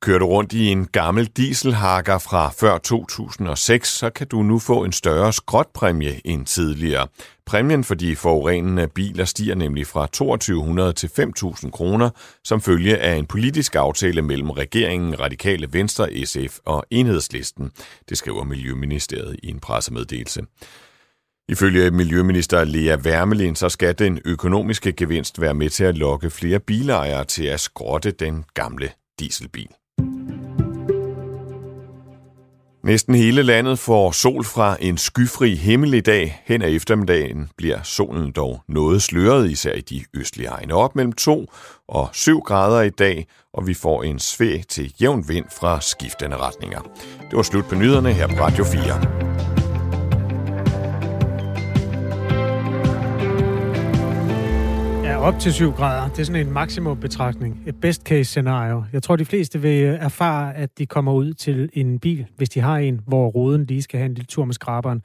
Kører 0.06 0.20
du 0.20 0.26
rundt 0.26 0.54
i 0.54 0.68
en 0.68 0.88
gammel 0.88 1.26
dieselhakker 1.26 2.18
fra 2.18 2.50
før 2.50 2.78
2006, 2.78 3.90
så 3.90 4.10
kan 4.10 4.28
du 4.28 4.44
nu 4.44 4.60
få 4.60 4.84
en 4.84 4.92
større 4.92 5.34
skrotpræmie 5.34 6.22
end 6.28 6.46
tidligere. 6.46 7.08
Præmien 7.46 7.84
for 7.84 7.96
de 7.96 8.16
forurenende 8.16 8.88
biler 8.88 9.26
stiger 9.26 9.56
nemlig 9.56 9.88
fra 9.88 10.08
2200 10.08 10.94
til 10.94 11.08
5.000 11.08 11.70
kroner, 11.70 12.10
som 12.44 12.62
følge 12.62 12.98
af 12.98 13.16
en 13.16 13.26
politisk 13.26 13.76
aftale 13.76 14.22
mellem 14.22 14.50
regeringen, 14.50 15.20
Radikale 15.20 15.74
Venstre, 15.74 16.26
SF 16.26 16.58
og 16.66 16.86
Enhedslisten. 16.92 17.72
Det 18.10 18.18
skriver 18.18 18.44
Miljøministeriet 18.44 19.40
i 19.44 19.50
en 19.50 19.60
pressemeddelelse. 19.60 20.42
Ifølge 21.50 21.92
Miljøminister 21.92 22.64
Lea 22.64 22.96
Wermelin, 22.96 23.56
så 23.56 23.70
skal 23.70 24.00
den 24.00 24.20
økonomiske 24.26 24.92
gevinst 24.92 25.42
være 25.42 25.54
med 25.54 25.70
til 25.70 25.84
at 25.84 25.98
lokke 25.98 26.30
flere 26.30 26.60
bilejere 26.60 27.24
til 27.24 27.46
at 27.46 27.60
skrotte 27.60 28.12
den 28.12 28.44
gamle 28.54 28.90
dieselbil. 29.20 29.70
Næsten 32.86 33.16
hele 33.16 33.44
landet 33.44 33.80
får 33.80 34.12
sol 34.12 34.44
fra 34.44 34.78
en 34.80 34.98
skyfri 34.98 35.56
himmel 35.56 35.94
i 35.94 36.02
dag. 36.02 36.42
Hen 36.46 36.62
ad 36.62 36.72
eftermiddagen 36.72 37.50
bliver 37.58 37.80
solen 37.84 38.32
dog 38.32 38.62
noget 38.68 39.02
sløret, 39.02 39.52
især 39.52 39.74
i 39.74 39.82
de 39.82 40.04
østlige 40.14 40.50
egne. 40.50 40.74
Op 40.74 40.96
mellem 40.96 41.14
2 41.14 41.46
og 41.88 42.10
7 42.14 42.40
grader 42.40 42.82
i 42.82 42.90
dag, 42.90 43.28
og 43.54 43.68
vi 43.68 43.74
får 43.74 44.04
en 44.04 44.20
svæg 44.20 44.64
til 44.68 44.94
jævn 45.02 45.26
vind 45.28 45.46
fra 45.60 45.82
skiftende 45.82 46.38
retninger. 46.38 46.80
Det 47.30 47.38
var 47.38 47.44
slut 47.44 47.66
på 47.66 47.76
nyhederne 47.76 48.14
her 48.14 48.28
på 48.28 48.34
Radio 48.34 48.64
4. 48.64 49.55
op 55.26 55.40
til 55.40 55.54
7 55.54 55.72
grader. 55.72 56.10
Det 56.10 56.20
er 56.20 56.24
sådan 56.24 56.48
en 56.48 56.54
maksimum 56.54 57.00
betragtning. 57.00 57.64
Et 57.68 57.82
best 57.82 58.02
case 58.02 58.24
scenario. 58.24 58.84
Jeg 58.94 59.04
tror, 59.04 59.16
de 59.16 59.26
fleste 59.26 59.62
vil 59.62 59.84
erfare, 59.84 60.56
at 60.56 60.78
de 60.78 60.86
kommer 60.86 61.14
ud 61.14 61.34
til 61.34 61.70
en 61.74 62.00
bil, 62.00 62.28
hvis 62.38 62.50
de 62.50 62.60
har 62.60 62.78
en, 62.78 63.02
hvor 63.08 63.28
roden 63.28 63.66
lige 63.66 63.82
skal 63.82 63.98
have 63.98 64.06
en 64.06 64.14
lille 64.14 64.26
tur 64.26 64.46
med 64.46 64.54
skraberen. 64.54 65.02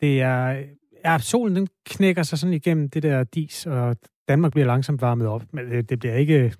Det 0.00 0.20
er, 0.20 0.62
ja, 1.04 1.18
solen 1.18 1.56
den 1.56 1.68
knækker 1.86 2.22
sig 2.22 2.38
sådan 2.38 2.54
igennem 2.54 2.88
det 2.88 3.02
der 3.02 3.24
dis, 3.24 3.66
og 3.66 3.96
Danmark 4.28 4.52
bliver 4.52 4.66
langsomt 4.66 5.02
varmet 5.02 5.26
op. 5.26 5.42
Men 5.52 5.70
det, 5.70 5.90
det 5.90 5.98
bliver 5.98 6.14
ikke 6.14 6.52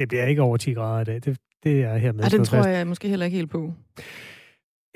det 0.00 0.08
bliver 0.08 0.26
ikke 0.26 0.42
over 0.42 0.56
10 0.56 0.72
grader 0.72 1.00
i 1.00 1.04
dag. 1.04 1.14
Det, 1.14 1.38
det 1.64 1.82
er 1.82 1.96
her 1.96 2.12
med. 2.12 2.24
Ja, 2.24 2.28
den 2.28 2.44
tror 2.44 2.58
fast. 2.58 2.68
jeg 2.68 2.86
måske 2.86 3.08
heller 3.08 3.26
ikke 3.26 3.36
helt 3.36 3.50
på. 3.50 3.72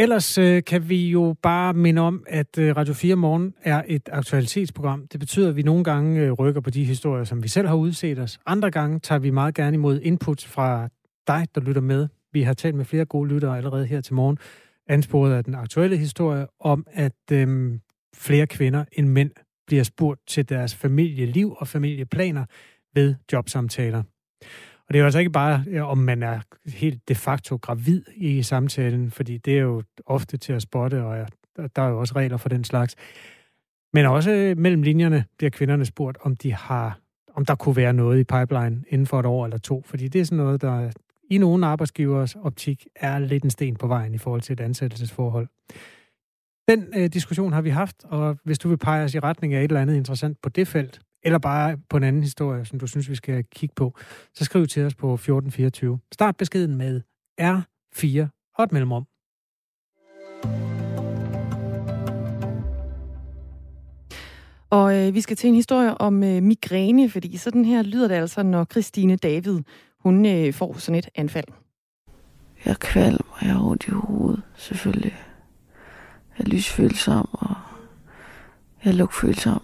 Ellers 0.00 0.38
øh, 0.38 0.64
kan 0.64 0.88
vi 0.88 1.10
jo 1.10 1.36
bare 1.42 1.74
minde 1.74 2.02
om, 2.02 2.24
at 2.26 2.58
øh, 2.58 2.76
Radio 2.76 2.94
4 2.94 3.16
Morgen 3.16 3.54
er 3.62 3.82
et 3.86 4.08
aktualitetsprogram. 4.12 5.06
Det 5.06 5.20
betyder, 5.20 5.48
at 5.48 5.56
vi 5.56 5.62
nogle 5.62 5.84
gange 5.84 6.20
øh, 6.20 6.32
rykker 6.32 6.60
på 6.60 6.70
de 6.70 6.84
historier, 6.84 7.24
som 7.24 7.42
vi 7.42 7.48
selv 7.48 7.68
har 7.68 7.74
udset 7.74 8.18
os. 8.18 8.38
Andre 8.46 8.70
gange 8.70 9.00
tager 9.00 9.18
vi 9.18 9.30
meget 9.30 9.54
gerne 9.54 9.74
imod 9.74 10.00
input 10.00 10.44
fra 10.44 10.88
dig, 11.26 11.46
der 11.54 11.60
lytter 11.60 11.80
med. 11.80 12.08
Vi 12.32 12.42
har 12.42 12.54
talt 12.54 12.74
med 12.74 12.84
flere 12.84 13.04
gode 13.04 13.28
lyttere 13.28 13.56
allerede 13.56 13.86
her 13.86 14.00
til 14.00 14.14
morgen, 14.14 14.38
ansporet 14.88 15.32
af 15.32 15.44
den 15.44 15.54
aktuelle 15.54 15.96
historie 15.96 16.46
om, 16.60 16.86
at 16.92 17.32
øh, 17.32 17.78
flere 18.14 18.46
kvinder 18.46 18.84
end 18.92 19.08
mænd 19.08 19.30
bliver 19.66 19.82
spurgt 19.82 20.20
til 20.26 20.48
deres 20.48 20.74
familieliv 20.74 21.56
og 21.58 21.68
familieplaner 21.68 22.44
ved 22.94 23.14
jobsamtaler. 23.32 24.02
Og 24.90 24.94
det 24.94 24.98
er 24.98 25.02
jo 25.02 25.06
altså 25.06 25.18
ikke 25.18 25.30
bare, 25.30 25.64
øh, 25.68 25.90
om 25.90 25.98
man 25.98 26.22
er 26.22 26.40
helt 26.66 27.08
de 27.08 27.14
facto 27.14 27.56
gravid 27.56 28.02
i 28.16 28.42
samtalen, 28.42 29.10
fordi 29.10 29.38
det 29.38 29.58
er 29.58 29.62
jo 29.62 29.82
ofte 30.06 30.36
til 30.36 30.52
at 30.52 30.62
spotte, 30.62 31.04
og 31.04 31.26
der 31.76 31.82
er 31.82 31.88
jo 31.88 32.00
også 32.00 32.14
regler 32.16 32.36
for 32.36 32.48
den 32.48 32.64
slags. 32.64 32.96
Men 33.92 34.06
også 34.06 34.30
øh, 34.30 34.58
mellem 34.58 34.82
linjerne 34.82 35.24
bliver 35.38 35.50
kvinderne 35.50 35.84
spurgt, 35.84 36.18
om 36.20 36.36
de 36.36 36.52
har 36.52 36.98
om 37.34 37.44
der 37.44 37.54
kunne 37.54 37.76
være 37.76 37.92
noget 37.92 38.20
i 38.20 38.24
pipeline 38.24 38.84
inden 38.88 39.06
for 39.06 39.20
et 39.20 39.26
år 39.26 39.44
eller 39.44 39.58
to. 39.58 39.82
Fordi 39.86 40.08
det 40.08 40.20
er 40.20 40.24
sådan 40.24 40.44
noget, 40.44 40.62
der 40.62 40.90
i 41.30 41.38
nogle 41.38 41.66
arbejdsgivers 41.66 42.34
optik 42.34 42.86
er 42.96 43.18
lidt 43.18 43.44
en 43.44 43.50
sten 43.50 43.76
på 43.76 43.86
vejen 43.86 44.14
i 44.14 44.18
forhold 44.18 44.40
til 44.40 44.52
et 44.52 44.60
ansættelsesforhold. 44.60 45.48
Den 46.68 46.86
øh, 46.96 47.08
diskussion 47.08 47.52
har 47.52 47.62
vi 47.62 47.70
haft, 47.70 47.96
og 48.04 48.38
hvis 48.44 48.58
du 48.58 48.68
vil 48.68 48.78
pege 48.78 49.04
os 49.04 49.14
i 49.14 49.18
retning 49.18 49.54
af 49.54 49.58
et 49.58 49.64
eller 49.64 49.80
andet 49.80 49.96
interessant 49.96 50.38
på 50.42 50.48
det 50.48 50.68
felt, 50.68 51.00
eller 51.22 51.38
bare 51.38 51.78
på 51.88 51.96
en 51.96 52.02
anden 52.02 52.22
historie, 52.22 52.64
som 52.64 52.78
du 52.78 52.86
synes, 52.86 53.10
vi 53.10 53.14
skal 53.14 53.44
kigge 53.44 53.74
på, 53.76 53.98
så 54.34 54.44
skriv 54.44 54.66
til 54.66 54.82
os 54.82 54.94
på 54.94 55.14
1424. 55.14 55.98
Start 56.12 56.36
beskeden 56.36 56.76
med 56.76 57.00
R4 57.40 58.26
og 58.58 58.64
et 58.64 58.72
mellemrum. 58.72 59.06
Og 64.70 64.96
øh, 64.96 65.14
vi 65.14 65.20
skal 65.20 65.36
til 65.36 65.48
en 65.48 65.54
historie 65.54 66.00
om 66.00 66.22
øh, 66.24 66.42
migræne, 66.42 67.10
fordi 67.10 67.36
sådan 67.36 67.64
her 67.64 67.82
lyder 67.82 68.08
det 68.08 68.14
altså, 68.14 68.42
når 68.42 68.64
Christine 68.64 69.16
David, 69.16 69.58
hun 70.00 70.26
øh, 70.26 70.54
får 70.54 70.78
sådan 70.78 70.98
et 70.98 71.08
anfald. 71.14 71.44
Jeg 72.64 72.76
kvalm, 72.76 73.26
og 73.30 73.46
jeg 73.46 73.52
har 73.52 73.64
ondt 73.64 73.86
i 73.86 73.90
hovedet, 73.90 74.42
selvfølgelig. 74.56 75.16
Jeg 76.38 76.44
er 76.44 76.48
lysfølsom, 76.48 77.28
og 77.32 77.56
jeg 78.84 78.90
er 78.90 78.94
lugtfølsom. 78.94 79.62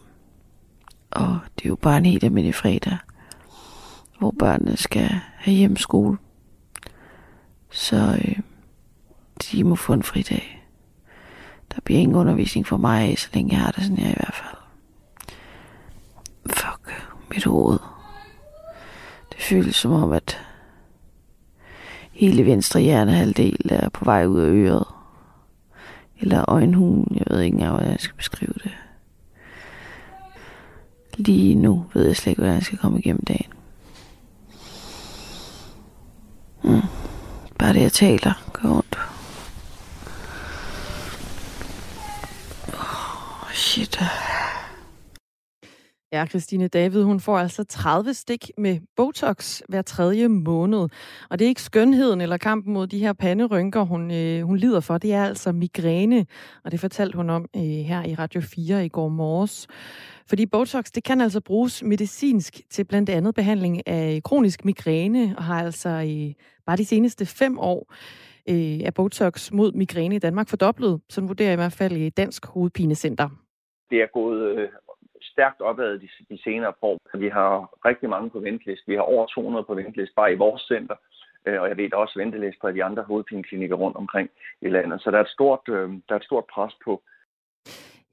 Og 1.17 1.39
det 1.57 1.65
er 1.65 1.69
jo 1.69 1.77
bare 1.77 1.99
en 1.99 2.07
helt 2.07 2.25
almindelig 2.25 2.55
fredag, 2.55 2.97
hvor 4.19 4.35
børnene 4.39 4.77
skal 4.77 5.11
have 5.37 5.57
hjemmeskole. 5.57 6.19
Så 7.71 8.21
øh, 8.25 8.39
de 9.43 9.65
må 9.65 9.75
få 9.75 9.93
en 9.93 10.03
fridag. 10.03 10.65
Der 11.75 11.81
bliver 11.85 12.01
ingen 12.01 12.17
undervisning 12.17 12.67
for 12.67 12.77
mig, 12.77 13.19
så 13.19 13.29
længe 13.33 13.53
jeg 13.53 13.61
har 13.61 13.71
det 13.71 13.83
sådan 13.83 13.97
her 13.97 14.11
i 14.11 14.17
hvert 14.17 14.35
fald. 14.35 14.57
Fuck, 16.47 17.11
mit 17.31 17.45
hoved. 17.45 17.79
Det 19.33 19.41
føles 19.41 19.77
som 19.77 19.93
om, 19.93 20.13
at 20.13 20.47
hele 22.13 22.47
venstre 22.47 22.81
hjernehalvdel 22.81 23.69
er 23.71 23.89
på 23.89 24.05
vej 24.05 24.27
ud 24.27 24.41
af 24.41 24.49
øret. 24.49 24.85
Eller 26.21 26.45
øjenhugen, 26.49 27.17
jeg 27.17 27.25
ved 27.31 27.41
ikke 27.41 27.55
engang, 27.55 27.71
hvordan 27.71 27.91
jeg 27.91 28.01
skal 28.01 28.17
beskrive 28.17 28.53
det. 28.65 28.73
Lige 31.17 31.55
nu 31.55 31.87
ved 31.95 32.07
jeg 32.07 32.17
slet 32.17 32.31
ikke, 32.31 32.41
hvordan 32.41 32.55
jeg 32.55 32.65
skal 32.65 32.79
komme 32.79 32.99
igennem 32.99 33.25
dagen. 33.29 33.53
Mm. 36.65 36.81
Bare 37.59 37.73
det, 37.73 37.81
jeg 37.81 37.93
taler, 37.93 38.33
gør 38.53 38.69
ondt. 38.69 38.99
Oh, 42.73 43.53
shit. 43.55 44.01
Ja, 46.13 46.27
Christine 46.27 46.69
David, 46.69 47.03
hun 47.03 47.21
får 47.21 47.39
altså 47.39 47.65
30 47.65 48.15
stik 48.15 48.51
med 48.59 48.79
Botox 48.97 49.63
hver 49.69 49.83
tredje 49.83 50.29
måned. 50.29 50.89
Og 51.31 51.39
det 51.39 51.45
er 51.45 51.49
ikke 51.49 51.63
skønheden 51.63 52.21
eller 52.21 52.37
kampen 52.37 52.73
mod 52.73 52.87
de 52.87 52.99
her 52.99 53.13
panderynker, 53.13 53.83
hun, 53.83 54.11
øh, 54.11 54.43
hun 54.43 54.57
lider 54.57 54.81
for. 54.81 54.99
Det 54.99 55.13
er 55.13 55.25
altså 55.25 55.53
migræne, 55.53 56.27
og 56.65 56.73
det 56.73 56.81
fortalte 56.81 57.17
hun 57.17 57.31
om 57.31 57.47
øh, 57.57 57.63
her 57.63 58.05
i 58.05 58.15
Radio 58.15 58.41
4 58.41 58.85
i 58.85 58.89
går 58.89 59.09
morges. 59.09 59.67
Fordi 60.29 60.47
Botox, 60.47 60.85
det 60.85 61.05
kan 61.05 61.21
altså 61.21 61.41
bruges 61.41 61.83
medicinsk 61.83 62.61
til 62.71 62.85
blandt 62.85 63.11
andet 63.11 63.35
behandling 63.35 63.89
af 63.89 64.21
kronisk 64.25 64.65
migræne, 64.65 65.35
og 65.37 65.45
har 65.45 65.65
altså 65.65 65.99
i 65.99 66.35
bare 66.67 66.77
de 66.77 66.85
seneste 66.85 67.27
fem 67.27 67.59
år 67.59 67.95
øh, 68.49 68.81
af 68.85 68.95
Botox 68.95 69.53
mod 69.53 69.73
migræne 69.73 70.15
i 70.15 70.19
Danmark 70.19 70.49
fordoblet. 70.49 71.01
Sådan 71.09 71.29
vurderer 71.29 71.53
i 71.53 71.57
hvert 71.57 71.73
fald 71.73 71.97
i 71.97 72.09
Dansk 72.09 72.47
Hovedpinecenter. 72.47 73.29
Det 73.91 74.03
er 74.03 74.07
gået 74.13 74.59
øh, 74.59 74.69
stærkt 75.37 75.61
opad 75.61 75.99
de, 76.03 76.09
de 76.31 76.39
senere 76.47 76.73
år. 76.83 76.99
Vi 77.25 77.29
har 77.29 77.51
rigtig 77.89 78.09
mange 78.15 78.31
på 78.31 78.39
ventelist. 78.49 78.85
Vi 78.91 78.95
har 78.95 79.07
over 79.13 79.27
200 79.27 79.65
på 79.65 79.75
ventelist 79.75 80.13
bare 80.17 80.33
i 80.33 80.41
vores 80.45 80.63
center. 80.73 80.97
Øh, 81.47 81.61
og 81.63 81.69
jeg 81.69 81.77
ved 81.77 81.95
også 81.95 82.15
ventelist 82.23 82.59
på 82.61 82.71
de 82.71 82.85
andre 82.85 83.03
hovedpineklinikker 83.03 83.77
rundt 83.77 83.97
omkring 83.97 84.29
i 84.67 84.69
landet. 84.69 85.01
Så 85.01 85.11
der 85.11 85.19
er 85.19 85.27
et 85.29 85.37
stort, 85.37 85.65
øh, 85.69 85.89
der 86.07 86.13
er 86.15 86.21
et 86.23 86.31
stort 86.31 86.47
pres 86.55 86.75
på. 86.85 87.03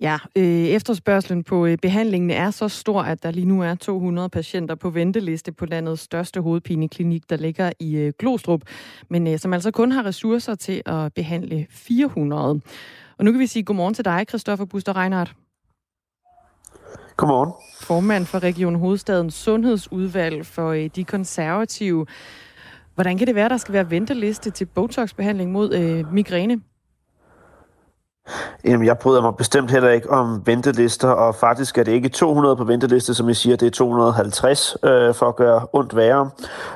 Ja, 0.02 0.18
øh, 0.38 0.66
efterspørgselen 0.78 1.44
på 1.44 1.66
øh, 1.66 1.78
behandlingen 1.82 2.30
er 2.30 2.52
så 2.52 2.68
stor, 2.68 3.02
at 3.02 3.24
der 3.24 3.32
lige 3.32 3.46
nu 3.46 3.62
er 3.62 3.76
200 3.76 4.30
patienter 4.30 4.76
på 4.76 4.90
venteliste 4.90 5.52
på 5.52 5.66
landets 5.66 6.02
største 6.02 6.42
hovedpineklinik, 6.42 7.30
der 7.30 7.38
ligger 7.38 7.72
i 7.80 7.98
øh, 7.98 8.14
Glostrup, 8.20 8.62
men 9.10 9.28
øh, 9.28 9.38
som 9.38 9.54
altså 9.54 9.72
kun 9.72 9.92
har 9.92 10.06
ressourcer 10.06 10.56
til 10.56 10.82
at 10.86 11.14
behandle 11.14 11.68
400. 11.70 12.62
Og 13.18 13.26
nu 13.26 13.32
kan 13.32 13.40
vi 13.40 13.48
sige 13.48 13.64
godmorgen 13.64 13.94
til 13.94 14.06
dig, 14.06 14.26
Christoffer 14.30 14.66
Buster 14.66 14.98
Reinhardt. 14.98 15.43
Godmorgen. 17.18 17.52
Formand 17.82 18.26
for 18.26 18.44
Region 18.44 18.76
Hovedstadens 18.76 19.34
Sundhedsudvalg 19.34 20.46
for 20.46 20.70
øh, 20.70 20.90
de 20.96 21.04
konservative. 21.04 22.06
Hvordan 22.96 23.18
kan 23.18 23.28
det 23.28 23.36
være, 23.36 23.50
der 23.50 23.58
skal 23.58 23.74
være 23.74 23.92
venteliste 23.92 24.50
til 24.50 24.66
Botox-behandling 24.66 25.52
mod 25.52 25.74
øh, 25.74 26.14
migræne? 26.14 26.62
Jamen, 28.66 28.86
jeg 28.86 28.98
bryder 28.98 29.22
mig 29.22 29.36
bestemt 29.36 29.72
heller 29.72 29.90
ikke 29.90 30.10
om 30.10 30.42
ventelister, 30.46 31.10
og 31.10 31.36
faktisk 31.36 31.78
er 31.78 31.84
det 31.84 31.92
ikke 31.92 32.10
200 32.10 32.56
på 32.56 32.64
venteliste, 32.64 33.14
som 33.14 33.30
I 33.30 33.34
siger, 33.34 33.56
det 33.56 33.66
er 33.66 33.70
250 33.70 34.78
øh, 34.84 35.14
for 35.14 35.26
at 35.26 35.36
gøre 35.36 35.68
ondt 35.74 35.96
værre. 35.96 36.30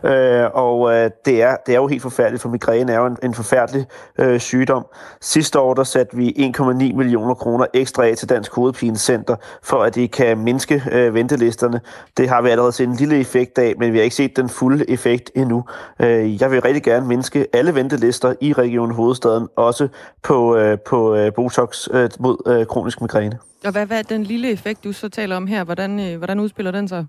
Øh, 0.03 0.49
og 0.53 0.93
øh, 0.93 1.09
det, 1.25 1.43
er, 1.43 1.55
det 1.65 1.71
er 1.71 1.75
jo 1.75 1.87
helt 1.87 2.01
forfærdeligt, 2.01 2.41
for 2.41 2.49
migræne 2.49 2.91
er 2.91 2.97
jo 2.97 3.05
en, 3.05 3.17
en 3.23 3.33
forfærdelig 3.33 3.85
øh, 4.19 4.39
sygdom. 4.39 4.85
Sidste 5.21 5.59
år, 5.59 5.73
der 5.73 5.83
satte 5.83 6.17
vi 6.17 6.53
1,9 6.57 6.63
millioner 6.73 7.33
kroner 7.33 7.65
ekstra 7.73 8.05
af 8.05 8.15
til 8.17 8.29
Dansk 8.29 8.55
Hovedpinecenter, 8.55 9.35
for 9.63 9.83
at 9.83 9.95
de 9.95 10.07
kan 10.07 10.37
mindske 10.37 10.83
øh, 10.91 11.13
ventelisterne. 11.13 11.81
Det 12.17 12.29
har 12.29 12.41
vi 12.41 12.49
allerede 12.49 12.71
set 12.71 12.87
en 12.87 12.95
lille 12.95 13.19
effekt 13.19 13.57
af, 13.57 13.73
men 13.77 13.93
vi 13.93 13.97
har 13.97 14.03
ikke 14.03 14.15
set 14.15 14.37
den 14.37 14.49
fulde 14.49 14.89
effekt 14.89 15.31
endnu. 15.35 15.63
Øh, 15.99 16.41
jeg 16.41 16.51
vil 16.51 16.61
rigtig 16.61 16.83
gerne 16.83 17.07
mindske 17.07 17.47
alle 17.53 17.75
ventelister 17.75 18.33
i 18.41 18.53
Region 18.53 18.91
Hovedstaden, 18.91 19.47
også 19.55 19.87
på, 20.23 20.55
øh, 20.55 20.77
på 20.79 21.15
øh, 21.15 21.33
Botox 21.33 21.76
øh, 21.91 22.09
mod 22.19 22.37
øh, 22.45 22.65
kronisk 22.65 23.01
migræne. 23.01 23.39
Og 23.65 23.71
hvad, 23.71 23.85
hvad 23.85 23.99
er 23.99 24.03
den 24.03 24.23
lille 24.23 24.51
effekt, 24.51 24.83
du 24.83 24.91
så 24.91 25.09
taler 25.09 25.35
om 25.35 25.47
her? 25.47 25.63
Hvordan, 25.63 25.99
øh, 25.99 26.17
hvordan 26.17 26.39
udspiller 26.39 26.71
den 26.71 26.87
sig? 26.87 27.05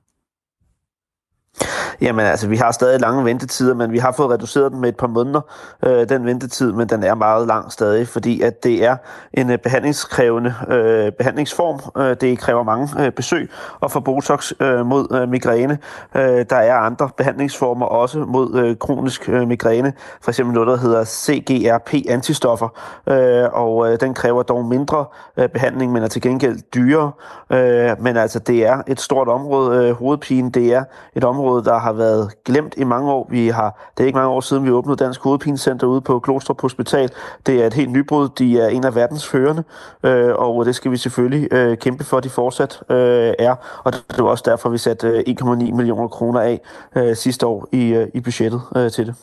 Jamen 2.01 2.27
altså, 2.27 2.49
vi 2.49 2.57
har 2.57 2.73
stadig 2.73 3.01
lange 3.01 3.25
ventetider, 3.25 3.75
men 3.75 3.92
vi 3.92 3.99
har 3.99 4.12
fået 4.12 4.31
reduceret 4.31 4.73
den 4.73 4.81
med 4.81 4.88
et 4.88 4.97
par 4.97 5.07
måneder, 5.07 5.40
øh, 5.85 6.09
den 6.09 6.27
ventetid, 6.27 6.73
men 6.73 6.88
den 6.88 7.03
er 7.03 7.14
meget 7.14 7.47
lang 7.47 7.73
stadig, 7.73 8.09
fordi 8.09 8.40
at 8.40 8.64
det 8.64 8.85
er 8.85 8.97
en 9.35 9.51
øh, 9.51 9.59
behandlingskrævende 9.59 10.55
øh, 10.68 11.12
behandlingsform. 11.12 12.03
Øh, 12.03 12.16
det 12.21 12.38
kræver 12.38 12.62
mange 12.62 12.88
øh, 13.05 13.12
besøg, 13.12 13.51
og 13.81 13.90
for 13.90 14.01
Botox 14.01 14.53
øh, 14.61 14.87
mod 14.87 15.07
øh, 15.12 15.29
migræne, 15.29 15.79
øh, 16.14 16.44
der 16.51 16.57
er 16.57 16.75
andre 16.75 17.09
behandlingsformer 17.16 17.87
også 17.87 18.18
mod 18.18 18.55
øh, 18.55 18.77
kronisk 18.77 19.29
øh, 19.29 19.49
migræne, 19.49 19.92
for 20.23 20.31
eksempel 20.31 20.55
noget, 20.55 20.68
der 20.68 20.77
hedder 20.77 21.05
CGRP-antistoffer, 21.05 22.68
øh, 23.07 23.49
og 23.53 23.92
øh, 23.92 24.01
den 24.01 24.14
kræver 24.14 24.42
dog 24.42 24.64
mindre 24.64 25.05
øh, 25.37 25.49
behandling, 25.49 25.92
men 25.92 26.03
er 26.03 26.09
til 26.09 26.23
gengæld 26.23 26.59
dyrere. 26.75 27.12
Øh, 27.51 28.03
men 28.03 28.16
altså, 28.16 28.38
det 28.38 28.66
er 28.66 28.83
et 28.87 29.01
stort 29.01 29.29
område, 29.29 29.85
øh, 29.85 29.94
hovedpine, 29.94 30.51
det 30.51 30.75
er 30.75 30.85
et 31.16 31.25
område, 31.25 31.47
der 31.56 31.78
har 31.78 31.92
været 31.92 32.44
glemt 32.44 32.74
i 32.76 32.84
mange 32.84 33.11
år. 33.12 33.26
Vi 33.30 33.48
har, 33.48 33.90
det 33.96 34.02
er 34.02 34.06
ikke 34.06 34.16
mange 34.16 34.30
år 34.30 34.40
siden, 34.40 34.64
vi 34.64 34.70
åbnede 34.70 34.96
Dansk 34.96 35.20
Hovedpinecenter 35.20 35.87
ude 35.87 36.00
på 36.00 36.20
Klostrup 36.20 36.61
Hospital. 36.61 37.11
Det 37.46 37.62
er 37.62 37.66
et 37.66 37.74
helt 37.74 37.90
nybrud. 37.90 38.28
De 38.28 38.61
er 38.61 38.68
en 38.68 38.84
af 38.84 38.94
verdens 38.94 39.28
førende, 39.28 39.64
øh, 40.02 40.34
og 40.34 40.66
det 40.66 40.74
skal 40.74 40.90
vi 40.90 40.96
selvfølgelig 40.96 41.52
øh, 41.52 41.76
kæmpe 41.78 42.04
for, 42.04 42.16
at 42.16 42.24
de 42.24 42.30
fortsat 42.30 42.82
øh, 42.90 43.35
er. 43.38 43.54
Og 43.85 43.92
det 43.92 44.18
var 44.18 44.29
også 44.31 44.44
derfor, 44.46 44.68
vi 44.68 44.79
satte 44.79 45.08
øh, 45.08 45.25
1,9 45.29 45.75
millioner 45.75 46.08
kroner 46.08 46.40
af 46.40 46.60
øh, 46.96 47.16
sidste 47.16 47.46
år 47.46 47.68
i, 47.73 47.88
øh, 47.88 48.08
i 48.14 48.20
budgettet 48.20 48.62
øh, 48.77 48.90
til 48.90 49.06
det. 49.06 49.14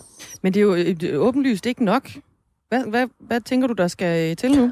Men 0.41 0.53
det 0.53 0.59
er 0.59 0.63
jo 0.63 0.75
øh, 0.75 1.21
åbenlyst 1.21 1.65
ikke 1.65 1.85
nok. 1.85 2.09
Hvad, 2.69 2.83
hvad, 2.89 3.07
hvad 3.19 3.41
tænker 3.41 3.67
du, 3.67 3.73
der 3.73 3.87
skal 3.87 4.29
øh, 4.31 4.37
til 4.37 4.57
nu? 4.57 4.71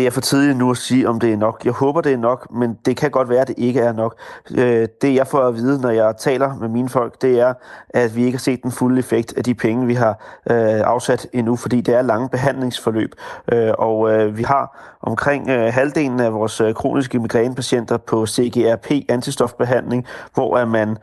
Det 0.00 0.06
er 0.06 0.10
for 0.10 0.20
tidligt 0.20 0.58
nu 0.58 0.70
at 0.70 0.76
sige, 0.76 1.08
om 1.08 1.20
det 1.20 1.32
er 1.32 1.36
nok. 1.36 1.64
Jeg 1.64 1.72
håber, 1.72 2.00
det 2.00 2.12
er 2.12 2.16
nok, 2.16 2.52
men 2.52 2.78
det 2.86 2.96
kan 2.96 3.10
godt 3.10 3.28
være, 3.28 3.40
at 3.40 3.48
det 3.48 3.54
ikke 3.58 3.80
er 3.80 3.92
nok. 3.92 4.16
Øh, 4.50 4.88
det, 5.02 5.14
jeg 5.14 5.26
får 5.26 5.40
at 5.40 5.54
vide, 5.54 5.80
når 5.80 5.90
jeg 5.90 6.14
taler 6.18 6.54
med 6.60 6.68
mine 6.68 6.88
folk, 6.88 7.22
det 7.22 7.40
er, 7.40 7.54
at 7.90 8.16
vi 8.16 8.24
ikke 8.24 8.36
har 8.36 8.40
set 8.40 8.62
den 8.62 8.72
fulde 8.72 8.98
effekt 8.98 9.34
af 9.36 9.44
de 9.44 9.54
penge, 9.54 9.86
vi 9.86 9.94
har 9.94 10.40
øh, 10.50 10.80
afsat 10.80 11.26
endnu, 11.32 11.56
fordi 11.56 11.80
det 11.80 11.94
er 11.94 12.02
lange 12.02 12.28
behandlingsforløb. 12.28 13.14
Øh, 13.52 13.72
og 13.78 14.12
øh, 14.12 14.38
vi 14.38 14.42
har 14.42 14.96
omkring 15.02 15.48
øh, 15.48 15.72
halvdelen 15.72 16.20
af 16.20 16.32
vores 16.32 16.60
øh, 16.60 16.74
kroniske 16.74 17.18
migrænepatienter 17.18 17.96
på 17.96 18.26
CGRP, 18.26 18.90
antistofbehandling, 19.08 20.06
hvor 20.34 20.64
man 20.64 20.96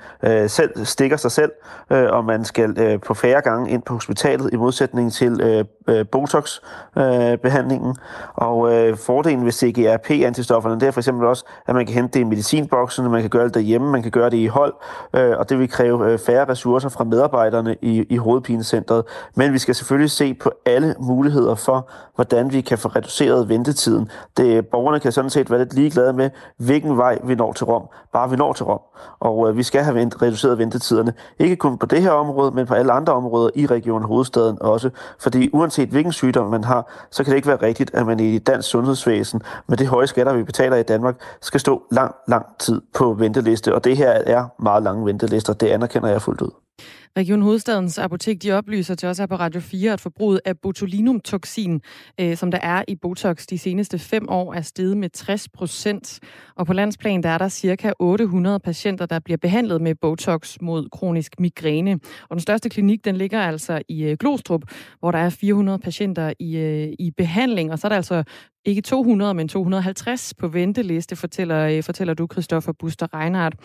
selv 0.47 0.85
stikker 0.85 1.17
sig 1.17 1.31
selv, 1.31 1.51
og 1.89 2.25
man 2.25 2.45
skal 2.45 2.99
på 2.99 3.13
færre 3.13 3.41
gange 3.41 3.69
ind 3.69 3.81
på 3.81 3.93
hospitalet, 3.93 4.53
i 4.53 4.55
modsætning 4.55 5.13
til 5.13 5.41
øh, 5.41 5.65
Botox-behandlingen. 6.11 7.89
Øh, 7.89 7.95
øh 7.99 8.47
og 8.47 8.73
øh, 8.73 8.97
fordelen 8.97 9.45
ved 9.45 9.51
CGRP-antistofferne, 9.51 10.79
det 10.79 10.87
er 10.87 10.91
for 10.91 10.99
eksempel 10.99 11.27
også, 11.27 11.45
at 11.67 11.75
man 11.75 11.85
kan 11.85 11.95
hente 11.95 12.13
det 12.13 12.19
i 12.19 12.23
medicinboksen, 12.23 13.11
man 13.11 13.21
kan 13.21 13.29
gøre 13.29 13.43
det 13.43 13.53
derhjemme, 13.53 13.91
man 13.91 14.01
kan 14.01 14.11
gøre 14.11 14.29
det 14.29 14.37
i 14.37 14.45
hold, 14.45 14.73
øh, 15.13 15.37
og 15.37 15.49
det 15.49 15.59
vil 15.59 15.69
kræve 15.69 16.11
øh, 16.11 16.19
færre 16.19 16.49
ressourcer 16.49 16.89
fra 16.89 17.03
medarbejderne 17.03 17.75
i, 17.81 18.05
i 18.09 18.17
hovedpinecentret. 18.17 19.03
Men 19.35 19.53
vi 19.53 19.57
skal 19.57 19.75
selvfølgelig 19.75 20.11
se 20.11 20.33
på 20.33 20.51
alle 20.65 20.95
muligheder 20.99 21.55
for, 21.55 21.89
hvordan 22.15 22.53
vi 22.53 22.61
kan 22.61 22.77
få 22.77 22.87
reduceret 22.87 23.49
ventetiden. 23.49 24.09
Det, 24.37 24.67
borgerne 24.67 24.99
kan 24.99 25.11
sådan 25.11 25.29
set 25.29 25.51
være 25.51 25.59
lidt 25.59 25.73
ligeglade 25.73 26.13
med, 26.13 26.29
hvilken 26.57 26.97
vej 26.97 27.19
vi 27.23 27.35
når 27.35 27.53
til 27.53 27.65
Rom, 27.65 27.83
bare 28.13 28.29
vi 28.29 28.35
når 28.35 28.53
til 28.53 28.65
Rom. 28.65 28.81
Og 29.19 29.49
øh, 29.49 29.57
vi 29.57 29.63
skal 29.63 29.83
have 29.83 29.95
vent, 29.95 30.21
reduceret 30.21 30.57
ventetiderne, 30.57 31.13
ikke 31.39 31.55
kun 31.55 31.77
på 31.77 31.85
det 31.85 32.01
her 32.01 32.11
område, 32.11 32.51
men 32.51 32.65
på 32.65 32.73
alle 32.73 32.91
andre 32.91 33.13
områder 33.13 33.49
i 33.55 33.65
Region 33.65 34.03
Hovedstaden 34.03 34.57
også. 34.61 34.89
Fordi 35.19 35.49
uanset 35.53 35.76
hvilken 35.85 36.13
sygdom 36.13 36.49
man 36.49 36.63
har, 36.63 37.07
så 37.11 37.23
kan 37.23 37.31
det 37.31 37.35
ikke 37.35 37.47
være 37.47 37.61
rigtigt, 37.61 37.91
at 37.93 38.05
man 38.05 38.19
i 38.19 38.37
dansk 38.37 38.69
sundhedsvæsen, 38.69 39.41
med 39.67 39.77
det 39.77 39.87
høje 39.87 40.07
skatter, 40.07 40.33
vi 40.33 40.43
betaler 40.43 40.75
i 40.75 40.83
Danmark, 40.83 41.15
skal 41.41 41.59
stå 41.59 41.83
lang, 41.91 42.15
lang 42.27 42.45
tid 42.59 42.81
på 42.93 43.13
venteliste. 43.13 43.75
Og 43.75 43.83
det 43.83 43.97
her 43.97 44.09
er 44.09 44.45
meget 44.59 44.83
lange 44.83 45.05
ventelister, 45.05 45.53
det 45.53 45.67
anerkender 45.67 46.09
jeg 46.09 46.21
fuldt 46.21 46.41
ud. 46.41 46.51
Region 47.17 47.41
Hovedstadens 47.41 47.97
Apotek 47.97 48.43
de 48.43 48.51
oplyser 48.51 48.95
til 48.95 49.09
os 49.09 49.17
her 49.17 49.25
på 49.25 49.35
Radio 49.35 49.61
4, 49.61 49.93
at 49.93 50.01
forbruget 50.01 50.41
af 50.45 50.57
botulinumtoxin, 50.59 51.81
øh, 52.19 52.37
som 52.37 52.51
der 52.51 52.59
er 52.61 52.83
i 52.87 52.95
Botox 52.95 53.45
de 53.45 53.57
seneste 53.57 53.99
fem 53.99 54.29
år, 54.29 54.53
er 54.53 54.61
steget 54.61 54.97
med 54.97 55.09
60 55.09 55.49
procent. 55.49 56.19
Og 56.55 56.65
på 56.65 56.73
landsplan 56.73 57.23
der 57.23 57.29
er 57.29 57.37
der 57.37 57.47
cirka 57.47 57.91
800 57.99 58.59
patienter, 58.59 59.05
der 59.05 59.19
bliver 59.19 59.37
behandlet 59.37 59.81
med 59.81 59.95
Botox 59.95 60.57
mod 60.61 60.89
kronisk 60.89 61.39
migræne. 61.39 61.99
Og 62.29 62.31
den 62.31 62.39
største 62.39 62.69
klinik, 62.69 63.05
den 63.05 63.15
ligger 63.15 63.41
altså 63.41 63.81
i 63.89 64.03
øh, 64.03 64.17
Glostrup, 64.19 64.61
hvor 64.99 65.11
der 65.11 65.19
er 65.19 65.29
400 65.29 65.79
patienter 65.79 66.33
i, 66.39 66.57
øh, 66.57 66.93
i 66.99 67.11
behandling. 67.17 67.71
Og 67.71 67.79
så 67.79 67.87
er 67.87 67.89
der 67.89 67.95
altså 67.95 68.23
ikke 68.65 68.81
200, 68.81 69.33
men 69.33 69.47
250 69.47 70.33
på 70.33 70.47
venteliste, 70.47 71.15
fortæller, 71.15 71.67
øh, 71.67 71.83
fortæller 71.83 72.13
du, 72.13 72.27
Christoffer 72.31 72.71
Buster 72.71 73.13
Reinhardt. 73.13 73.55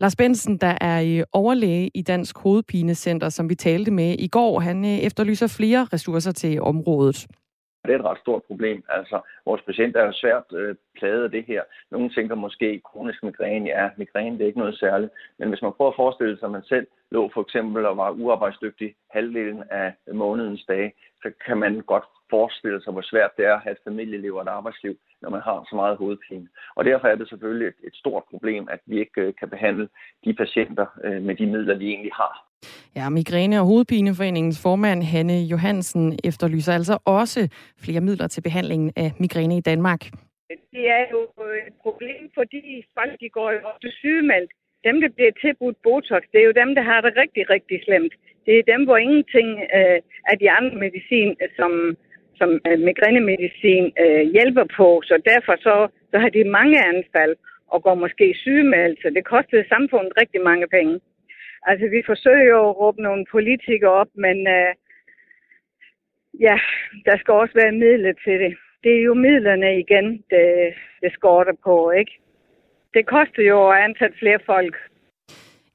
Lars 0.00 0.16
Bensen, 0.16 0.56
der 0.56 0.74
er 0.80 1.02
øh, 1.02 1.24
overlæge 1.32 1.90
i 1.94 2.02
Dansk 2.02 2.38
Hovedpinecenter, 2.38 3.28
som 3.28 3.48
vi 3.48 3.54
talte 3.54 3.90
med 3.90 4.16
i 4.18 4.28
går, 4.28 4.60
han 4.60 4.84
øh, 4.84 4.98
efterlyser 5.08 5.56
flere 5.58 5.86
ressourcer 5.92 6.32
til 6.32 6.62
området. 6.62 7.26
Det 7.84 7.94
er 7.94 7.98
et 7.98 8.04
ret 8.04 8.18
stort 8.18 8.42
problem. 8.42 8.84
Altså, 8.88 9.20
vores 9.46 9.62
patienter 9.66 10.00
er 10.00 10.06
jo 10.06 10.12
svært 10.12 10.44
øh, 10.52 10.74
plaget 10.98 11.24
af 11.24 11.30
det 11.30 11.44
her. 11.46 11.62
Nogle 11.90 12.10
tænker 12.10 12.34
måske, 12.34 12.80
kronisk 12.84 13.22
migræne, 13.22 13.68
ja, 13.68 13.88
migræne 13.96 14.38
det 14.38 14.42
er 14.42 14.46
ikke 14.46 14.58
noget 14.58 14.78
særligt. 14.78 15.12
Men 15.38 15.48
hvis 15.48 15.62
man 15.62 15.72
prøver 15.76 15.90
at 15.90 16.00
forestille 16.02 16.38
sig, 16.38 16.46
at 16.46 16.52
man 16.52 16.64
selv 16.64 16.86
lå 17.10 17.30
for 17.34 17.40
eksempel 17.40 17.86
og 17.86 17.96
var 17.96 18.10
uarbejdsdygtig 18.10 18.94
halvdelen 19.10 19.62
af 19.70 19.94
månedens 20.12 20.64
dage, 20.68 20.92
så 21.22 21.28
kan 21.46 21.58
man 21.58 21.80
godt 21.92 22.04
forestille 22.30 22.82
sig, 22.82 22.92
hvor 22.92 23.02
svært 23.02 23.30
det 23.36 23.44
er 23.46 23.54
at 23.54 23.64
have 23.64 23.72
et 23.72 23.84
familieliv 23.88 24.34
og 24.34 24.42
et 24.42 24.48
arbejdsliv, 24.58 24.94
når 25.22 25.30
man 25.30 25.40
har 25.40 25.66
så 25.70 25.74
meget 25.76 25.96
hovedpine. 25.96 26.48
Og 26.76 26.84
derfor 26.84 27.06
er 27.08 27.16
det 27.16 27.28
selvfølgelig 27.28 27.68
et, 27.68 27.78
et 27.88 27.94
stort 27.94 28.24
problem, 28.30 28.68
at 28.70 28.80
vi 28.86 29.00
ikke 29.00 29.20
øh, 29.20 29.34
kan 29.38 29.50
behandle 29.50 29.88
de 30.24 30.34
patienter 30.34 30.86
øh, 31.04 31.22
med 31.22 31.34
de 31.34 31.46
midler, 31.46 31.78
vi 31.78 31.86
egentlig 31.88 32.12
har. 32.14 32.34
Ja, 32.96 33.08
Migræne- 33.08 33.60
og 33.60 33.66
Hovedpineforeningens 33.66 34.62
formand 34.62 35.02
Hanne 35.02 35.38
Johansen 35.52 36.18
efterlyser 36.24 36.72
altså 36.72 36.98
også 37.04 37.40
flere 37.84 38.00
midler 38.00 38.26
til 38.28 38.42
behandlingen 38.42 38.92
af 38.96 39.12
migræne 39.20 39.56
i 39.56 39.60
Danmark. 39.60 40.00
Det 40.76 40.84
er 40.98 41.04
jo 41.12 41.20
et 41.66 41.74
problem, 41.82 42.30
fordi 42.34 42.84
folk 42.94 43.20
de 43.20 43.28
går 43.28 43.50
jo 43.50 43.58
ofte 43.72 43.90
sygemeldt. 43.90 44.52
Dem, 44.84 45.00
der 45.00 45.08
bliver 45.16 45.32
tilbudt 45.40 45.82
Botox, 45.82 46.22
det 46.32 46.40
er 46.40 46.48
jo 46.50 46.60
dem, 46.62 46.74
der 46.74 46.82
har 46.82 47.00
det 47.00 47.16
rigtig, 47.16 47.50
rigtig 47.50 47.80
slemt. 47.84 48.14
Det 48.46 48.58
er 48.58 48.70
dem, 48.72 48.84
hvor 48.84 48.96
ingenting 48.96 49.48
øh, 49.76 49.98
af 50.30 50.36
de 50.38 50.50
andre 50.50 50.76
medicin, 50.84 51.30
øh, 51.42 51.48
som 51.56 51.96
som 52.40 52.50
øh, 52.68 52.78
migrænemedicin 52.88 53.84
øh, 54.04 54.22
hjælper 54.34 54.66
på, 54.78 54.88
så 55.08 55.14
derfor 55.32 55.54
så, 55.66 55.76
så 56.10 56.16
har 56.22 56.28
de 56.28 56.54
mange 56.58 56.78
anfald 56.92 57.34
og 57.74 57.82
går 57.82 57.94
måske 57.94 58.34
sygemeldt, 58.44 58.98
så 59.02 59.08
det 59.16 59.24
kostede 59.34 59.68
samfundet 59.68 60.12
rigtig 60.20 60.40
mange 60.50 60.66
penge. 60.76 61.00
Altså, 61.70 61.86
vi 61.94 62.00
forsøger 62.06 62.44
jo 62.52 62.58
at 62.68 62.76
råbe 62.80 63.02
nogle 63.02 63.24
politikere 63.30 63.90
op, 64.02 64.10
men 64.14 64.36
øh, 64.56 64.72
ja, 66.46 66.56
der 67.06 67.16
skal 67.18 67.34
også 67.34 67.54
være 67.62 67.80
midler 67.84 68.12
til 68.24 68.36
det. 68.44 68.52
Det 68.84 68.92
er 68.98 69.02
jo 69.02 69.14
midlerne 69.14 69.78
igen, 69.78 70.06
det, 70.30 70.74
det 71.02 71.12
skorter 71.12 71.56
på, 71.64 71.90
ikke? 71.90 72.12
Det 72.94 73.06
koster 73.06 73.42
jo 73.42 73.70
at 73.70 73.78
ansætte 73.86 74.18
flere 74.18 74.38
folk, 74.46 74.74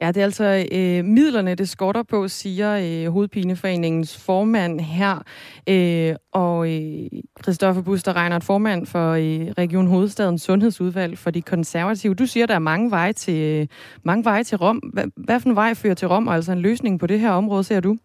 Ja, 0.01 0.07
det 0.07 0.17
er 0.17 0.23
altså 0.23 0.67
øh, 0.71 1.05
midlerne, 1.05 1.55
det 1.55 1.69
skorter 1.69 2.03
på, 2.03 2.27
siger 2.27 2.77
øh, 2.81 3.11
Hovedpineforeningens 3.11 4.25
formand 4.25 4.79
her. 4.79 5.23
Øh, 5.69 6.15
og 6.31 6.73
øh, 6.73 7.21
Christoffer 7.43 7.81
Buster 7.81 8.15
Reinhardt, 8.15 8.43
formand 8.43 8.85
for 8.85 9.11
øh, 9.11 9.53
Region 9.57 9.87
Hovedstadens 9.87 10.41
Sundhedsudvalg 10.41 11.17
for 11.17 11.31
de 11.31 11.41
konservative. 11.41 12.13
Du 12.13 12.25
siger, 12.25 12.45
der 12.45 12.55
er 12.55 12.59
mange 12.59 12.91
veje 12.91 13.13
til, 13.13 13.61
øh, 13.61 13.67
mange 14.03 14.25
veje 14.25 14.43
til 14.43 14.57
Rom. 14.57 14.77
Hvad, 14.77 15.05
hvad 15.15 15.39
for 15.39 15.49
en 15.49 15.55
vej 15.55 15.73
fører 15.73 15.93
til 15.93 16.07
Rom, 16.07 16.27
og 16.27 16.35
altså 16.35 16.51
en 16.51 16.59
løsning 16.59 16.99
på 16.99 17.07
det 17.07 17.19
her 17.19 17.31
område, 17.31 17.63
ser 17.63 17.79
du? 17.79 17.97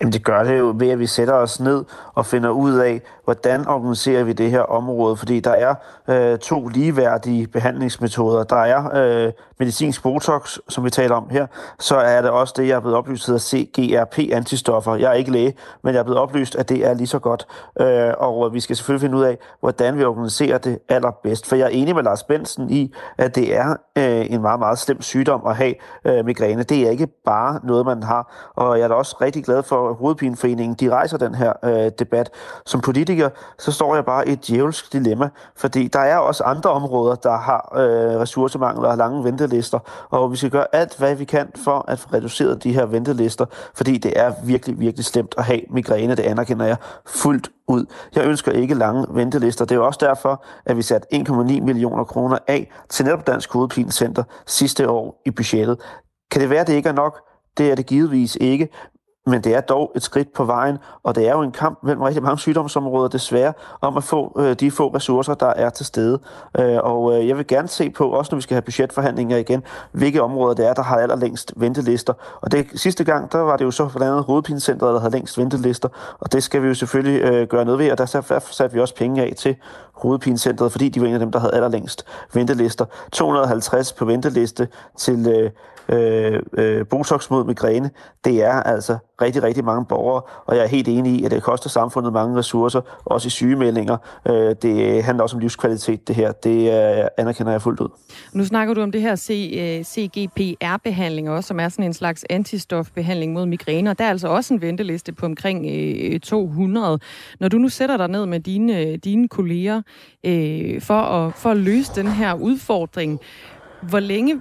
Jamen 0.00 0.12
det 0.12 0.24
gør 0.24 0.42
det 0.42 0.58
jo 0.58 0.74
ved, 0.78 0.90
at 0.90 0.98
vi 0.98 1.06
sætter 1.06 1.34
os 1.34 1.60
ned 1.60 1.84
og 2.14 2.26
finder 2.26 2.50
ud 2.50 2.78
af, 2.78 3.00
hvordan 3.24 3.68
organiserer 3.68 4.24
vi 4.24 4.32
det 4.32 4.50
her 4.50 4.60
område. 4.60 5.16
Fordi 5.16 5.40
der 5.40 5.50
er 5.50 5.74
øh, 6.08 6.38
to 6.38 6.68
ligeværdige 6.68 7.46
behandlingsmetoder. 7.46 8.44
Der 8.44 8.56
er 8.56 8.90
øh, 9.26 9.32
medicinsk 9.58 10.02
botox, 10.02 10.58
som 10.68 10.84
vi 10.84 10.90
taler 10.90 11.14
om 11.14 11.28
her. 11.30 11.46
Så 11.78 11.96
er 11.96 12.22
det 12.22 12.30
også 12.30 12.54
det, 12.56 12.68
jeg 12.68 12.76
er 12.76 12.80
blevet 12.80 12.96
oplyst, 12.96 13.26
hedder 13.26 13.40
CGRP-antistoffer. 13.40 14.94
Jeg 14.94 15.10
er 15.10 15.14
ikke 15.14 15.30
læge, 15.30 15.54
men 15.84 15.94
jeg 15.94 16.00
er 16.00 16.04
blevet 16.04 16.20
oplyst, 16.20 16.56
at 16.56 16.68
det 16.68 16.86
er 16.86 16.94
lige 16.94 17.06
så 17.06 17.18
godt. 17.18 17.46
Øh, 17.80 18.12
og 18.18 18.54
vi 18.54 18.60
skal 18.60 18.76
selvfølgelig 18.76 19.00
finde 19.00 19.18
ud 19.18 19.22
af, 19.22 19.38
hvordan 19.60 19.98
vi 19.98 20.04
organiserer 20.04 20.58
det 20.58 20.78
allerbedst. 20.88 21.46
For 21.46 21.56
jeg 21.56 21.64
er 21.64 21.68
enig 21.68 21.94
med 21.94 22.02
Lars 22.02 22.22
Bensen 22.22 22.70
i, 22.70 22.94
at 23.18 23.34
det 23.34 23.56
er 23.56 23.76
øh, 23.98 24.26
en 24.30 24.40
meget, 24.42 24.58
meget 24.58 24.78
slem 24.78 25.02
sygdom 25.02 25.46
at 25.46 25.56
have 25.56 25.74
øh, 26.04 26.24
migræne. 26.24 26.62
Det 26.62 26.86
er 26.86 26.90
ikke 26.90 27.08
bare 27.24 27.60
noget, 27.64 27.86
man 27.86 28.02
har. 28.02 28.52
Og 28.56 28.78
jeg 28.78 28.84
er 28.84 28.88
da 28.88 28.94
også 28.94 29.16
rigtig 29.20 29.44
glad 29.44 29.62
for, 29.62 29.88
at 29.90 29.96
Hovedpineforeningen 29.96 30.76
de 30.80 30.90
rejser 30.90 31.18
den 31.18 31.34
her 31.34 31.52
øh, 31.64 31.90
debat. 31.98 32.30
Som 32.66 32.80
politiker, 32.80 33.11
så 33.58 33.72
står 33.72 33.94
jeg 33.94 34.04
bare 34.04 34.28
i 34.28 34.32
et 34.32 34.46
djævelsk 34.46 34.92
dilemma, 34.92 35.28
fordi 35.56 35.88
der 35.88 35.98
er 35.98 36.16
også 36.16 36.44
andre 36.44 36.70
områder, 36.70 37.14
der 37.14 37.36
har 37.36 37.72
øh, 37.76 38.20
ressourcemangel 38.20 38.84
og 38.84 38.96
lange 38.96 39.24
ventelister, 39.24 39.78
og 40.10 40.32
vi 40.32 40.36
skal 40.36 40.50
gøre 40.50 40.66
alt, 40.72 40.98
hvad 40.98 41.14
vi 41.14 41.24
kan 41.24 41.48
for 41.56 41.84
at 41.88 41.98
få 41.98 42.08
reduceret 42.12 42.64
de 42.64 42.72
her 42.72 42.86
ventelister, 42.86 43.44
fordi 43.74 43.98
det 43.98 44.12
er 44.16 44.32
virkelig, 44.44 44.80
virkelig 44.80 45.04
slemt 45.04 45.34
at 45.38 45.44
have 45.44 45.60
migræne, 45.70 46.14
det 46.14 46.22
anerkender 46.22 46.66
jeg 46.66 46.76
fuldt 47.06 47.50
ud. 47.68 47.86
Jeg 48.14 48.24
ønsker 48.24 48.52
ikke 48.52 48.74
lange 48.74 49.06
ventelister. 49.10 49.64
Det 49.64 49.74
er 49.74 49.80
også 49.80 49.98
derfor, 50.02 50.44
at 50.66 50.76
vi 50.76 50.82
satte 50.82 51.14
1,9 51.14 51.32
millioner 51.60 52.04
kroner 52.04 52.38
af 52.46 52.72
til 52.88 53.04
netop 53.04 53.26
Dansk 53.26 53.52
Hovedpinecenter 53.52 54.24
sidste 54.46 54.88
år 54.90 55.22
i 55.26 55.30
budgettet. 55.30 55.80
Kan 56.30 56.40
det 56.40 56.50
være, 56.50 56.60
at 56.60 56.66
det 56.66 56.74
ikke 56.74 56.88
er 56.88 56.92
nok? 56.92 57.20
Det 57.58 57.70
er 57.70 57.74
det 57.74 57.86
givetvis 57.86 58.36
ikke, 58.40 58.68
men 59.26 59.44
det 59.44 59.54
er 59.54 59.60
dog 59.60 59.92
et 59.96 60.02
skridt 60.02 60.32
på 60.32 60.44
vejen, 60.44 60.78
og 61.02 61.14
det 61.14 61.28
er 61.28 61.32
jo 61.32 61.42
en 61.42 61.52
kamp 61.52 61.78
mellem 61.82 62.02
rigtig 62.02 62.22
mange 62.22 62.38
sygdomsområder 62.38 63.08
desværre, 63.08 63.52
om 63.80 63.96
at 63.96 64.04
få 64.04 64.36
øh, 64.38 64.54
de 64.54 64.70
få 64.70 64.88
ressourcer, 64.88 65.34
der 65.34 65.46
er 65.46 65.70
til 65.70 65.86
stede. 65.86 66.18
Øh, 66.58 66.78
og 66.82 67.18
øh, 67.18 67.28
jeg 67.28 67.36
vil 67.36 67.46
gerne 67.46 67.68
se 67.68 67.90
på, 67.90 68.08
også 68.08 68.28
når 68.32 68.36
vi 68.36 68.42
skal 68.42 68.54
have 68.54 68.62
budgetforhandlinger 68.62 69.36
igen, 69.36 69.62
hvilke 69.92 70.22
områder 70.22 70.54
det 70.54 70.68
er, 70.68 70.74
der 70.74 70.82
har 70.82 70.96
allerlængst 70.96 71.52
ventelister. 71.56 72.12
Og 72.40 72.52
det 72.52 72.66
sidste 72.74 73.04
gang, 73.04 73.32
der 73.32 73.38
var 73.38 73.56
det 73.56 73.64
jo 73.64 73.70
så 73.70 73.88
blandt 73.88 74.12
andet 74.12 74.24
Hovedpinecentret, 74.24 74.94
der 74.94 75.00
havde 75.00 75.12
længst 75.12 75.38
ventelister, 75.38 75.88
og 76.18 76.32
det 76.32 76.42
skal 76.42 76.62
vi 76.62 76.68
jo 76.68 76.74
selvfølgelig 76.74 77.22
øh, 77.22 77.48
gøre 77.48 77.64
noget 77.64 77.78
ved, 77.78 77.92
og 77.92 77.98
der 77.98 78.06
satte 78.50 78.74
vi 78.74 78.80
også 78.80 78.94
penge 78.94 79.22
af 79.22 79.34
til 79.38 79.56
Hovedpinecentret, 79.92 80.72
fordi 80.72 80.88
de 80.88 81.00
var 81.00 81.06
en 81.06 81.14
af 81.14 81.20
dem, 81.20 81.32
der 81.32 81.38
havde 81.38 81.54
allerlængst 81.54 82.06
ventelister. 82.34 82.84
250 83.12 83.92
på 83.92 84.04
venteliste 84.04 84.68
til 84.96 85.28
øh, 85.28 85.50
øh, 85.88 86.40
øh, 86.52 86.86
Botox 86.86 87.30
mod 87.30 87.44
migræne, 87.44 87.90
det 88.24 88.44
er 88.44 88.62
altså 88.62 88.96
rigtig, 89.22 89.42
rigtig 89.42 89.64
mange 89.64 89.84
borgere, 89.84 90.22
og 90.46 90.56
jeg 90.56 90.64
er 90.64 90.68
helt 90.68 90.88
enig 90.88 91.12
i, 91.12 91.24
at 91.24 91.30
det 91.30 91.42
koster 91.42 91.70
samfundet 91.70 92.12
mange 92.12 92.38
ressourcer, 92.38 92.80
også 93.04 93.26
i 93.26 93.30
sygemeldinger. 93.30 93.96
Øh, 94.28 94.54
det 94.62 95.04
handler 95.04 95.22
også 95.22 95.36
om 95.36 95.40
livskvalitet, 95.40 96.08
det 96.08 96.16
her. 96.16 96.32
Det 96.32 97.00
øh, 97.00 97.06
anerkender 97.18 97.52
jeg 97.52 97.62
fuldt 97.62 97.80
ud. 97.80 97.88
Nu 98.32 98.44
snakker 98.44 98.74
du 98.74 98.82
om 98.82 98.92
det 98.92 99.00
her 99.00 99.16
CGPR-behandling 99.84 101.28
øh, 101.28 101.34
også, 101.34 101.48
som 101.48 101.60
er 101.60 101.68
sådan 101.68 101.84
en 101.84 101.94
slags 101.94 102.24
antistofbehandling 102.30 103.32
mod 103.32 103.46
migræne, 103.46 103.90
og 103.90 103.98
der 103.98 104.04
er 104.04 104.10
altså 104.10 104.28
også 104.28 104.54
en 104.54 104.60
venteliste 104.60 105.12
på 105.12 105.26
omkring 105.26 105.66
øh, 106.14 106.20
200. 106.20 106.98
Når 107.40 107.48
du 107.48 107.58
nu 107.58 107.68
sætter 107.68 107.96
dig 107.96 108.08
ned 108.08 108.26
med 108.26 108.40
dine, 108.40 108.96
dine 108.96 109.28
kolleger 109.28 109.82
øh, 110.24 110.80
for, 110.80 111.00
at, 111.00 111.34
for 111.34 111.50
at 111.50 111.56
løse 111.56 111.92
den 111.94 112.06
her 112.06 112.34
udfordring, 112.34 113.20
hvor 113.82 114.00
længe 114.00 114.40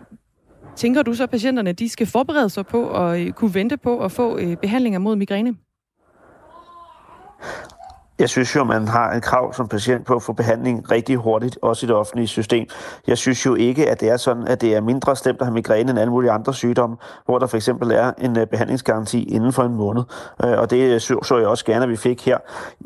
tænker 0.81 1.03
du 1.03 1.13
så, 1.13 1.23
at 1.23 1.29
patienterne 1.29 1.71
de 1.73 1.89
skal 1.89 2.07
forberede 2.07 2.49
sig 2.49 2.65
på 2.65 2.83
og 2.83 3.21
øh, 3.21 3.31
kunne 3.31 3.53
vente 3.53 3.77
på 3.77 4.03
at 4.03 4.11
få 4.11 4.37
øh, 4.37 4.57
behandlinger 4.57 4.99
mod 4.99 5.15
migræne? 5.15 5.55
Jeg 8.21 8.29
synes 8.29 8.55
jo, 8.55 8.63
man 8.63 8.87
har 8.87 9.11
en 9.11 9.21
krav 9.21 9.53
som 9.53 9.67
patient 9.67 10.05
på 10.05 10.15
at 10.15 10.23
få 10.23 10.33
behandling 10.33 10.91
rigtig 10.91 11.15
hurtigt, 11.15 11.57
også 11.61 11.85
i 11.85 11.87
det 11.87 11.95
offentlige 11.95 12.27
system. 12.27 12.67
Jeg 13.07 13.17
synes 13.17 13.45
jo 13.45 13.55
ikke, 13.55 13.89
at 13.89 13.99
det 13.99 14.09
er 14.09 14.17
sådan, 14.17 14.47
at 14.47 14.61
det 14.61 14.75
er 14.75 14.81
mindre 14.81 15.15
stemt 15.15 15.41
at 15.41 15.47
have 15.47 15.53
migræne 15.53 15.89
end 15.91 15.99
alle 15.99 16.11
mulige 16.11 16.31
andre 16.31 16.53
sygdomme, 16.53 16.97
hvor 17.25 17.39
der 17.39 17.47
for 17.47 17.57
eksempel 17.57 17.91
er 17.91 18.11
en 18.17 18.39
øh, 18.39 18.47
behandlingsgaranti 18.47 19.23
inden 19.23 19.53
for 19.53 19.63
en 19.63 19.75
måned. 19.75 20.03
Øh, 20.43 20.59
og 20.59 20.69
det 20.69 20.93
øh, 20.93 20.99
så, 20.99 21.19
så 21.23 21.37
jeg 21.37 21.47
også 21.47 21.65
gerne, 21.65 21.83
at 21.83 21.89
vi 21.89 21.95
fik 21.95 22.25
her. 22.25 22.37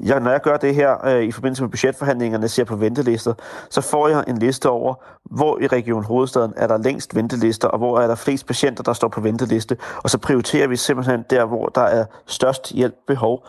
Jeg, 0.03 0.19
når 0.19 0.31
jeg 0.31 0.41
gør 0.41 0.57
det 0.57 0.75
her 0.75 1.17
i 1.17 1.31
forbindelse 1.31 1.63
med 1.63 1.69
budgetforhandlingerne, 1.69 2.47
ser 2.47 2.63
på 2.63 2.75
ventelister, 2.75 3.33
så 3.69 3.81
får 3.81 4.07
jeg 4.07 4.23
en 4.27 4.37
liste 4.37 4.69
over, 4.69 4.93
hvor 5.23 5.59
i 5.61 5.67
Region 5.67 6.03
Hovedstaden 6.03 6.53
er 6.57 6.67
der 6.67 6.77
længst 6.77 7.15
ventelister, 7.15 7.67
og 7.67 7.77
hvor 7.77 7.99
er 7.99 8.07
der 8.07 8.15
flest 8.15 8.47
patienter, 8.47 8.83
der 8.83 8.93
står 8.93 9.07
på 9.07 9.21
venteliste. 9.21 9.77
Og 10.03 10.09
så 10.09 10.17
prioriterer 10.17 10.67
vi 10.67 10.75
simpelthen 10.75 11.23
der, 11.29 11.45
hvor 11.45 11.65
der 11.65 11.81
er 11.81 12.05
størst 12.25 12.71
hjælp 12.71 12.95
behov. 13.07 13.47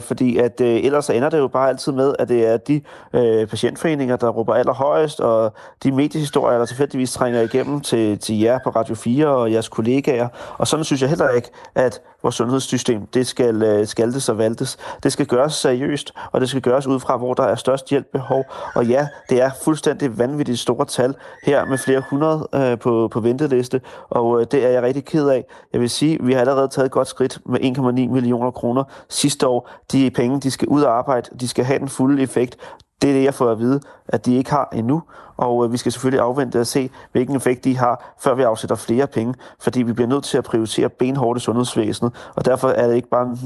Fordi 0.00 0.36
at 0.36 0.60
ellers 0.60 1.10
ender 1.16 1.30
det 1.30 1.38
jo 1.38 1.48
bare 1.48 1.68
altid 1.68 1.92
med, 1.92 2.14
at 2.18 2.28
det 2.28 2.46
er 2.46 2.56
de 2.56 2.80
øh, 3.12 3.46
patientforeninger, 3.46 4.16
der 4.16 4.28
råber 4.28 4.54
allerhøjest, 4.54 5.20
og 5.20 5.52
de 5.82 5.92
mediehistorier, 5.92 6.58
der 6.58 6.66
tilfældigvis 6.66 7.12
trænger 7.12 7.40
igennem 7.40 7.80
til, 7.80 8.18
til 8.18 8.40
jer 8.40 8.58
på 8.64 8.70
Radio 8.70 8.94
4 8.94 9.28
og 9.28 9.52
jeres 9.52 9.68
kollegaer. 9.68 10.28
Og 10.58 10.66
sådan 10.66 10.84
synes 10.84 11.02
jeg 11.02 11.08
heller 11.08 11.28
ikke, 11.28 11.48
at 11.74 12.00
vores 12.26 12.34
sundhedssystem, 12.34 13.06
det 13.06 13.26
skal 13.26 13.62
øh, 13.62 13.86
skaltes 13.86 14.28
og 14.28 14.38
valtes. 14.38 14.76
Det 15.02 15.12
skal 15.12 15.26
gøres 15.26 15.54
seriøst, 15.54 16.12
og 16.32 16.40
det 16.40 16.48
skal 16.48 16.62
gøres 16.62 16.86
ud 16.86 17.00
fra, 17.00 17.16
hvor 17.16 17.34
der 17.34 17.42
er 17.42 17.54
størst 17.54 17.90
hjælp 17.90 18.06
behov. 18.12 18.44
Og 18.74 18.86
ja, 18.86 19.08
det 19.30 19.42
er 19.42 19.50
fuldstændig 19.64 20.18
vanvittigt 20.18 20.58
store 20.58 20.84
tal 20.84 21.14
her 21.42 21.64
med 21.64 21.78
flere 21.78 22.02
hundrede 22.10 22.48
øh, 22.54 22.78
på, 22.78 23.08
på 23.12 23.20
venteliste, 23.20 23.80
og 24.10 24.40
øh, 24.40 24.46
det 24.50 24.64
er 24.64 24.68
jeg 24.68 24.82
rigtig 24.82 25.04
ked 25.04 25.28
af. 25.28 25.44
Jeg 25.72 25.80
vil 25.80 25.90
sige, 25.90 26.18
vi 26.22 26.32
har 26.32 26.40
allerede 26.40 26.68
taget 26.68 26.86
et 26.86 26.92
godt 26.92 27.08
skridt 27.08 27.38
med 27.46 27.60
1,9 27.60 27.82
millioner 28.12 28.50
kroner 28.50 28.84
sidste 29.08 29.46
år. 29.46 29.70
De 29.92 30.10
penge, 30.10 30.40
de 30.40 30.50
skal 30.50 30.68
ud 30.68 30.82
og 30.82 30.98
arbejde, 30.98 31.30
de 31.40 31.48
skal 31.48 31.64
have 31.64 31.78
den 31.78 31.88
fulde 31.88 32.22
effekt. 32.22 32.56
Det 33.02 33.10
er 33.10 33.14
det, 33.14 33.24
jeg 33.24 33.34
får 33.34 33.50
at 33.50 33.58
vide, 33.58 33.80
at 34.08 34.26
de 34.26 34.34
ikke 34.34 34.50
har 34.50 34.68
endnu, 34.72 35.02
og 35.36 35.64
øh, 35.64 35.72
vi 35.72 35.76
skal 35.76 35.92
selvfølgelig 35.92 36.20
afvente 36.20 36.58
at 36.58 36.66
se, 36.66 36.90
hvilken 37.12 37.36
effekt 37.36 37.64
de 37.64 37.76
har, 37.76 38.14
før 38.20 38.34
vi 38.34 38.42
afsætter 38.42 38.76
flere 38.76 39.06
penge, 39.06 39.34
fordi 39.60 39.82
vi 39.82 39.92
bliver 39.92 40.08
nødt 40.08 40.24
til 40.24 40.38
at 40.38 40.44
prioritere 40.44 40.88
benhårdt 40.88 41.38
i 41.38 41.40
sundhedsvæsenet, 41.40 42.12
og 42.36 42.44
derfor 42.44 42.68
er 42.68 42.86
det 42.86 42.94
ikke 42.96 43.08
bare 43.08 43.36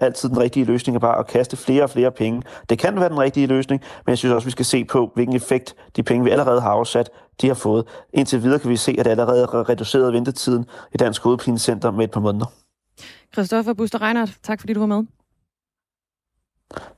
altid 0.00 0.28
den 0.28 0.38
rigtige 0.38 0.64
løsning, 0.64 1.00
bare 1.00 1.18
at 1.18 1.26
kaste 1.26 1.56
flere 1.56 1.82
og 1.82 1.90
flere 1.90 2.10
penge. 2.10 2.42
Det 2.68 2.78
kan 2.78 3.00
være 3.00 3.08
den 3.08 3.18
rigtige 3.18 3.46
løsning, 3.46 3.82
men 4.06 4.10
jeg 4.10 4.18
synes 4.18 4.34
også, 4.34 4.46
vi 4.46 4.50
skal 4.50 4.64
se 4.64 4.84
på, 4.84 5.10
hvilken 5.14 5.36
effekt 5.36 5.74
de 5.96 6.02
penge, 6.02 6.24
vi 6.24 6.30
allerede 6.30 6.60
har 6.60 6.70
afsat, 6.70 7.10
de 7.40 7.46
har 7.46 7.54
fået. 7.54 7.86
Indtil 8.12 8.42
videre 8.42 8.58
kan 8.58 8.70
vi 8.70 8.76
se, 8.76 8.96
at 8.98 9.04
det 9.04 9.10
allerede 9.10 9.42
er 9.42 9.68
reduceret 9.68 10.12
ventetiden 10.12 10.66
i 10.94 10.96
Dansk 10.96 11.22
Hovedpinecenter 11.22 11.90
med 11.90 12.04
et 12.04 12.10
par 12.10 12.20
måneder. 12.20 12.46
Christoffer 13.32 13.72
Buster 13.72 14.02
Reinhardt, 14.02 14.32
tak 14.42 14.60
fordi 14.60 14.72
du 14.72 14.80
var 14.80 14.86
med. 14.86 15.06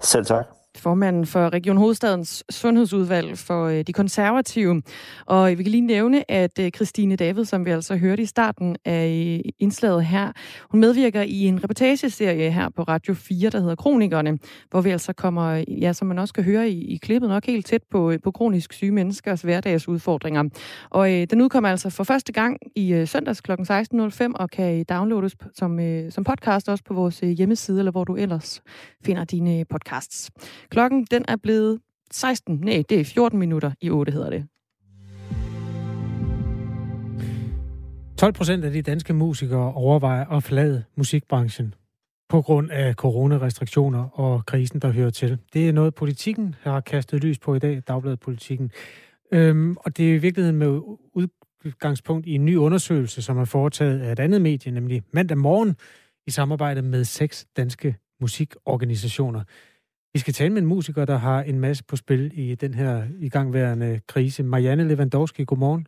Selv 0.00 0.24
tak 0.24 0.63
formanden 0.78 1.26
for 1.26 1.52
Region 1.52 1.76
Hovedstadens 1.76 2.44
Sundhedsudvalg 2.50 3.38
for 3.38 3.64
øh, 3.64 3.82
de 3.82 3.92
konservative. 3.92 4.82
Og 5.26 5.50
vi 5.50 5.62
kan 5.62 5.70
lige 5.70 5.86
nævne, 5.86 6.30
at 6.30 6.58
øh, 6.58 6.70
Christine 6.70 7.16
David, 7.16 7.44
som 7.44 7.64
vi 7.64 7.70
altså 7.70 7.96
hørte 7.96 8.22
i 8.22 8.26
starten 8.26 8.76
af 8.84 9.40
øh, 9.44 9.52
indslaget 9.58 10.04
her, 10.04 10.32
hun 10.70 10.80
medvirker 10.80 11.22
i 11.22 11.40
en 11.44 11.64
reportageserie 11.64 12.50
her 12.50 12.68
på 12.68 12.82
Radio 12.82 13.14
4, 13.14 13.50
der 13.50 13.60
hedder 13.60 13.74
Kronikerne, 13.74 14.38
hvor 14.70 14.80
vi 14.80 14.90
altså 14.90 15.12
kommer, 15.12 15.64
ja, 15.68 15.92
som 15.92 16.08
man 16.08 16.18
også 16.18 16.34
kan 16.34 16.44
høre 16.44 16.68
i, 16.68 16.84
i 16.84 16.96
klippet, 16.96 17.30
nok 17.30 17.46
helt 17.46 17.66
tæt 17.66 17.82
på, 17.90 18.12
på 18.24 18.30
kronisk 18.30 18.72
syge 18.72 18.92
menneskers 18.92 19.42
hverdagsudfordringer. 19.42 20.44
Og 20.90 21.12
øh, 21.12 21.26
den 21.30 21.40
udkommer 21.40 21.70
altså 21.70 21.90
for 21.90 22.04
første 22.04 22.32
gang 22.32 22.58
i 22.76 22.92
øh, 22.92 23.08
søndags 23.08 23.40
kl. 23.40 23.52
16.05 23.52 24.32
og 24.34 24.50
kan 24.50 24.84
downloades 24.84 25.36
som, 25.54 25.80
øh, 25.80 26.12
som 26.12 26.24
podcast 26.24 26.68
også 26.68 26.84
på 26.84 26.94
vores 26.94 27.22
øh, 27.22 27.28
hjemmeside, 27.28 27.78
eller 27.78 27.92
hvor 27.92 28.04
du 28.04 28.16
ellers 28.16 28.62
finder 29.04 29.24
dine 29.24 29.64
podcasts. 29.64 30.30
Klokken 30.68 31.06
den 31.10 31.24
er 31.28 31.36
blevet 31.36 31.80
16, 32.10 32.56
nej, 32.56 32.82
det 32.88 33.00
er 33.00 33.04
14 33.04 33.38
minutter 33.38 33.72
i 33.80 33.90
8, 33.90 34.12
hedder 34.12 34.30
det. 34.30 34.46
12 38.18 38.32
procent 38.32 38.64
af 38.64 38.72
de 38.72 38.82
danske 38.82 39.12
musikere 39.12 39.72
overvejer 39.72 40.24
at 40.24 40.42
forlade 40.42 40.84
musikbranchen 40.96 41.74
på 42.28 42.42
grund 42.42 42.70
af 42.70 42.94
coronarestriktioner 42.94 44.20
og 44.20 44.46
krisen, 44.46 44.80
der 44.80 44.92
hører 44.92 45.10
til. 45.10 45.38
Det 45.52 45.68
er 45.68 45.72
noget, 45.72 45.94
politikken 45.94 46.54
har 46.62 46.80
kastet 46.80 47.24
lys 47.24 47.38
på 47.38 47.54
i 47.54 47.58
dag, 47.58 47.82
Dagbladet 47.88 48.20
Politikken. 48.20 48.70
Øhm, 49.32 49.76
og 49.76 49.96
det 49.96 50.10
er 50.10 50.14
i 50.14 50.18
virkeligheden 50.18 50.58
med 50.58 50.80
udgangspunkt 51.14 52.26
i 52.26 52.34
en 52.34 52.44
ny 52.44 52.56
undersøgelse, 52.56 53.22
som 53.22 53.38
er 53.38 53.44
foretaget 53.44 54.00
af 54.00 54.12
et 54.12 54.18
andet 54.20 54.42
medie, 54.42 54.72
nemlig 54.72 55.02
mandag 55.12 55.38
morgen, 55.38 55.76
i 56.26 56.30
samarbejde 56.30 56.82
med 56.82 57.04
seks 57.04 57.46
danske 57.56 57.96
musikorganisationer. 58.20 59.42
Vi 60.14 60.18
skal 60.18 60.34
tale 60.34 60.52
med 60.52 60.62
en 60.62 60.68
musiker, 60.68 61.04
der 61.04 61.18
har 61.18 61.40
en 61.40 61.60
masse 61.60 61.84
på 61.90 61.96
spil 61.96 62.30
i 62.34 62.54
den 62.54 62.74
her 62.74 63.02
igangværende 63.20 64.00
krise. 64.08 64.42
Marianne 64.44 64.88
Lewandowski, 64.88 65.44
godmorgen. 65.44 65.86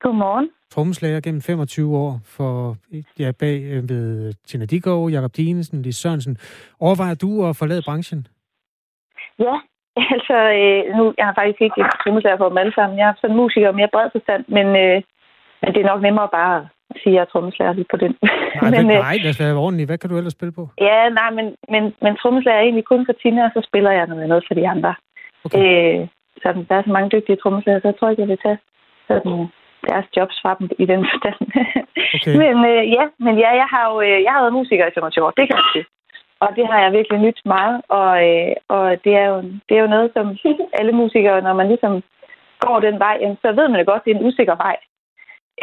Godmorgen. 0.00 0.50
Trommeslager 0.70 1.20
gennem 1.20 1.40
25 1.40 1.96
år 1.96 2.20
for, 2.36 2.76
ja, 3.18 3.32
bag 3.40 3.62
øh, 3.62 3.88
ved 3.88 4.32
Tina 4.46 4.64
Dikov, 4.64 5.10
Jakob 5.10 5.36
Dinesen, 5.36 5.82
Lis 5.82 5.96
Sørensen. 5.96 6.36
Overvejer 6.80 7.14
du 7.14 7.46
at 7.48 7.56
forlade 7.56 7.82
branchen? 7.86 8.26
Ja, 9.38 9.56
altså, 10.14 10.36
øh, 10.60 10.96
nu, 10.96 11.14
jeg 11.18 11.26
har 11.26 11.34
faktisk 11.40 11.60
ikke 11.62 11.84
trommeslager 12.02 12.38
for 12.38 12.48
dem 12.48 12.58
alle 12.58 12.74
sammen. 12.74 12.98
Jeg 12.98 13.08
er 13.08 13.14
sådan 13.20 13.36
musiker 13.36 13.72
mere 13.72 13.92
bred 13.92 14.08
forstand, 14.12 14.44
men, 14.48 14.66
øh, 14.84 15.02
men 15.62 15.68
det 15.74 15.80
er 15.80 15.90
nok 15.92 16.02
nemmere 16.02 16.28
bare 16.38 16.68
sige, 17.02 17.12
at 17.12 17.16
jeg 17.16 17.24
er 17.24 17.30
trommeslager 17.32 17.72
lige 17.72 17.92
på 17.92 17.96
den. 17.96 18.12
Nej, 18.62 18.70
men, 18.76 18.84
øh, 18.94 18.98
nej, 19.08 19.16
lad 19.22 19.30
os 19.34 19.40
være 19.40 19.54
ordentligt. 19.64 19.88
Hvad 19.88 19.98
kan 19.98 20.10
du 20.10 20.16
ellers 20.16 20.36
spille 20.38 20.52
på? 20.58 20.64
Ja, 20.88 21.08
nej, 21.20 21.30
men, 21.38 21.46
men, 21.72 21.82
men 22.04 22.12
trommeslager 22.16 22.58
er 22.58 22.66
egentlig 22.66 22.84
kun 22.92 23.06
for 23.06 23.14
Tina, 23.20 23.44
og 23.44 23.52
så 23.56 23.60
spiller 23.68 23.90
jeg 23.90 24.06
noget 24.06 24.44
for 24.48 24.54
de 24.54 24.68
andre. 24.74 24.94
Okay. 25.44 25.58
Øh, 25.60 26.08
så 26.42 26.48
der 26.68 26.74
er 26.76 26.82
så 26.86 26.92
mange 26.96 27.12
dygtige 27.14 27.36
trommeslager, 27.36 27.80
så 27.80 27.88
jeg 27.88 27.96
tror 27.98 28.10
ikke, 28.10 28.22
jeg 28.22 28.28
vil 28.28 28.44
tage 28.46 28.58
sådan 29.08 29.46
deres 29.88 30.06
jobs 30.16 30.36
fra 30.42 30.56
dem 30.58 30.66
i 30.82 30.84
den 30.92 31.00
forstand. 31.08 31.38
Okay. 32.16 32.34
men 32.42 32.56
øh, 32.72 32.82
ja, 32.96 33.04
men 33.26 33.34
ja, 33.44 33.50
jeg 33.62 33.68
har 33.74 33.84
jo 33.90 33.94
øh, 34.06 34.18
jeg 34.24 34.32
har 34.32 34.40
været 34.42 34.58
musiker 34.58 34.86
i 34.86 34.94
25 34.94 35.24
år, 35.24 35.30
det 35.38 35.44
kan 35.48 35.58
jeg 35.60 35.68
sige. 35.74 35.86
Og 36.44 36.48
det 36.56 36.66
har 36.70 36.78
jeg 36.82 36.92
virkelig 36.92 37.20
nyt 37.20 37.40
meget, 37.44 37.76
og, 37.88 38.12
øh, 38.28 38.52
og 38.68 38.84
det, 39.04 39.14
er 39.22 39.26
jo, 39.32 39.36
det 39.66 39.74
er 39.76 39.82
jo 39.84 39.94
noget, 39.96 40.10
som 40.16 40.26
alle 40.78 40.92
musikere, 40.92 41.40
når 41.46 41.54
man 41.60 41.68
ligesom 41.68 42.02
går 42.64 42.80
den 42.80 42.98
vej, 42.98 43.16
så 43.42 43.48
ved 43.58 43.68
man 43.68 43.80
jo 43.80 43.86
godt, 43.92 44.04
det 44.04 44.10
er 44.10 44.18
en 44.18 44.26
usikker 44.28 44.56
vej. 44.66 44.76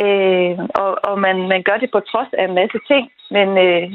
Øh, 0.02 0.60
og 0.82 0.91
og 1.04 1.20
man, 1.20 1.48
man 1.48 1.64
gør 1.64 1.78
det 1.78 1.91
på 1.91 2.00
trods 2.00 2.34
af 2.34 2.44
en 2.44 2.56
masse 2.56 2.80
ting, 2.88 3.12
men, 3.32 3.50
øh, 3.66 3.86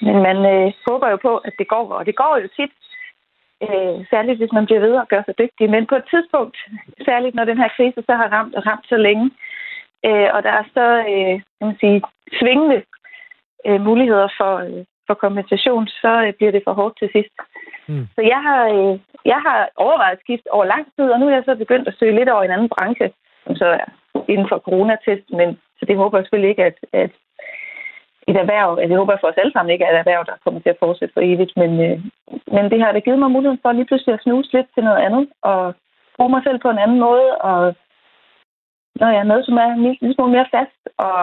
men 0.00 0.16
man 0.26 0.38
øh, 0.54 0.72
håber 0.88 1.08
jo 1.10 1.16
på, 1.16 1.36
at 1.36 1.52
det 1.58 1.68
går, 1.68 1.92
og 1.92 2.06
det 2.06 2.16
går 2.16 2.38
jo 2.42 2.48
tit. 2.56 2.72
Øh, 3.66 4.06
særligt 4.10 4.38
hvis 4.38 4.52
man 4.52 4.66
bliver 4.66 4.80
ved 4.80 4.94
at 4.96 5.08
gøre 5.08 5.24
sig 5.26 5.38
dygtig. 5.38 5.70
Men 5.70 5.86
på 5.86 5.96
et 5.96 6.06
tidspunkt, 6.10 6.56
særligt 7.04 7.34
når 7.34 7.44
den 7.44 7.58
her 7.58 7.68
krise 7.76 8.02
så 8.06 8.14
har 8.14 8.28
ramt 8.28 8.54
og 8.54 8.66
ramt 8.66 8.86
så 8.88 8.96
længe, 8.96 9.30
øh, 10.06 10.28
og 10.34 10.42
der 10.42 10.52
er 10.60 10.64
så 10.74 10.86
øh, 11.12 11.34
kan 11.58 11.66
man 11.68 11.76
sige, 11.80 12.02
svingende 12.38 12.82
øh, 13.66 13.80
muligheder 13.80 14.28
for, 14.38 14.54
øh, 14.56 14.84
for 15.06 15.14
kompensation, 15.14 15.86
så 15.86 16.12
øh, 16.24 16.32
bliver 16.32 16.52
det 16.52 16.62
for 16.64 16.72
hårdt 16.72 16.98
til 16.98 17.08
sidst. 17.12 17.34
Mm. 17.88 18.06
Så 18.14 18.20
jeg 18.32 18.40
har, 18.48 18.62
øh, 18.76 18.98
jeg 19.24 19.40
har 19.46 19.68
overvejet 19.76 20.18
skift 20.20 20.46
over 20.50 20.64
lang 20.64 20.84
tid, 20.96 21.10
og 21.10 21.20
nu 21.20 21.26
er 21.28 21.34
jeg 21.34 21.44
så 21.44 21.54
begyndt 21.54 21.88
at 21.88 21.96
søge 21.98 22.16
lidt 22.18 22.28
over 22.28 22.42
en 22.42 22.50
anden 22.50 22.68
branche, 22.68 23.10
som 23.44 23.56
så 23.56 23.66
er 23.66 23.88
inden 24.32 24.46
for 24.50 24.58
coronatest, 24.68 25.26
men 25.38 25.48
så 25.78 25.82
det 25.88 25.96
håber 25.96 26.18
jeg 26.18 26.24
selvfølgelig 26.24 26.50
ikke, 26.50 26.64
at, 26.70 26.78
at 26.92 27.12
et 28.30 28.36
erhverv, 28.44 28.70
altså 28.78 28.92
jeg 28.92 29.02
håber 29.02 29.16
for 29.20 29.28
os 29.30 29.40
alle 29.42 29.52
sammen 29.52 29.72
ikke, 29.72 29.86
at 29.86 29.94
et 29.94 30.02
erhverv, 30.02 30.22
der 30.30 30.42
kommer 30.44 30.60
til 30.60 30.74
at 30.74 30.82
fortsætte 30.84 31.14
for 31.14 31.22
evigt, 31.30 31.52
men, 31.62 31.72
øh, 31.86 31.96
men 32.54 32.64
det 32.70 32.78
har 32.82 32.92
da 32.92 32.98
givet 32.98 33.18
mig 33.20 33.30
muligheden 33.30 33.62
for 33.62 33.72
lige 33.72 33.88
pludselig 33.90 34.14
at 34.14 34.24
snuse 34.24 34.52
lidt 34.56 34.68
til 34.74 34.82
noget 34.88 35.00
andet, 35.06 35.24
og 35.50 35.62
bruge 36.16 36.32
mig 36.34 36.42
selv 36.44 36.58
på 36.62 36.70
en 36.70 36.82
anden 36.84 37.00
måde, 37.08 37.28
og 37.50 37.60
når 39.00 39.08
jeg 39.12 39.20
er 39.20 39.30
noget, 39.32 39.44
som 39.46 39.56
er 39.64 39.68
en 39.72 39.82
lille 39.82 40.14
smule 40.14 40.32
mere 40.36 40.52
fast 40.56 40.80
og, 41.08 41.22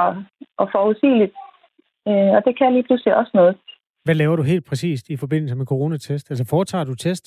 og 0.61 0.65
forudsigeligt, 0.75 1.33
øh, 2.09 2.31
og 2.35 2.41
det 2.45 2.53
kan 2.57 2.73
lige 2.73 2.87
pludselig 2.87 3.15
også 3.15 3.31
noget. 3.33 3.55
Hvad 4.05 4.15
laver 4.15 4.35
du 4.35 4.43
helt 4.43 4.65
præcist 4.69 5.09
i 5.09 5.17
forbindelse 5.17 5.55
med 5.55 5.65
coronatest? 5.65 6.31
Altså 6.31 6.45
foretager 6.49 6.83
du 6.83 6.95
test? 6.95 7.25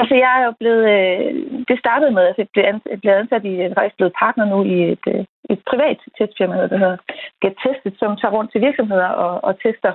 Altså, 0.00 0.14
jeg 0.14 0.32
er 0.40 0.44
jo 0.48 0.52
blevet... 0.60 0.84
Øh, 0.96 1.28
det 1.68 1.78
startede 1.78 2.12
med, 2.16 2.24
at 2.30 2.38
jeg 2.38 2.48
blev 2.52 2.64
ansat, 2.72 3.00
blev 3.00 3.12
ansat 3.12 3.44
i... 3.44 3.52
Jeg 3.58 3.66
er 3.66 3.74
faktisk 3.74 3.96
blevet 3.96 4.18
partner 4.22 4.44
nu 4.52 4.58
i 4.74 4.76
et, 4.94 5.04
øh, 5.14 5.24
et 5.50 5.60
privat 5.70 5.98
testfirma, 6.18 6.56
der 6.72 6.78
hedder 6.82 6.96
Get 7.42 7.54
Tested, 7.62 7.92
som 7.98 8.16
tager 8.16 8.34
rundt 8.36 8.52
til 8.52 8.60
virksomheder 8.66 9.10
og, 9.24 9.44
og 9.46 9.52
tester 9.62 9.92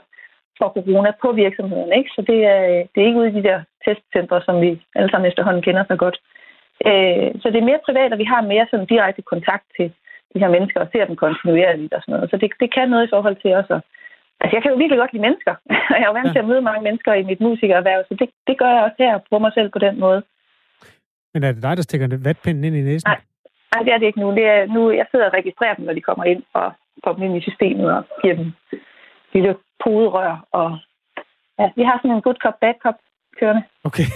for 0.58 0.68
corona 0.78 1.12
på 1.22 1.32
virksomhederne. 1.32 1.98
Ikke? 2.00 2.10
Så 2.16 2.22
det 2.30 2.39
er, 2.54 2.62
øh, 2.72 2.82
det 2.91 2.98
er 3.00 3.08
ikke 3.08 3.20
ude 3.22 3.32
i 3.32 3.38
de 3.39 3.48
der 3.50 3.60
testcentre, 3.86 4.41
som 4.41 4.62
vi 4.62 4.72
alle 4.95 5.10
sammen 5.12 5.30
efterhånden 5.30 5.64
kender 5.68 5.84
så 5.88 5.95
godt. 6.04 6.18
Øh, 6.89 7.28
så 7.41 7.45
det 7.52 7.60
er 7.60 7.70
mere 7.70 7.86
privat, 7.88 8.14
og 8.14 8.20
vi 8.20 8.28
har 8.34 8.41
mere 8.41 8.68
sådan 8.72 8.91
direkte 8.93 9.22
kontakt 9.22 9.66
til 9.78 9.88
de 10.34 10.39
her 10.39 10.50
mennesker 10.56 10.80
og 10.82 10.89
ser 10.91 11.06
dem 11.06 11.16
kontinuerligt 11.16 11.93
og 11.93 12.02
sådan 12.02 12.14
noget. 12.16 12.30
Så 12.30 12.38
det, 12.38 12.50
det 12.60 12.74
kan 12.74 12.89
noget 12.89 13.08
i 13.08 13.14
forhold 13.14 13.36
til 13.36 13.56
også 13.56 13.74
at 13.74 13.82
Altså, 14.42 14.54
jeg 14.56 14.62
kan 14.62 14.72
jo 14.72 14.78
virkelig 14.78 15.00
godt 15.00 15.14
lide 15.14 15.26
mennesker. 15.28 15.54
jeg 16.00 16.04
er 16.04 16.10
jo 16.10 16.18
vant 16.18 16.28
ja. 16.28 16.34
til 16.34 16.44
at 16.44 16.50
møde 16.52 16.62
mange 16.70 16.84
mennesker 16.88 17.14
i 17.14 17.24
mit 17.24 17.42
musikererhverv, 17.42 18.02
så 18.08 18.14
det, 18.20 18.30
det 18.48 18.56
gør 18.62 18.72
jeg 18.76 18.84
også 18.84 18.98
her, 19.00 19.14
på 19.32 19.40
mig 19.40 19.52
selv 19.54 19.70
på 19.72 19.80
den 19.80 20.00
måde. 20.00 20.20
Men 21.34 21.44
er 21.44 21.52
det 21.52 21.64
dig, 21.64 21.78
der 21.78 21.84
stikker 21.84 22.08
vatpinden 22.28 22.64
ind 22.64 22.76
i 22.76 22.82
næsen? 22.82 23.08
Nej, 23.10 23.20
nej 23.74 23.82
det 23.84 23.92
er 23.94 23.98
det 23.98 24.06
ikke 24.06 24.20
nu. 24.20 24.30
Det 24.40 24.46
er, 24.46 24.66
nu 24.76 24.92
jeg 24.92 25.06
sidder 25.12 25.26
og 25.26 25.34
registrerer 25.34 25.74
dem, 25.74 25.86
når 25.86 25.94
de 25.94 26.08
kommer 26.10 26.26
ind, 26.26 26.44
og 26.54 26.72
får 27.04 27.14
dem 27.14 27.24
ind 27.24 27.38
i 27.38 27.42
systemet 27.42 27.88
og 27.96 28.04
giver 28.22 28.36
dem 28.36 28.52
lille 29.34 29.56
puderør. 29.84 30.48
Og, 30.52 30.78
ja, 31.60 31.66
vi 31.76 31.84
har 31.84 31.98
sådan 31.98 32.16
en 32.16 32.22
good 32.22 32.40
cop, 32.44 32.60
bad 32.62 32.74
cop 32.84 32.98
kørende. 33.40 33.64
Okay. 33.84 34.08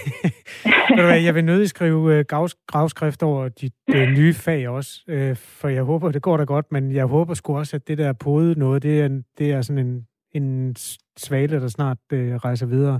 jeg 1.27 1.35
vil 1.35 1.45
nødig 1.45 1.69
skrive 1.69 2.15
øh, 2.15 2.25
gravskrift 2.67 3.23
over 3.23 3.49
dit 3.49 3.73
øh, 3.95 4.07
nye 4.17 4.33
fag 4.33 4.69
også, 4.69 4.91
øh, 5.07 5.35
for 5.35 5.67
jeg 5.67 5.83
håber, 5.83 6.11
det 6.11 6.21
går 6.21 6.37
da 6.37 6.43
godt, 6.43 6.71
men 6.71 6.91
jeg 6.91 7.05
håber 7.05 7.33
sgu 7.33 7.57
også, 7.57 7.75
at 7.75 7.87
det 7.87 7.97
der 7.97 8.13
pode 8.13 8.59
noget, 8.59 8.83
det 8.83 9.01
er, 9.01 9.09
det 9.37 9.51
er 9.51 9.61
sådan 9.61 9.87
en, 9.87 10.07
en 10.33 10.75
svale, 11.17 11.61
der 11.61 11.67
snart 11.67 11.97
øh, 12.13 12.35
rejser 12.35 12.67
videre. 12.67 12.99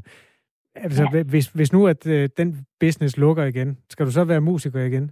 Altså, 0.76 1.04
ja. 1.14 1.24
hvis, 1.24 1.48
hvis 1.48 1.74
nu 1.74 1.88
at 1.88 2.08
øh, 2.08 2.30
den 2.38 2.66
business 2.80 3.18
lukker 3.18 3.44
igen, 3.44 3.78
skal 3.90 4.06
du 4.06 4.12
så 4.12 4.24
være 4.24 4.42
musiker 4.42 4.80
igen? 4.80 5.12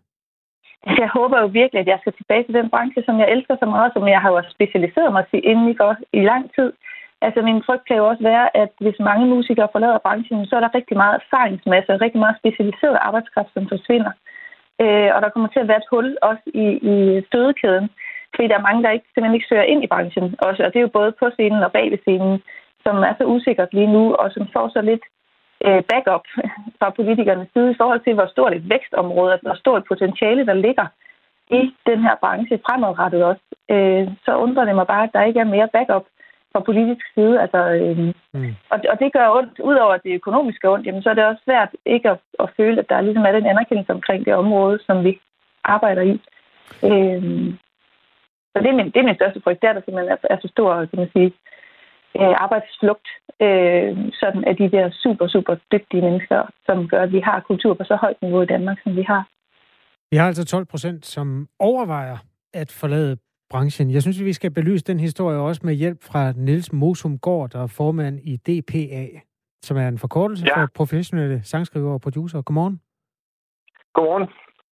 Altså, 0.83 1.01
jeg 1.03 1.09
håber 1.09 1.37
jo 1.41 1.47
virkelig, 1.47 1.79
at 1.81 1.87
jeg 1.87 1.99
skal 2.01 2.13
tilbage 2.13 2.43
til 2.43 2.53
den 2.53 2.69
branche, 2.69 3.03
som 3.05 3.19
jeg 3.19 3.31
elsker 3.31 3.55
så 3.59 3.65
meget, 3.65 3.93
som 3.93 4.07
jeg 4.07 4.21
har 4.21 4.31
jo 4.31 4.41
specialiseret 4.49 5.11
mig 5.13 5.25
inden 5.33 5.69
i, 5.69 5.75
for, 5.77 5.97
i 6.13 6.21
lang 6.31 6.43
tid. 6.55 6.71
Altså 7.21 7.39
min 7.41 7.63
frygt 7.65 7.85
kan 7.87 7.97
jo 7.97 8.07
også 8.07 8.23
være, 8.23 8.57
at 8.57 8.71
hvis 8.79 8.99
mange 9.09 9.25
musikere 9.35 9.69
forlader 9.71 10.05
branchen, 10.05 10.45
så 10.45 10.55
er 10.55 10.59
der 10.59 10.75
rigtig 10.75 10.97
meget 10.97 11.15
erfaringsmasse, 11.21 12.01
rigtig 12.05 12.19
meget 12.19 12.39
specialiseret 12.41 12.97
arbejdskraft, 13.07 13.51
som 13.53 13.65
forsvinder. 13.73 14.11
Øh, 14.83 15.09
og 15.15 15.19
der 15.21 15.29
kommer 15.29 15.49
til 15.49 15.63
at 15.63 15.67
være 15.67 15.81
et 15.83 15.91
hul 15.91 16.17
også 16.21 16.45
i, 16.63 16.67
i 16.93 16.95
stødekæden, 17.27 17.89
fordi 18.39 18.51
der 18.51 18.59
er 18.59 18.69
mange, 18.69 18.83
der 18.83 18.91
ikke, 18.95 19.07
simpelthen 19.07 19.37
ikke 19.37 19.49
søger 19.49 19.71
ind 19.71 19.83
i 19.83 19.91
branchen 19.93 20.35
også. 20.47 20.61
Og 20.63 20.69
det 20.69 20.79
er 20.79 20.87
jo 20.87 20.97
både 20.99 21.11
på 21.19 21.25
scenen 21.35 21.63
og 21.67 21.71
bag 21.71 21.91
ved 21.91 21.99
scenen, 22.05 22.35
som 22.85 22.95
er 23.09 23.13
så 23.17 23.25
usikkert 23.35 23.73
lige 23.73 23.93
nu, 23.97 24.03
og 24.21 24.31
som 24.31 24.47
får 24.53 24.67
så 24.75 24.81
lidt 24.81 25.05
øh, 25.65 25.81
backup 25.89 26.25
fra 26.79 26.89
politikernes 26.89 27.49
side 27.53 27.71
i 27.71 27.79
forhold 27.79 28.01
til, 28.03 28.13
hvor 28.13 28.27
stort 28.33 28.53
et 28.53 28.69
vækstområde, 28.69 29.39
hvor 29.41 29.55
stort 29.63 29.83
potentiale 29.91 30.45
der 30.45 30.53
ligger 30.53 30.87
i 31.59 31.61
den 31.89 31.99
her 32.05 32.15
branche 32.23 32.59
fremadrettet 32.65 33.23
også. 33.31 33.45
Øh, 33.73 34.07
så 34.25 34.31
undrer 34.43 34.65
det 34.65 34.75
mig 34.75 34.87
bare, 34.87 35.03
at 35.03 35.13
der 35.13 35.23
ikke 35.23 35.39
er 35.39 35.53
mere 35.55 35.69
backup 35.75 36.05
fra 36.51 36.59
politisk 36.59 37.05
side. 37.15 37.41
Altså, 37.43 37.61
øh, 37.81 37.97
mm. 38.33 38.53
og, 38.71 38.77
og 38.91 38.95
det 39.01 39.13
gør 39.13 39.35
ondt, 39.37 39.59
udover 39.59 39.97
det 39.97 40.13
økonomiske 40.19 40.69
ondt, 40.69 40.85
jamen, 40.87 41.03
så 41.03 41.09
er 41.09 41.13
det 41.13 41.25
også 41.25 41.41
svært 41.45 41.71
ikke 41.85 42.09
at, 42.09 42.17
at 42.39 42.49
føle, 42.57 42.79
at 42.79 42.89
der 42.89 43.01
ligesom 43.01 43.25
er 43.25 43.31
den 43.31 43.45
anerkendelse 43.45 43.91
omkring 43.93 44.25
det 44.25 44.33
område, 44.33 44.79
som 44.87 45.03
vi 45.03 45.19
arbejder 45.63 46.01
i. 46.01 46.15
Øh, 46.89 47.53
så 48.51 48.55
det 48.63 48.69
er, 48.69 48.77
min, 48.79 48.91
det 48.93 48.99
er 48.99 49.09
min 49.09 49.19
største 49.19 49.41
frygt, 49.43 49.61
det 49.61 49.67
er, 49.69 49.73
der 49.73 49.81
simpelthen 49.81 50.11
er, 50.13 50.17
er 50.33 50.37
så 50.41 50.47
stor, 50.55 50.85
kan 50.85 50.99
man 50.99 51.09
sige, 51.15 51.29
øh, 52.19 52.33
arbejdsflugt, 52.45 53.07
øh, 53.45 53.91
sådan 54.21 54.43
af 54.49 54.55
de 54.59 54.71
der 54.75 54.85
super, 55.03 55.27
super 55.27 55.55
dygtige 55.73 56.01
mennesker, 56.07 56.41
som 56.65 56.87
gør, 56.87 57.01
at 57.03 57.11
vi 57.11 57.19
har 57.19 57.39
kultur 57.39 57.73
på 57.73 57.83
så 57.83 57.95
højt 57.95 58.21
niveau 58.21 58.41
i 58.41 58.51
Danmark, 58.53 58.77
som 58.83 58.95
vi 58.95 59.03
har. 59.11 59.23
Vi 60.11 60.17
har 60.17 60.27
altså 60.27 60.45
12 60.45 60.65
procent, 60.65 61.05
som 61.05 61.47
overvejer 61.59 62.17
at 62.53 62.71
forlade 62.81 63.17
branchen. 63.49 63.91
Jeg 63.91 64.01
synes, 64.01 64.23
vi 64.23 64.33
skal 64.33 64.51
belyse 64.51 64.85
den 64.85 64.99
historie 64.99 65.37
også 65.37 65.61
med 65.63 65.73
hjælp 65.73 66.03
fra 66.03 66.31
Niels 66.31 66.73
Mosum 66.73 67.19
Gård, 67.19 67.49
der 67.49 67.63
er 67.63 67.67
formand 67.67 68.19
i 68.23 68.35
DPA, 68.35 69.05
som 69.61 69.77
er 69.77 69.87
en 69.87 69.97
forkortelse 69.97 70.45
ja. 70.47 70.61
for 70.61 70.67
professionelle 70.75 71.43
sangskriver 71.43 71.93
og 71.93 72.01
producer. 72.01 72.41
Godmorgen. 72.41 72.81
Godmorgen. 73.93 74.27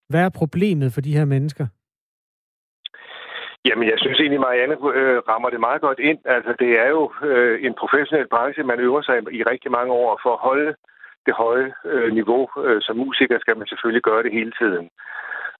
Hvad 0.09 0.21
er 0.21 0.29
problemet 0.29 0.93
for 0.93 1.01
de 1.01 1.17
her 1.17 1.25
mennesker? 1.25 1.67
Jamen, 3.67 3.87
jeg 3.93 3.99
synes 3.99 4.19
egentlig, 4.19 4.39
Marianne 4.39 4.77
øh, 4.99 5.17
rammer 5.29 5.49
det 5.49 5.59
meget 5.59 5.81
godt 5.81 5.99
ind. 5.99 6.19
Altså, 6.25 6.51
det 6.59 6.71
er 6.83 6.89
jo 6.97 7.03
øh, 7.29 7.55
en 7.65 7.73
professionel 7.81 8.27
branche, 8.27 8.63
man 8.63 8.79
øver 8.79 9.01
sig 9.01 9.15
i 9.39 9.43
rigtig 9.43 9.71
mange 9.71 9.93
år 9.93 10.19
for 10.23 10.33
at 10.33 10.43
holde 10.47 10.75
det 11.25 11.33
høje 11.43 11.73
øh, 11.91 12.13
niveau. 12.19 12.43
Øh, 12.65 12.81
som 12.81 12.95
musiker 12.97 13.37
skal 13.39 13.57
man 13.57 13.67
selvfølgelig 13.67 14.03
gøre 14.09 14.23
det 14.23 14.31
hele 14.31 14.53
tiden. 14.61 14.89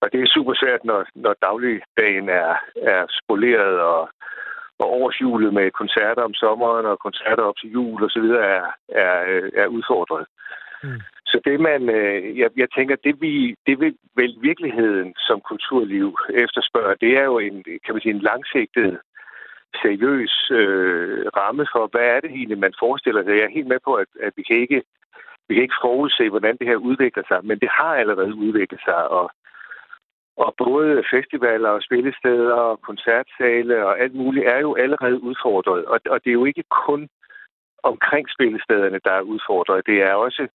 Og 0.02 0.06
det 0.12 0.20
er 0.20 0.34
super 0.36 0.54
svært, 0.62 0.84
når, 0.84 1.00
når 1.14 1.34
dagligdagen 1.42 2.28
er, 2.28 2.52
er 2.94 3.02
spoleret 3.20 3.80
og, 3.80 4.02
og 4.78 4.86
overhjulet 4.98 5.54
med 5.54 5.70
koncerter 5.70 6.22
om 6.22 6.34
sommeren 6.34 6.86
og 6.86 6.98
koncerter 6.98 7.42
op 7.42 7.56
til 7.60 7.70
jul 7.70 8.04
osv. 8.04 8.28
Er, 8.54 8.64
er, 8.88 9.14
øh, 9.28 9.50
er 9.54 9.66
udfordret. 9.66 10.26
Mm. 10.82 11.00
Så 11.30 11.40
det 11.44 11.60
man, 11.60 11.88
øh, 11.88 12.38
jeg, 12.38 12.50
jeg 12.56 12.68
tænker, 12.76 12.96
det 12.96 13.20
vi, 13.20 13.54
det 13.66 13.80
vi 13.80 13.88
vel 14.14 14.36
virkeligheden 14.40 15.14
som 15.18 15.40
kulturliv 15.40 16.16
efterspørger, 16.44 16.94
det 16.94 17.12
er 17.16 17.24
jo 17.24 17.38
en, 17.38 17.64
kan 17.84 17.94
man 17.94 18.00
sige, 18.00 18.14
en 18.14 18.28
langsigtet, 18.30 18.98
seriøs 19.82 20.50
øh, 20.50 21.26
ramme 21.36 21.66
for, 21.72 21.88
hvad 21.92 22.06
er 22.14 22.20
det 22.20 22.30
egentlig, 22.30 22.58
man 22.58 22.74
forestiller 22.78 23.22
sig. 23.22 23.32
Jeg 23.32 23.44
er 23.44 23.58
helt 23.58 23.72
med 23.72 23.80
på, 23.84 23.94
at, 23.94 24.10
at 24.20 24.32
vi 24.36 24.42
kan 24.42 24.56
ikke 24.56 24.82
vi 25.48 25.54
kan 25.54 25.62
ikke 25.62 25.82
forudse, 25.82 26.28
hvordan 26.28 26.56
det 26.56 26.66
her 26.66 26.76
udvikler 26.76 27.22
sig, 27.28 27.40
men 27.44 27.58
det 27.58 27.68
har 27.78 27.94
allerede 27.94 28.34
udviklet 28.34 28.80
sig, 28.84 29.08
og 29.08 29.30
og 30.44 30.54
både 30.58 31.02
festivaler 31.14 31.68
og 31.68 31.82
spillesteder 31.82 32.52
og 32.54 32.80
koncertsale 32.80 33.86
og 33.86 34.00
alt 34.00 34.14
muligt 34.14 34.46
er 34.46 34.58
jo 34.58 34.74
allerede 34.74 35.22
udfordret. 35.22 35.84
Og, 35.84 36.00
og 36.10 36.24
det 36.24 36.30
er 36.30 36.40
jo 36.40 36.44
ikke 36.44 36.64
kun 36.86 37.08
omkring 37.82 38.26
spillestederne, 38.30 39.00
der 39.04 39.12
er 39.12 39.30
udfordret. 39.32 39.86
Det 39.86 40.02
er 40.02 40.14
også 40.14 40.42
øh, 40.42 40.48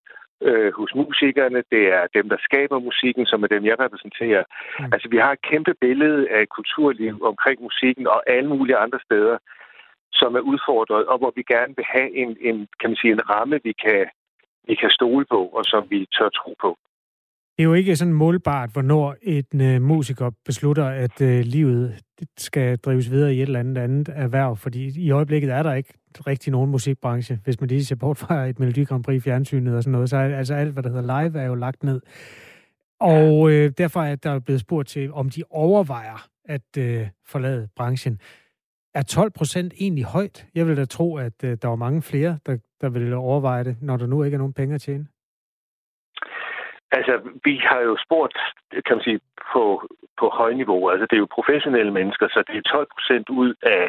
hos 0.79 0.91
musikerne, 0.95 1.63
det 1.73 1.83
er 1.97 2.03
dem, 2.17 2.25
der 2.29 2.37
skaber 2.47 2.79
musikken, 2.89 3.25
som 3.25 3.43
er 3.43 3.47
dem, 3.47 3.65
jeg 3.65 3.79
repræsenterer. 3.79 4.43
Mm. 4.79 4.93
Altså, 4.93 5.07
vi 5.13 5.17
har 5.23 5.31
et 5.31 5.45
kæmpe 5.51 5.73
billede 5.81 6.21
af 6.37 6.43
kulturliv 6.57 7.13
omkring 7.31 7.57
musikken 7.61 8.07
og 8.07 8.19
alle 8.35 8.49
mulige 8.49 8.77
andre 8.77 8.99
steder, 9.07 9.37
som 10.13 10.35
er 10.35 10.43
udfordret, 10.51 11.05
og 11.11 11.17
hvor 11.17 11.33
vi 11.35 11.43
gerne 11.53 11.73
vil 11.77 11.85
have 11.95 12.09
en, 12.21 12.29
en 12.47 12.57
kan 12.79 12.89
man 12.89 12.99
sige, 13.01 13.13
en 13.13 13.29
ramme, 13.29 13.59
vi 13.63 13.73
kan, 13.85 14.05
vi 14.67 14.75
kan 14.75 14.89
stole 14.89 15.25
på, 15.33 15.39
og 15.57 15.63
som 15.65 15.83
vi 15.89 15.99
tør 16.15 16.29
tro 16.29 16.55
på. 16.61 16.77
Det 17.55 17.63
er 17.63 17.67
jo 17.71 17.73
ikke 17.73 17.95
sådan 17.95 18.13
målbart, 18.13 18.69
hvornår 18.73 19.15
en 19.21 19.75
uh, 19.75 19.81
musiker 19.81 20.31
beslutter, 20.45 20.85
at 20.85 21.21
uh, 21.21 21.39
livet 21.55 21.93
skal 22.37 22.77
drives 22.77 23.11
videre 23.11 23.33
i 23.33 23.37
et 23.37 23.41
eller 23.41 23.59
andet 23.59 23.77
andet 23.77 24.09
erhverv, 24.15 24.57
fordi 24.57 25.05
i 25.05 25.11
øjeblikket 25.11 25.49
er 25.49 25.63
der 25.63 25.73
ikke 25.73 25.93
rigtig 26.27 26.51
nogen 26.51 26.71
musikbranche. 26.71 27.39
Hvis 27.43 27.59
man 27.61 27.69
lige 27.69 27.85
ser 27.85 27.95
bort 27.95 28.17
fra 28.17 28.45
et 28.45 28.59
Melodi 28.59 28.83
Grand 28.83 29.03
Prix 29.03 29.23
fjernsynet 29.23 29.75
og 29.75 29.83
sådan 29.83 29.91
noget, 29.91 30.09
så 30.09 30.17
er 30.17 30.37
altså 30.37 30.53
alt, 30.53 30.73
hvad 30.73 30.83
der 30.83 30.89
hedder 30.89 31.21
live, 31.21 31.39
er 31.41 31.45
jo 31.45 31.55
lagt 31.55 31.83
ned. 31.83 32.01
Og 32.99 33.51
øh, 33.51 33.71
derfor 33.77 33.99
er 34.01 34.15
der 34.15 34.39
blevet 34.39 34.61
spurgt 34.61 34.87
til, 34.87 35.13
om 35.13 35.29
de 35.29 35.43
overvejer 35.49 36.27
at 36.45 36.77
øh, 36.77 37.07
forlade 37.25 37.67
branchen. 37.75 38.19
Er 38.95 39.03
12 39.03 39.31
procent 39.31 39.73
egentlig 39.79 40.05
højt? 40.05 40.45
Jeg 40.55 40.67
vil 40.67 40.77
da 40.77 40.85
tro, 40.85 41.17
at 41.17 41.43
øh, 41.43 41.57
der 41.61 41.67
var 41.67 41.75
mange 41.75 42.01
flere, 42.01 42.39
der, 42.45 42.57
der 42.81 42.89
vil 42.89 43.13
overveje 43.13 43.63
det, 43.63 43.75
når 43.81 43.97
der 43.97 44.07
nu 44.07 44.23
ikke 44.23 44.35
er 44.35 44.43
nogen 44.43 44.53
penge 44.53 44.75
at 44.75 44.81
tjene. 44.81 45.07
Altså, 46.91 47.13
vi 47.43 47.55
har 47.69 47.79
jo 47.79 47.97
spurgt, 48.05 48.37
kan 48.85 48.95
man 48.97 49.03
sige, 49.03 49.19
på, 49.53 49.63
på 50.19 50.25
højniveau. 50.29 50.89
Altså, 50.89 51.05
det 51.09 51.15
er 51.15 51.23
jo 51.25 51.37
professionelle 51.37 51.93
mennesker, 51.99 52.27
så 52.27 52.43
det 52.47 52.57
er 52.57 52.61
12 52.61 52.87
procent 52.95 53.29
ud 53.29 53.53
af, 53.61 53.83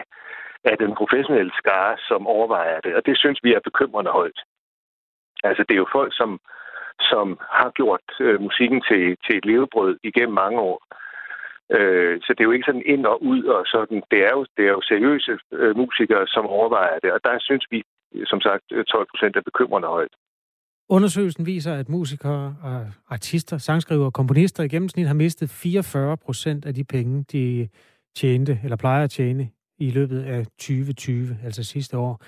af 0.64 0.76
den 0.78 0.92
professionelle 1.00 1.52
skare, 1.60 1.96
som 2.08 2.26
overvejer 2.26 2.80
det. 2.80 2.92
Og 2.96 3.06
det 3.06 3.18
synes 3.18 3.38
vi 3.42 3.50
er 3.54 3.68
bekymrende 3.68 4.10
højt. 4.10 4.40
Altså, 5.48 5.62
det 5.68 5.74
er 5.74 5.82
jo 5.84 5.94
folk, 5.98 6.12
som, 6.20 6.40
som 7.10 7.26
har 7.58 7.70
gjort 7.70 8.06
øh, 8.20 8.40
musikken 8.40 8.80
til, 8.88 9.02
til 9.24 9.34
et 9.38 9.44
levebrød 9.44 9.98
igennem 10.02 10.34
mange 10.34 10.60
år. 10.60 10.78
Øh, 11.76 12.20
så 12.24 12.28
det 12.32 12.40
er 12.40 12.48
jo 12.48 12.56
ikke 12.56 12.68
sådan 12.68 12.88
ind 12.94 13.06
og 13.06 13.22
ud 13.22 13.42
og 13.44 13.62
sådan. 13.66 14.02
Det 14.10 14.20
er 14.28 14.32
jo, 14.36 14.46
det 14.56 14.64
er 14.66 14.72
jo 14.76 14.82
seriøse 14.90 15.38
øh, 15.52 15.76
musikere, 15.76 16.26
som 16.26 16.46
overvejer 16.46 16.98
det. 16.98 17.12
Og 17.12 17.20
der 17.24 17.36
synes 17.40 17.66
vi, 17.70 17.82
som 18.24 18.40
sagt, 18.40 18.64
øh, 18.72 18.84
12 18.84 19.06
procent 19.10 19.36
er 19.36 19.48
bekymrende 19.50 19.88
højt. 19.88 20.14
Undersøgelsen 20.88 21.46
viser, 21.46 21.74
at 21.74 21.88
musikere, 21.88 22.56
og 22.62 22.86
artister, 23.08 23.58
sangskrivere 23.58 24.06
og 24.06 24.12
komponister 24.12 24.62
i 24.62 24.68
gennemsnit 24.68 25.06
har 25.06 25.14
mistet 25.14 25.50
44 25.50 26.16
procent 26.16 26.66
af 26.66 26.74
de 26.74 26.84
penge, 26.84 27.24
de 27.32 27.68
tjente 28.16 28.60
eller 28.64 28.76
plejer 28.76 29.04
at 29.04 29.10
tjene 29.10 29.48
i 29.78 29.90
løbet 29.90 30.22
af 30.22 30.46
2020, 30.46 31.38
altså 31.44 31.64
sidste 31.64 31.98
år. 31.98 32.20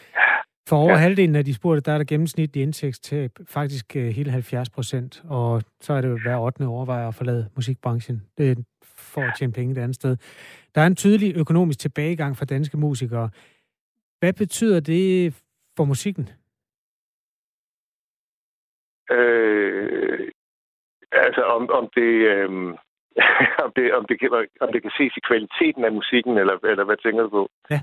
For 0.68 0.76
over 0.76 0.90
ja. 0.90 0.96
halvdelen 0.96 1.36
af 1.36 1.44
de 1.44 1.54
spurgte, 1.54 1.80
der 1.80 1.92
er 1.92 1.98
der 1.98 2.04
gennemsnitlig 2.04 2.62
indtægtstab 2.62 3.30
faktisk 3.48 3.96
øh, 3.96 4.06
hele 4.06 4.30
70 4.30 4.70
procent, 4.70 5.22
og 5.28 5.62
så 5.80 5.92
er 5.92 6.00
det 6.00 6.08
jo 6.08 6.18
hver 6.22 6.38
8. 6.38 6.66
overvejer 6.66 7.08
at 7.08 7.14
forlade 7.14 7.50
musikbranchen 7.56 8.22
det 8.38 8.64
for 8.96 9.20
at 9.20 9.32
tjene 9.38 9.52
penge 9.52 9.72
et 9.72 9.78
andet 9.78 9.94
sted. 9.94 10.16
Der 10.74 10.80
er 10.80 10.86
en 10.86 10.96
tydelig 10.96 11.36
økonomisk 11.36 11.78
tilbagegang 11.78 12.36
for 12.36 12.44
danske 12.44 12.76
musikere. 12.76 13.30
Hvad 14.18 14.32
betyder 14.32 14.80
det 14.80 15.34
for 15.76 15.84
musikken? 15.84 16.28
Øh, 19.10 20.30
altså 21.12 21.42
om, 21.42 21.70
om 21.70 21.88
det... 21.94 22.12
Øh, 22.32 22.74
om, 23.64 23.70
det, 23.76 23.94
om, 23.98 24.04
det 24.08 24.20
kan, 24.20 24.30
om 24.60 24.72
det 24.72 24.82
kan 24.82 24.90
ses 24.98 25.16
i 25.16 25.26
kvaliteten 25.28 25.84
af 25.84 25.92
musikken, 25.92 26.38
eller, 26.38 26.56
eller 26.70 26.84
hvad 26.84 26.96
tænker 26.96 27.22
du 27.22 27.28
på? 27.28 27.48
Ja. 27.70 27.80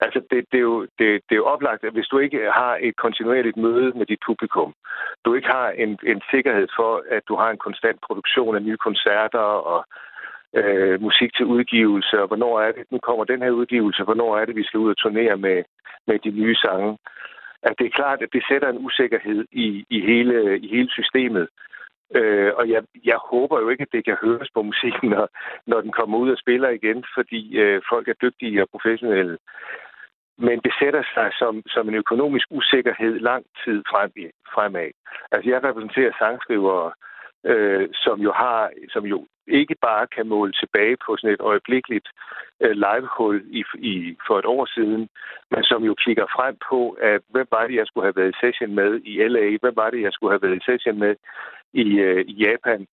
Altså, 0.00 0.20
det, 0.30 0.44
det, 0.52 0.58
er 0.58 0.66
jo, 0.72 0.80
det, 0.98 1.08
det 1.26 1.32
er 1.34 1.42
jo 1.42 1.52
oplagt, 1.54 1.84
at 1.84 1.92
hvis 1.92 2.10
du 2.12 2.18
ikke 2.18 2.40
har 2.60 2.78
et 2.80 2.96
kontinuerligt 2.96 3.56
møde 3.56 3.90
med 3.98 4.06
dit 4.06 4.22
publikum, 4.26 4.74
du 5.24 5.34
ikke 5.34 5.48
har 5.48 5.68
en, 5.70 5.98
en 6.12 6.20
sikkerhed 6.30 6.68
for, 6.76 7.02
at 7.10 7.22
du 7.28 7.34
har 7.36 7.50
en 7.50 7.64
konstant 7.66 7.98
produktion 8.06 8.56
af 8.56 8.62
nye 8.62 8.76
koncerter 8.76 9.46
og 9.72 9.80
øh, 10.54 11.00
musik 11.00 11.30
til 11.36 11.46
udgivelse, 11.46 12.22
og 12.22 12.26
hvornår 12.26 12.60
er 12.60 12.72
det, 12.72 12.84
nu 12.90 12.98
kommer 12.98 13.24
den 13.24 13.42
her 13.42 13.50
udgivelse, 13.50 14.02
hvornår 14.02 14.38
er 14.38 14.44
det, 14.44 14.56
vi 14.56 14.64
skal 14.64 14.80
ud 14.80 14.90
og 14.90 14.96
turnere 14.96 15.36
med, 15.36 15.64
med 16.06 16.18
de 16.18 16.30
nye 16.30 16.54
sange 16.54 16.98
at 17.62 17.74
det 17.78 17.86
er 17.86 17.98
klart, 18.00 18.22
at 18.22 18.28
det 18.32 18.42
sætter 18.50 18.68
en 18.68 18.84
usikkerhed 18.86 19.44
i, 19.52 19.84
i, 19.90 20.00
hele, 20.00 20.58
i 20.58 20.68
hele 20.68 20.90
systemet. 20.90 21.48
Øh, 22.14 22.52
og 22.56 22.68
jeg, 22.70 22.82
jeg 23.04 23.18
håber 23.30 23.60
jo 23.60 23.68
ikke, 23.68 23.82
at 23.82 23.92
det 23.92 24.04
kan 24.04 24.16
høres 24.22 24.50
på 24.54 24.62
musikken, 24.62 25.10
når, 25.10 25.28
når 25.66 25.80
den 25.80 25.92
kommer 25.92 26.18
ud 26.18 26.30
og 26.30 26.38
spiller 26.38 26.68
igen, 26.68 27.04
fordi 27.14 27.58
øh, 27.58 27.82
folk 27.88 28.08
er 28.08 28.20
dygtige 28.22 28.62
og 28.62 28.68
professionelle. 28.70 29.38
men 30.38 30.60
det 30.64 30.72
sætter 30.80 31.02
sig 31.14 31.30
som, 31.38 31.62
som 31.66 31.88
en 31.88 31.94
økonomisk 31.94 32.46
usikkerhed 32.50 33.18
lang 33.18 33.44
tid 33.64 33.82
frem, 33.90 34.10
i, 34.16 34.26
fremad. 34.54 34.90
Altså 35.32 35.50
jeg 35.50 35.64
repræsenterer 35.64 36.12
sangskrivere, 36.18 36.92
øh, 37.44 37.88
som 37.92 38.20
jo 38.20 38.32
har, 38.32 38.70
som 38.88 39.04
jo 39.06 39.26
ikke 39.48 39.76
bare 39.82 40.06
kan 40.06 40.26
måle 40.28 40.52
tilbage 40.52 40.96
på 41.06 41.16
sådan 41.16 41.34
et 41.34 41.40
øjeblikkeligt 41.40 42.08
øh, 42.60 42.70
livehul 42.84 43.42
i, 43.50 43.64
i, 43.74 44.16
for 44.26 44.38
et 44.38 44.44
år 44.44 44.66
siden, 44.74 45.08
men 45.50 45.64
som 45.64 45.84
jo 45.84 45.94
kigger 45.94 46.26
frem 46.36 46.56
på, 46.70 46.90
at 46.90 47.20
hvem 47.28 47.46
var 47.50 47.66
det, 47.66 47.74
jeg 47.74 47.86
skulle 47.86 48.06
have 48.06 48.16
været 48.16 48.34
i 48.34 48.40
session 48.40 48.74
med 48.74 49.00
i 49.04 49.28
LA, 49.28 49.56
hvem 49.60 49.76
var 49.76 49.90
det, 49.90 50.02
jeg 50.02 50.12
skulle 50.12 50.32
have 50.32 50.42
været 50.42 50.60
i 50.60 50.66
session 50.70 50.98
med 50.98 51.14
i, 51.72 51.98
øh, 51.98 52.24
i 52.32 52.34
Japan. 52.44 52.86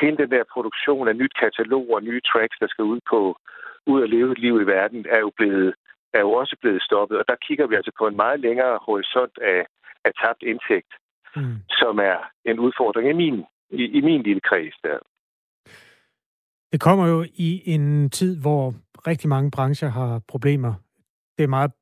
Hele 0.00 0.16
den 0.16 0.30
der 0.30 0.44
produktion 0.52 1.08
af 1.08 1.16
nyt 1.16 1.34
katalog 1.42 1.86
og 1.94 2.02
nye 2.02 2.20
tracks, 2.20 2.56
der 2.60 2.68
skal 2.68 2.84
ud 2.84 3.00
på 3.10 3.36
ud 3.86 4.02
at 4.02 4.10
leve 4.10 4.32
et 4.32 4.38
liv 4.38 4.60
i 4.60 4.66
verden, 4.66 5.06
er 5.10 5.18
jo 5.18 5.30
blevet 5.36 5.74
er 6.14 6.20
jo 6.20 6.32
også 6.32 6.56
blevet 6.60 6.82
stoppet. 6.82 7.18
Og 7.18 7.24
der 7.28 7.36
kigger 7.46 7.66
vi 7.66 7.74
altså 7.74 7.92
på 7.98 8.06
en 8.06 8.16
meget 8.16 8.40
længere 8.40 8.78
horisont 8.86 9.38
af, 9.42 9.60
af 10.04 10.12
tabt 10.22 10.42
indtægt, 10.42 10.92
mm. 11.36 11.56
som 11.70 11.98
er 11.98 12.18
en 12.44 12.58
udfordring 12.58 13.08
i 13.10 13.12
min, 13.12 13.44
i, 13.70 13.82
i 13.98 14.00
min 14.00 14.22
lille 14.22 14.40
kreds 14.40 14.76
der. 14.84 14.98
Det 16.72 16.80
kommer 16.80 17.06
jo 17.06 17.24
i 17.34 17.62
en 17.66 18.10
tid, 18.10 18.40
hvor 18.40 18.74
rigtig 19.06 19.28
mange 19.28 19.50
brancher 19.50 19.88
har 19.88 20.20
problemer. 20.28 20.74
Det 21.38 21.44
er 21.44 21.48
meget 21.48 21.72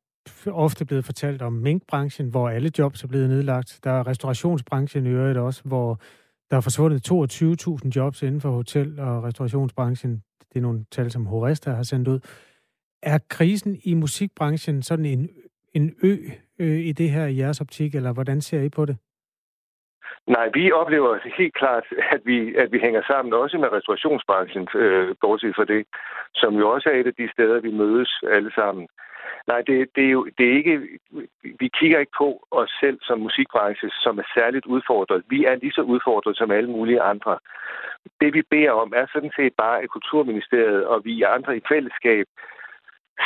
ofte 0.47 0.87
blevet 0.87 1.05
fortalt 1.05 1.43
om 1.43 1.53
minkbranchen, 1.53 2.31
hvor 2.31 2.49
alle 2.49 2.71
jobs 2.79 3.03
er 3.03 3.09
blevet 3.09 3.29
nedlagt. 3.29 3.81
Der 3.85 3.91
er 3.91 4.07
restaurationsbranchen 4.07 5.07
i 5.07 5.11
øvrigt 5.11 5.39
også, 5.39 5.63
hvor 5.65 6.01
der 6.51 6.57
er 6.57 6.61
forsvundet 6.61 7.11
22.000 7.11 7.91
jobs 7.97 8.23
inden 8.23 8.41
for 8.41 8.51
hotel- 8.51 9.01
og 9.01 9.25
restaurationsbranchen. 9.25 10.23
Det 10.49 10.57
er 10.57 10.61
nogle 10.61 10.85
tal, 10.91 11.11
som 11.11 11.27
Horesta 11.27 11.71
har 11.71 11.83
sendt 11.83 12.09
ud. 12.09 12.21
Er 13.03 13.19
krisen 13.31 13.81
i 13.85 13.95
musikbranchen 13.95 14.83
sådan 14.83 15.05
en, 15.05 15.29
en 15.75 15.95
ø 16.03 16.17
øh, 16.59 16.79
i 16.79 16.93
det 16.93 17.11
her 17.11 17.27
i 17.27 17.37
jeres 17.37 17.61
optik, 17.61 17.95
eller 17.95 18.13
hvordan 18.13 18.41
ser 18.41 18.63
I 18.63 18.69
på 18.69 18.85
det? 18.85 18.97
Nej, 20.27 20.51
vi 20.55 20.73
oplever 20.73 21.19
helt 21.39 21.55
klart, 21.55 21.85
at 22.15 22.21
vi, 22.25 22.55
at 22.55 22.73
vi 22.73 22.79
hænger 22.79 23.03
sammen 23.07 23.33
også 23.35 23.59
med 23.59 23.73
restaurationsbranchen, 23.73 24.69
øh, 24.75 25.15
bortset 25.21 25.57
fra 25.57 25.65
det, 25.65 25.87
som 26.35 26.55
jo 26.55 26.71
også 26.71 26.89
er 26.89 26.97
et 27.01 27.07
af 27.07 27.15
de 27.15 27.29
steder, 27.33 27.61
vi 27.61 27.71
mødes 27.71 28.21
alle 28.37 28.53
sammen. 28.55 28.89
Nej, 29.47 29.61
det, 29.67 29.89
det 29.97 30.05
er 30.05 30.11
jo 30.11 30.25
det 30.39 30.45
er 30.49 30.57
ikke, 30.57 30.81
vi 31.61 31.69
kigger 31.79 31.99
ikke 31.99 32.17
på 32.19 32.47
os 32.51 32.71
selv 32.81 32.99
som 33.03 33.19
musikbranche, 33.19 33.91
som 33.91 34.19
er 34.19 34.27
særligt 34.35 34.67
udfordret. 34.67 35.23
Vi 35.29 35.45
er 35.45 35.55
lige 35.55 35.73
så 35.73 35.83
udfordret 35.83 36.37
som 36.37 36.51
alle 36.51 36.71
mulige 36.71 37.01
andre. 37.01 37.39
Det 38.21 38.35
vi 38.35 38.43
beder 38.43 38.71
om 38.71 38.93
er 38.97 39.07
sådan 39.13 39.33
set 39.37 39.55
bare, 39.55 39.83
at 39.83 39.89
Kulturministeriet 39.89 40.87
og 40.87 41.05
vi 41.05 41.23
andre 41.23 41.57
i 41.57 41.61
fællesskab 41.69 42.27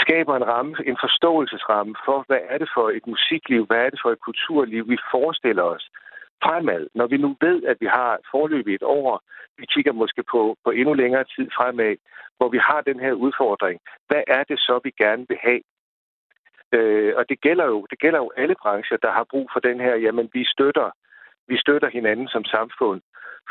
skaber 0.03 0.37
en 0.37 0.47
ramme, 0.47 0.77
en 0.87 0.97
forståelsesramme 1.01 1.95
for, 2.05 2.25
hvad 2.27 2.41
er 2.49 2.59
det 2.59 2.71
for 2.75 2.89
et 2.89 3.07
musikliv, 3.07 3.67
hvad 3.67 3.81
er 3.87 3.91
det 3.91 4.01
for 4.03 4.11
et 4.13 4.21
kulturliv, 4.21 4.89
vi 4.89 4.99
forestiller 5.11 5.63
os 5.63 5.91
fremad. 6.45 6.87
Når 6.95 7.07
vi 7.07 7.17
nu 7.17 7.37
ved, 7.41 7.65
at 7.65 7.77
vi 7.81 7.87
har 7.87 8.19
forløbet 8.31 8.75
et 8.75 8.83
år, 8.83 9.23
vi 9.59 9.67
kigger 9.75 9.93
måske 9.93 10.23
på, 10.23 10.57
på 10.65 10.71
endnu 10.71 10.95
længere 10.95 11.25
tid 11.25 11.49
fremad, 11.57 11.97
hvor 12.37 12.49
vi 12.49 12.59
har 12.59 12.81
den 12.81 13.01
her 13.01 13.13
udfordring. 13.13 13.81
Hvad 14.09 14.23
er 14.27 14.43
det 14.45 14.59
så, 14.59 14.81
vi 14.85 14.91
gerne 14.91 15.25
vil 15.29 15.39
have? 15.43 15.63
Øh, 16.73 17.13
og 17.17 17.25
det 17.29 17.41
gælder, 17.41 17.67
jo, 17.67 17.87
det 17.91 17.99
gælder 17.99 18.19
jo 18.19 18.31
alle 18.37 18.55
brancher, 18.63 18.97
der 18.97 19.13
har 19.13 19.27
brug 19.31 19.51
for 19.53 19.61
den 19.61 19.81
her, 19.81 19.95
jamen 19.97 20.31
vi 20.33 20.45
støtter, 20.45 20.91
vi 21.49 21.57
støtter 21.59 21.89
hinanden 21.89 22.29
som 22.29 22.45
samfund 22.45 23.01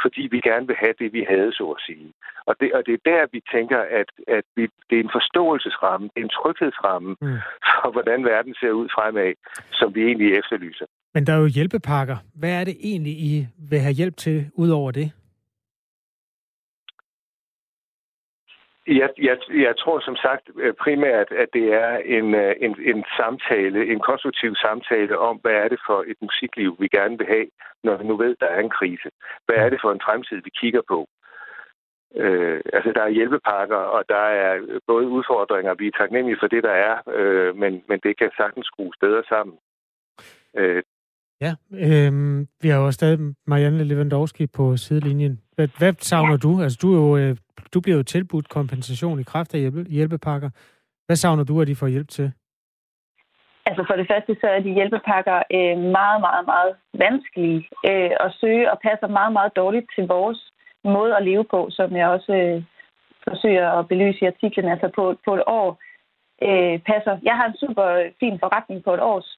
fordi 0.03 0.23
vi 0.31 0.39
gerne 0.49 0.67
vil 0.67 0.77
have 0.83 0.95
det, 1.01 1.09
vi 1.17 1.23
havde, 1.31 1.51
så 1.59 1.65
at 1.75 1.81
sige. 1.87 2.07
Og 2.49 2.53
det, 2.59 2.67
og 2.77 2.81
det 2.85 2.93
er 2.93 3.03
der, 3.11 3.21
vi 3.35 3.39
tænker, 3.55 3.79
at, 3.99 4.09
at 4.37 4.45
vi, 4.55 4.63
det 4.89 4.95
er 4.99 5.03
en 5.07 5.15
forståelsesramme, 5.17 6.05
det 6.13 6.19
er 6.21 6.27
en 6.29 6.37
tryghedsramme 6.39 7.09
mm. 7.21 7.37
for, 7.67 7.91
hvordan 7.95 8.19
verden 8.33 8.53
ser 8.61 8.71
ud 8.71 8.87
fremad, 8.95 9.33
som 9.79 9.95
vi 9.95 10.01
egentlig 10.09 10.29
efterlyser. 10.39 10.85
Men 11.13 11.27
der 11.27 11.33
er 11.33 11.41
jo 11.45 11.55
hjælpepakker. 11.57 12.17
Hvad 12.39 12.53
er 12.59 12.63
det 12.63 12.77
egentlig, 12.83 13.13
I 13.13 13.47
vil 13.69 13.79
have 13.79 13.93
hjælp 13.93 14.17
til 14.17 14.37
ud 14.53 14.69
over 14.69 14.91
det? 14.91 15.11
Jeg, 18.89 19.09
jeg, 19.27 19.37
jeg 19.67 19.73
tror 19.77 19.99
som 19.99 20.15
sagt 20.15 20.49
øh, 20.63 20.73
primært, 20.73 21.29
at 21.31 21.49
det 21.53 21.73
er 21.73 21.97
en, 22.17 22.35
øh, 22.35 22.55
en, 22.65 22.73
en 22.91 23.05
samtale, 23.19 23.79
en 23.93 23.99
konstruktiv 23.99 24.55
samtale 24.55 25.19
om, 25.19 25.35
hvad 25.37 25.51
er 25.63 25.67
det 25.67 25.79
for 25.87 25.99
et 26.11 26.17
musikliv, 26.21 26.75
vi 26.79 26.87
gerne 26.87 27.17
vil 27.17 27.27
have, 27.27 27.47
når 27.83 27.97
vi 27.97 28.03
nu 28.03 28.15
ved, 28.17 28.35
der 28.39 28.49
er 28.55 28.59
en 28.59 28.75
krise. 28.79 29.09
Hvad 29.45 29.55
er 29.55 29.69
det 29.69 29.79
for 29.81 29.91
en 29.91 30.05
fremtid, 30.05 30.37
vi 30.43 30.51
kigger 30.61 30.81
på? 30.87 30.99
Øh, 32.15 32.61
altså, 32.73 32.91
der 32.95 33.03
er 33.03 33.17
hjælpepakker, 33.17 33.81
og 33.95 34.03
der 34.09 34.25
er 34.45 34.79
både 34.87 35.07
udfordringer, 35.07 35.73
vi 35.73 35.87
er 35.87 35.97
taknemmelige 35.99 36.39
for 36.41 36.47
det, 36.47 36.63
der 36.63 36.75
er, 36.89 36.95
øh, 37.17 37.55
men, 37.55 37.83
men 37.89 37.99
det 38.03 38.17
kan 38.17 38.31
sagtens 38.37 38.65
skrues 38.65 38.97
bedre 39.01 39.23
sammen. 39.29 39.57
Øh, 40.57 40.83
Ja, 41.41 41.55
øh, 41.71 42.39
vi 42.61 42.67
har 42.69 42.79
jo 42.79 42.91
stadig 42.91 43.19
Marianne 43.47 43.83
Lewandowski 43.83 44.47
på 44.47 44.77
sidelinjen. 44.77 45.41
Hvad, 45.55 45.67
hvad 45.77 45.93
savner 45.99 46.37
du? 46.37 46.61
Altså, 46.61 46.77
du, 46.81 46.93
er 46.93 46.97
jo, 46.97 47.17
øh, 47.17 47.37
du 47.73 47.81
bliver 47.81 47.97
jo 47.97 48.03
tilbudt 48.03 48.49
kompensation 48.49 49.19
i 49.19 49.23
kraft 49.23 49.53
af 49.53 49.59
hjælpe, 49.59 49.83
hjælpepakker. 49.89 50.49
Hvad 51.07 51.15
savner 51.15 51.43
du, 51.43 51.61
at 51.61 51.67
de 51.67 51.75
får 51.75 51.87
hjælp 51.87 52.09
til? 52.09 52.31
Altså 53.69 53.83
for 53.87 53.95
det 53.99 54.07
første, 54.11 54.37
så 54.41 54.47
er 54.55 54.59
de 54.59 54.77
hjælpepakker 54.77 55.37
øh, 55.55 55.77
meget, 55.97 56.19
meget, 56.27 56.45
meget 56.53 56.71
vanskelige 56.93 57.61
øh, 57.89 58.11
at 58.25 58.29
søge 58.41 58.71
og 58.71 58.77
passer 58.87 59.07
meget, 59.07 59.33
meget 59.33 59.55
dårligt 59.55 59.87
til 59.95 60.07
vores 60.07 60.39
måde 60.83 61.17
at 61.17 61.25
leve 61.29 61.45
på, 61.53 61.59
som 61.77 61.95
jeg 61.95 62.07
også 62.07 62.33
øh, 62.33 62.63
forsøger 63.27 63.67
at 63.79 63.87
belyse 63.87 64.19
i 64.21 64.31
artiklen. 64.33 64.67
Altså 64.73 64.87
på, 64.95 65.03
på 65.25 65.31
et 65.35 65.43
år 65.47 65.67
øh, 66.47 66.79
passer... 66.89 67.13
Jeg 67.29 67.35
har 67.39 67.45
en 67.47 67.57
super 67.63 67.87
fin 68.19 68.39
forretning 68.43 68.83
på 68.83 68.93
et 68.93 69.01
års 69.11 69.29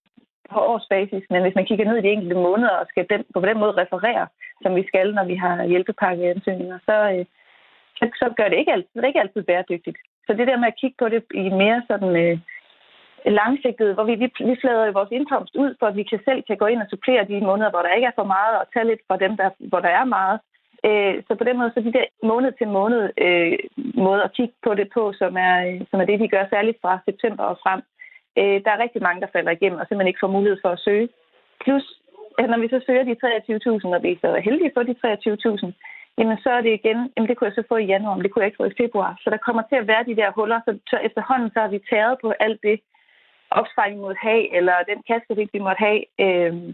på 0.54 0.60
årsbasis, 0.74 1.24
men 1.30 1.42
hvis 1.42 1.56
man 1.56 1.66
kigger 1.66 1.86
ned 1.86 1.98
i 1.98 2.06
de 2.06 2.14
enkelte 2.16 2.36
måneder 2.36 2.76
og 2.82 2.86
skal 2.90 3.06
den, 3.10 3.22
på 3.34 3.40
den 3.50 3.60
måde 3.60 3.80
referere, 3.84 4.28
som 4.64 4.76
vi 4.76 4.84
skal, 4.88 5.14
når 5.14 5.26
vi 5.32 5.36
har 5.36 5.66
hjælpepakkeansøgninger, 5.66 6.80
så, 6.90 6.98
øh, 7.14 7.26
så, 8.02 8.10
så 8.22 8.34
gør 8.38 8.48
det 8.50 8.58
ikke 8.58 8.72
altid, 8.72 8.90
det 8.96 9.04
er 9.04 9.14
ikke 9.14 9.26
altid 9.26 9.44
bæredygtigt. 9.44 9.98
Så 10.28 10.34
det 10.34 10.48
der 10.48 10.58
med 10.58 10.68
at 10.68 10.80
kigge 10.82 10.98
på 11.00 11.10
det 11.10 11.24
i 11.34 11.50
mere 11.62 11.84
sådan 11.90 12.16
øh, 12.24 12.38
langsigtet, 13.40 13.94
hvor 13.94 14.04
vi, 14.10 14.16
vi, 14.24 14.28
vi 14.50 14.56
flader 14.62 14.86
jo 14.86 14.92
vores 14.92 15.12
indkomst 15.12 15.56
ud, 15.56 15.76
for 15.80 15.86
at 15.88 15.96
vi 15.96 16.04
kan 16.04 16.20
selv 16.28 16.44
kan 16.48 16.58
gå 16.58 16.66
ind 16.66 16.82
og 16.82 16.88
supplere 16.90 17.28
de 17.28 17.48
måneder, 17.50 17.70
hvor 17.70 17.82
der 17.82 17.94
ikke 17.98 18.08
er 18.08 18.20
for 18.20 18.30
meget, 18.36 18.54
og 18.60 18.66
tage 18.74 18.88
lidt 18.88 19.02
fra 19.08 19.18
dem, 19.18 19.38
der, 19.38 19.50
hvor 19.70 19.80
der 19.80 19.90
er 20.00 20.06
meget. 20.18 20.40
Øh, 20.88 21.24
så 21.28 21.36
på 21.36 21.44
den 21.44 21.58
måde, 21.58 21.72
så 21.74 21.80
de 21.82 21.94
der 21.98 22.06
måned 22.24 22.52
til 22.52 22.68
måned 22.68 23.04
øh, 23.26 23.58
måde 24.06 24.24
at 24.24 24.34
kigge 24.38 24.56
på 24.66 24.72
det 24.80 24.88
på, 24.96 25.14
som 25.22 25.38
er, 25.38 25.56
øh, 25.68 25.82
som 25.90 26.00
er 26.02 26.06
det, 26.06 26.20
vi 26.20 26.28
gør 26.28 26.46
særligt 26.50 26.78
fra 26.82 27.00
september 27.08 27.44
og 27.44 27.58
frem, 27.64 27.82
Øh, 28.40 28.58
der 28.64 28.72
er 28.72 28.84
rigtig 28.84 29.02
mange, 29.02 29.22
der 29.22 29.34
falder 29.36 29.52
igennem 29.52 29.80
og 29.80 29.86
simpelthen 29.86 30.12
ikke 30.12 30.24
får 30.24 30.36
mulighed 30.38 30.58
for 30.62 30.70
at 30.70 30.84
søge. 30.88 31.10
Plus, 31.64 31.86
når 32.52 32.60
vi 32.62 32.68
så 32.68 32.80
søger 32.86 33.04
de 33.04 33.16
23.000, 33.86 33.96
og 33.98 34.04
vi 34.04 34.20
så 34.22 34.28
er 34.28 34.48
heldige 34.48 34.72
for 34.76 34.84
de 34.84 34.96
23.000, 35.06 35.72
jamen 36.18 36.38
så 36.44 36.50
er 36.50 36.62
det 36.62 36.74
igen, 36.80 37.00
jamen 37.14 37.30
det 37.30 37.38
kunne 37.38 37.50
jeg 37.50 37.58
så 37.58 37.64
få 37.70 37.76
i 37.78 37.92
januar, 37.94 38.16
men 38.16 38.24
det 38.24 38.32
kunne 38.32 38.42
jeg 38.44 38.48
ikke 38.48 38.62
få 38.64 38.70
i 38.70 38.82
februar. 38.84 39.18
Så 39.24 39.30
der 39.30 39.46
kommer 39.46 39.64
til 39.70 39.76
at 39.76 39.88
være 39.88 40.04
de 40.04 40.16
der 40.16 40.32
huller, 40.32 40.60
så, 40.66 40.72
så 40.92 40.98
efterhånden 41.08 41.50
så 41.54 41.60
har 41.60 41.68
vi 41.68 41.80
taget 41.90 42.18
på 42.22 42.34
alt 42.40 42.60
det 42.64 42.80
opsparing, 43.52 43.96
vi 43.96 44.02
måtte 44.02 44.22
have, 44.30 44.56
eller 44.58 44.76
den 44.92 45.00
kasse, 45.10 45.50
vi 45.54 45.60
måtte 45.60 45.84
have. 45.88 46.02
Øhm, 46.26 46.74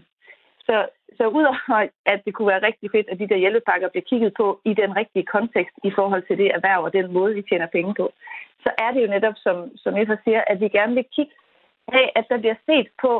så, 0.66 0.76
så 1.16 1.24
udover 1.38 1.88
at 2.12 2.20
det 2.24 2.34
kunne 2.34 2.52
være 2.52 2.66
rigtig 2.68 2.88
fedt, 2.94 3.08
at 3.08 3.18
de 3.18 3.28
der 3.28 3.42
hjælpepakker 3.42 3.88
bliver 3.88 4.08
kigget 4.10 4.32
på 4.40 4.60
i 4.64 4.74
den 4.74 4.96
rigtige 4.96 5.26
kontekst 5.34 5.76
i 5.84 5.90
forhold 5.98 6.22
til 6.26 6.38
det 6.38 6.48
erhverv 6.56 6.82
og 6.84 6.92
den 6.92 7.12
måde, 7.12 7.34
vi 7.34 7.42
tjener 7.42 7.66
penge 7.66 7.94
på, 7.94 8.12
så 8.64 8.70
er 8.78 8.90
det 8.92 9.02
jo 9.02 9.10
netop, 9.10 9.36
som, 9.36 9.56
som 9.76 9.96
Eva 9.96 10.16
siger, 10.24 10.42
at 10.46 10.60
vi 10.60 10.68
gerne 10.68 10.94
vil 10.94 11.06
kigge 11.16 11.32
af, 11.88 12.12
at 12.16 12.24
der 12.30 12.38
bliver 12.38 12.58
set 12.66 12.88
på, 13.02 13.12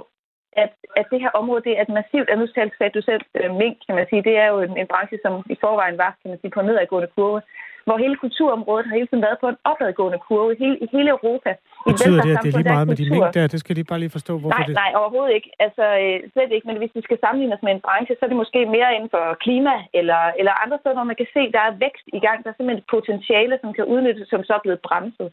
at, 0.52 0.72
at 1.00 1.06
det 1.12 1.20
her 1.20 1.32
område 1.40 1.62
det 1.66 1.74
er 1.78 1.82
et 1.82 1.96
massivt, 2.00 2.28
at 2.30 2.38
nu 2.38 2.46
sagde 2.46 2.96
du 2.96 3.02
selv 3.10 3.22
øh, 3.40 3.54
mink, 3.60 3.76
kan 3.86 3.94
man 3.98 4.06
sige, 4.10 4.22
det 4.28 4.36
er 4.42 4.46
jo 4.52 4.58
en, 4.66 4.74
en 4.82 4.88
branche, 4.92 5.18
som 5.24 5.32
i 5.54 5.56
forvejen 5.64 5.98
var, 5.98 6.12
kan 6.20 6.30
man 6.30 6.40
sige, 6.40 6.54
på 6.54 6.62
nedadgående 6.62 7.10
kurve, 7.16 7.40
hvor 7.86 7.98
hele 8.04 8.16
kulturområdet 8.24 8.86
har 8.86 8.94
hele 8.98 9.08
tiden 9.10 9.26
været 9.26 9.38
på 9.42 9.48
en 9.52 9.58
opadgående 9.70 10.18
kurve 10.28 10.52
hele, 10.62 10.76
i 10.84 10.86
hele 10.96 11.08
Europa. 11.16 11.50
I 11.88 11.90
Betyder 11.92 12.20
det, 12.26 12.32
at 12.36 12.42
det 12.44 12.50
er 12.52 12.58
lige 12.58 12.74
meget 12.76 12.88
med 12.90 12.98
de 13.00 13.10
mink 13.14 13.28
der? 13.36 13.46
Det 13.54 13.60
skal 13.60 13.76
de 13.76 13.84
bare 13.90 14.02
lige 14.02 14.16
forstå, 14.18 14.32
hvorfor 14.38 14.58
nej, 14.58 14.66
det... 14.68 14.74
Nej, 14.82 14.92
overhovedet 15.00 15.34
ikke. 15.38 15.50
Altså, 15.66 15.84
øh, 16.02 16.16
slet 16.32 16.52
ikke. 16.52 16.66
Men 16.70 16.78
hvis 16.80 16.94
vi 16.98 17.02
skal 17.06 17.18
sammenligne 17.20 17.54
os 17.56 17.64
med 17.66 17.72
en 17.74 17.84
branche, 17.86 18.14
så 18.14 18.22
er 18.24 18.30
det 18.30 18.42
måske 18.42 18.60
mere 18.76 18.90
inden 18.96 19.10
for 19.14 19.24
klima 19.44 19.74
eller, 19.98 20.22
eller 20.40 20.52
andre 20.64 20.78
steder, 20.78 20.96
hvor 20.98 21.10
man 21.10 21.20
kan 21.20 21.30
se, 21.36 21.42
der 21.56 21.62
er 21.68 21.78
vækst 21.84 22.06
i 22.18 22.20
gang. 22.26 22.38
Der 22.42 22.48
er 22.50 22.56
simpelthen 22.56 22.82
et 22.84 22.92
potentiale, 22.96 23.54
som 23.62 23.70
kan 23.76 23.84
udnyttes, 23.92 24.26
som 24.32 24.42
så 24.48 24.52
er 24.58 24.64
blevet 24.64 24.84
bremset. 24.88 25.28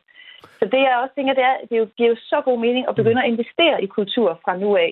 Så 0.59 0.65
det, 0.73 0.81
jeg 0.87 1.01
også 1.03 1.15
tænker, 1.15 1.33
det, 1.39 1.45
er, 1.51 1.55
det 1.69 1.77
giver 1.97 2.09
jo 2.13 2.17
så 2.31 2.37
god 2.47 2.59
mening 2.65 2.83
at 2.89 2.95
begynde 2.99 3.23
at 3.23 3.29
investere 3.33 3.77
i 3.85 3.87
kultur 3.97 4.29
fra 4.43 4.53
nu 4.63 4.69
af. 4.85 4.91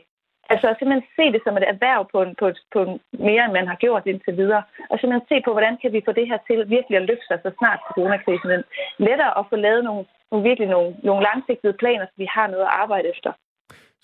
Altså 0.52 0.68
simpelthen 0.80 1.10
se 1.18 1.26
det 1.36 1.42
som 1.44 1.58
et 1.58 1.70
erhverv 1.74 2.02
på, 2.14 2.18
en, 2.26 2.36
på, 2.40 2.46
på 2.74 2.80
en, 2.86 2.94
mere, 3.28 3.44
end 3.46 3.54
man 3.60 3.68
har 3.72 3.78
gjort 3.84 4.04
indtil 4.06 4.38
videre. 4.42 4.64
Og 4.90 4.96
simpelthen 5.00 5.30
se 5.32 5.38
på, 5.46 5.52
hvordan 5.56 5.76
kan 5.82 5.92
vi 5.96 6.02
få 6.08 6.12
det 6.20 6.28
her 6.32 6.40
til 6.48 6.70
virkelig 6.76 6.98
at 6.98 7.08
løfte 7.10 7.28
sig 7.28 7.40
så 7.44 7.52
snart 7.60 7.80
coronakrisen. 7.90 8.50
Men 8.54 8.62
lettere 9.08 9.38
at 9.40 9.46
få 9.50 9.56
lavet 9.56 9.84
nogle, 9.90 10.04
nogle 10.32 10.44
virkelig 10.50 10.70
nogle, 10.76 10.90
nogle 11.04 11.24
langsigtede 11.28 11.76
planer, 11.82 12.06
så 12.06 12.16
vi 12.24 12.28
har 12.36 12.48
noget 12.48 12.66
at 12.70 12.74
arbejde 12.84 13.08
efter. 13.14 13.32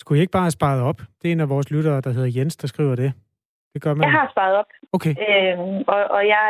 Skulle 0.01 0.19
I 0.19 0.21
ikke 0.21 0.37
bare 0.37 0.47
have 0.49 0.59
sparet 0.59 0.81
op? 0.89 0.99
Det 1.19 1.25
er 1.27 1.31
en 1.31 1.45
af 1.45 1.49
vores 1.49 1.71
lyttere, 1.71 2.01
der 2.01 2.11
hedder 2.15 2.31
Jens, 2.35 2.55
der 2.55 2.67
skriver 2.67 2.95
det. 2.95 3.13
Det 3.73 3.81
gør 3.81 3.93
man. 3.93 4.03
Jeg 4.03 4.11
har 4.19 4.27
sparet 4.33 4.55
op. 4.61 4.69
Okay. 4.97 5.13
Øhm, 5.25 5.77
og, 5.93 6.01
og, 6.17 6.23
jeg, 6.35 6.47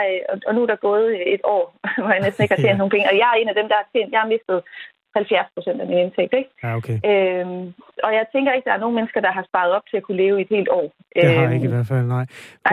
og, 0.47 0.55
nu 0.55 0.59
er 0.63 0.69
der 0.73 0.85
gået 0.89 1.33
et 1.33 1.41
år, 1.55 1.63
hvor 2.01 2.11
jeg 2.15 2.21
næsten 2.25 2.43
ikke 2.43 2.55
har 2.55 2.63
tjent 2.63 2.77
ja. 2.77 2.81
nogle 2.81 2.93
penge. 2.95 3.09
Og 3.11 3.15
jeg 3.21 3.27
er 3.33 3.37
en 3.41 3.51
af 3.51 3.57
dem, 3.59 3.67
der 3.71 3.77
har 3.81 3.87
tjent. 3.93 4.11
Jeg 4.11 4.21
har 4.23 4.29
mistet 4.35 4.59
70 5.16 5.47
procent 5.55 5.82
af 5.82 5.88
min 5.88 5.97
indtægt. 5.97 6.34
Ikke? 6.39 6.49
Ja, 6.64 6.70
okay. 6.80 6.97
Øhm, 7.10 7.66
og 8.05 8.12
jeg 8.18 8.26
tænker 8.34 8.51
ikke, 8.53 8.68
der 8.70 8.76
er 8.76 8.84
nogen 8.84 8.95
mennesker, 8.95 9.22
der 9.22 9.32
har 9.38 9.43
sparet 9.49 9.72
op 9.78 9.86
til 9.89 9.97
at 9.97 10.03
kunne 10.03 10.18
leve 10.24 10.36
i 10.39 10.41
et 10.41 10.51
helt 10.55 10.70
år. 10.70 10.88
Det 11.16 11.26
har 11.26 11.43
jeg 11.43 11.53
ikke 11.53 11.64
i 11.64 11.68
øhm, 11.68 11.76
hvert 11.76 11.88
fald, 11.88 12.05
nej. 12.18 12.26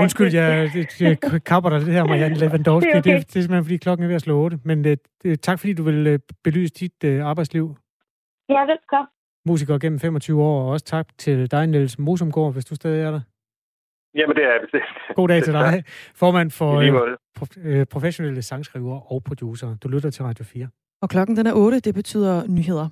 Undskyld, 0.03 0.31
jeg, 0.41 0.49
jeg 1.07 1.17
kapper 1.51 1.71
dig 1.71 1.81
det 1.81 1.95
her, 1.99 2.05
Marianne 2.05 2.37
Lewandowski. 2.43 2.89
det, 2.89 2.95
er 2.95 3.01
okay. 3.01 3.19
det, 3.19 3.27
det 3.31 3.37
er 3.37 3.43
simpelthen, 3.43 3.65
fordi 3.69 3.77
klokken 3.77 4.05
er 4.05 4.09
ved 4.09 4.21
at 4.21 4.27
slå 4.27 4.35
8. 4.39 4.59
Men 4.65 4.85
det, 4.85 5.01
det, 5.23 5.41
tak, 5.41 5.59
fordi 5.61 5.73
du 5.81 5.83
vil 5.83 6.07
øh, 6.07 6.19
belyse 6.45 6.75
dit 6.83 6.99
uh, 7.05 7.31
arbejdsliv. 7.31 7.65
Ja, 8.49 8.61
velkommen. 8.73 9.11
Musiker 9.49 9.79
gennem 9.79 10.01
25 10.01 10.43
år, 10.43 10.63
og 10.63 10.69
også 10.69 10.85
tak 10.85 11.07
til 11.19 11.51
dig, 11.51 11.67
Niels 11.67 11.99
Mosumgaard, 11.99 12.53
hvis 12.53 12.65
du 12.65 12.75
stadig 12.75 13.03
er 13.03 13.11
der. 13.11 13.21
Jamen, 14.15 14.37
det 14.37 14.45
er 14.45 14.59
det. 14.73 14.83
God 15.15 15.29
dag 15.29 15.43
til 15.43 15.53
dig. 15.63 15.85
Formand 16.15 16.51
for 16.51 16.71
øh, 17.65 17.87
professionelle 17.87 18.43
sangskriver 18.43 19.13
og 19.13 19.23
producer. 19.23 19.77
Du 19.83 19.89
lytter 19.89 20.11
til 20.11 20.25
Radio 20.25 20.45
4. 20.45 20.69
Og 21.03 21.09
klokken 21.09 21.37
den 21.37 21.47
er 21.47 21.53
8, 21.53 21.81
det 21.81 21.95
betyder 21.95 22.47
nyheder. 22.47 22.89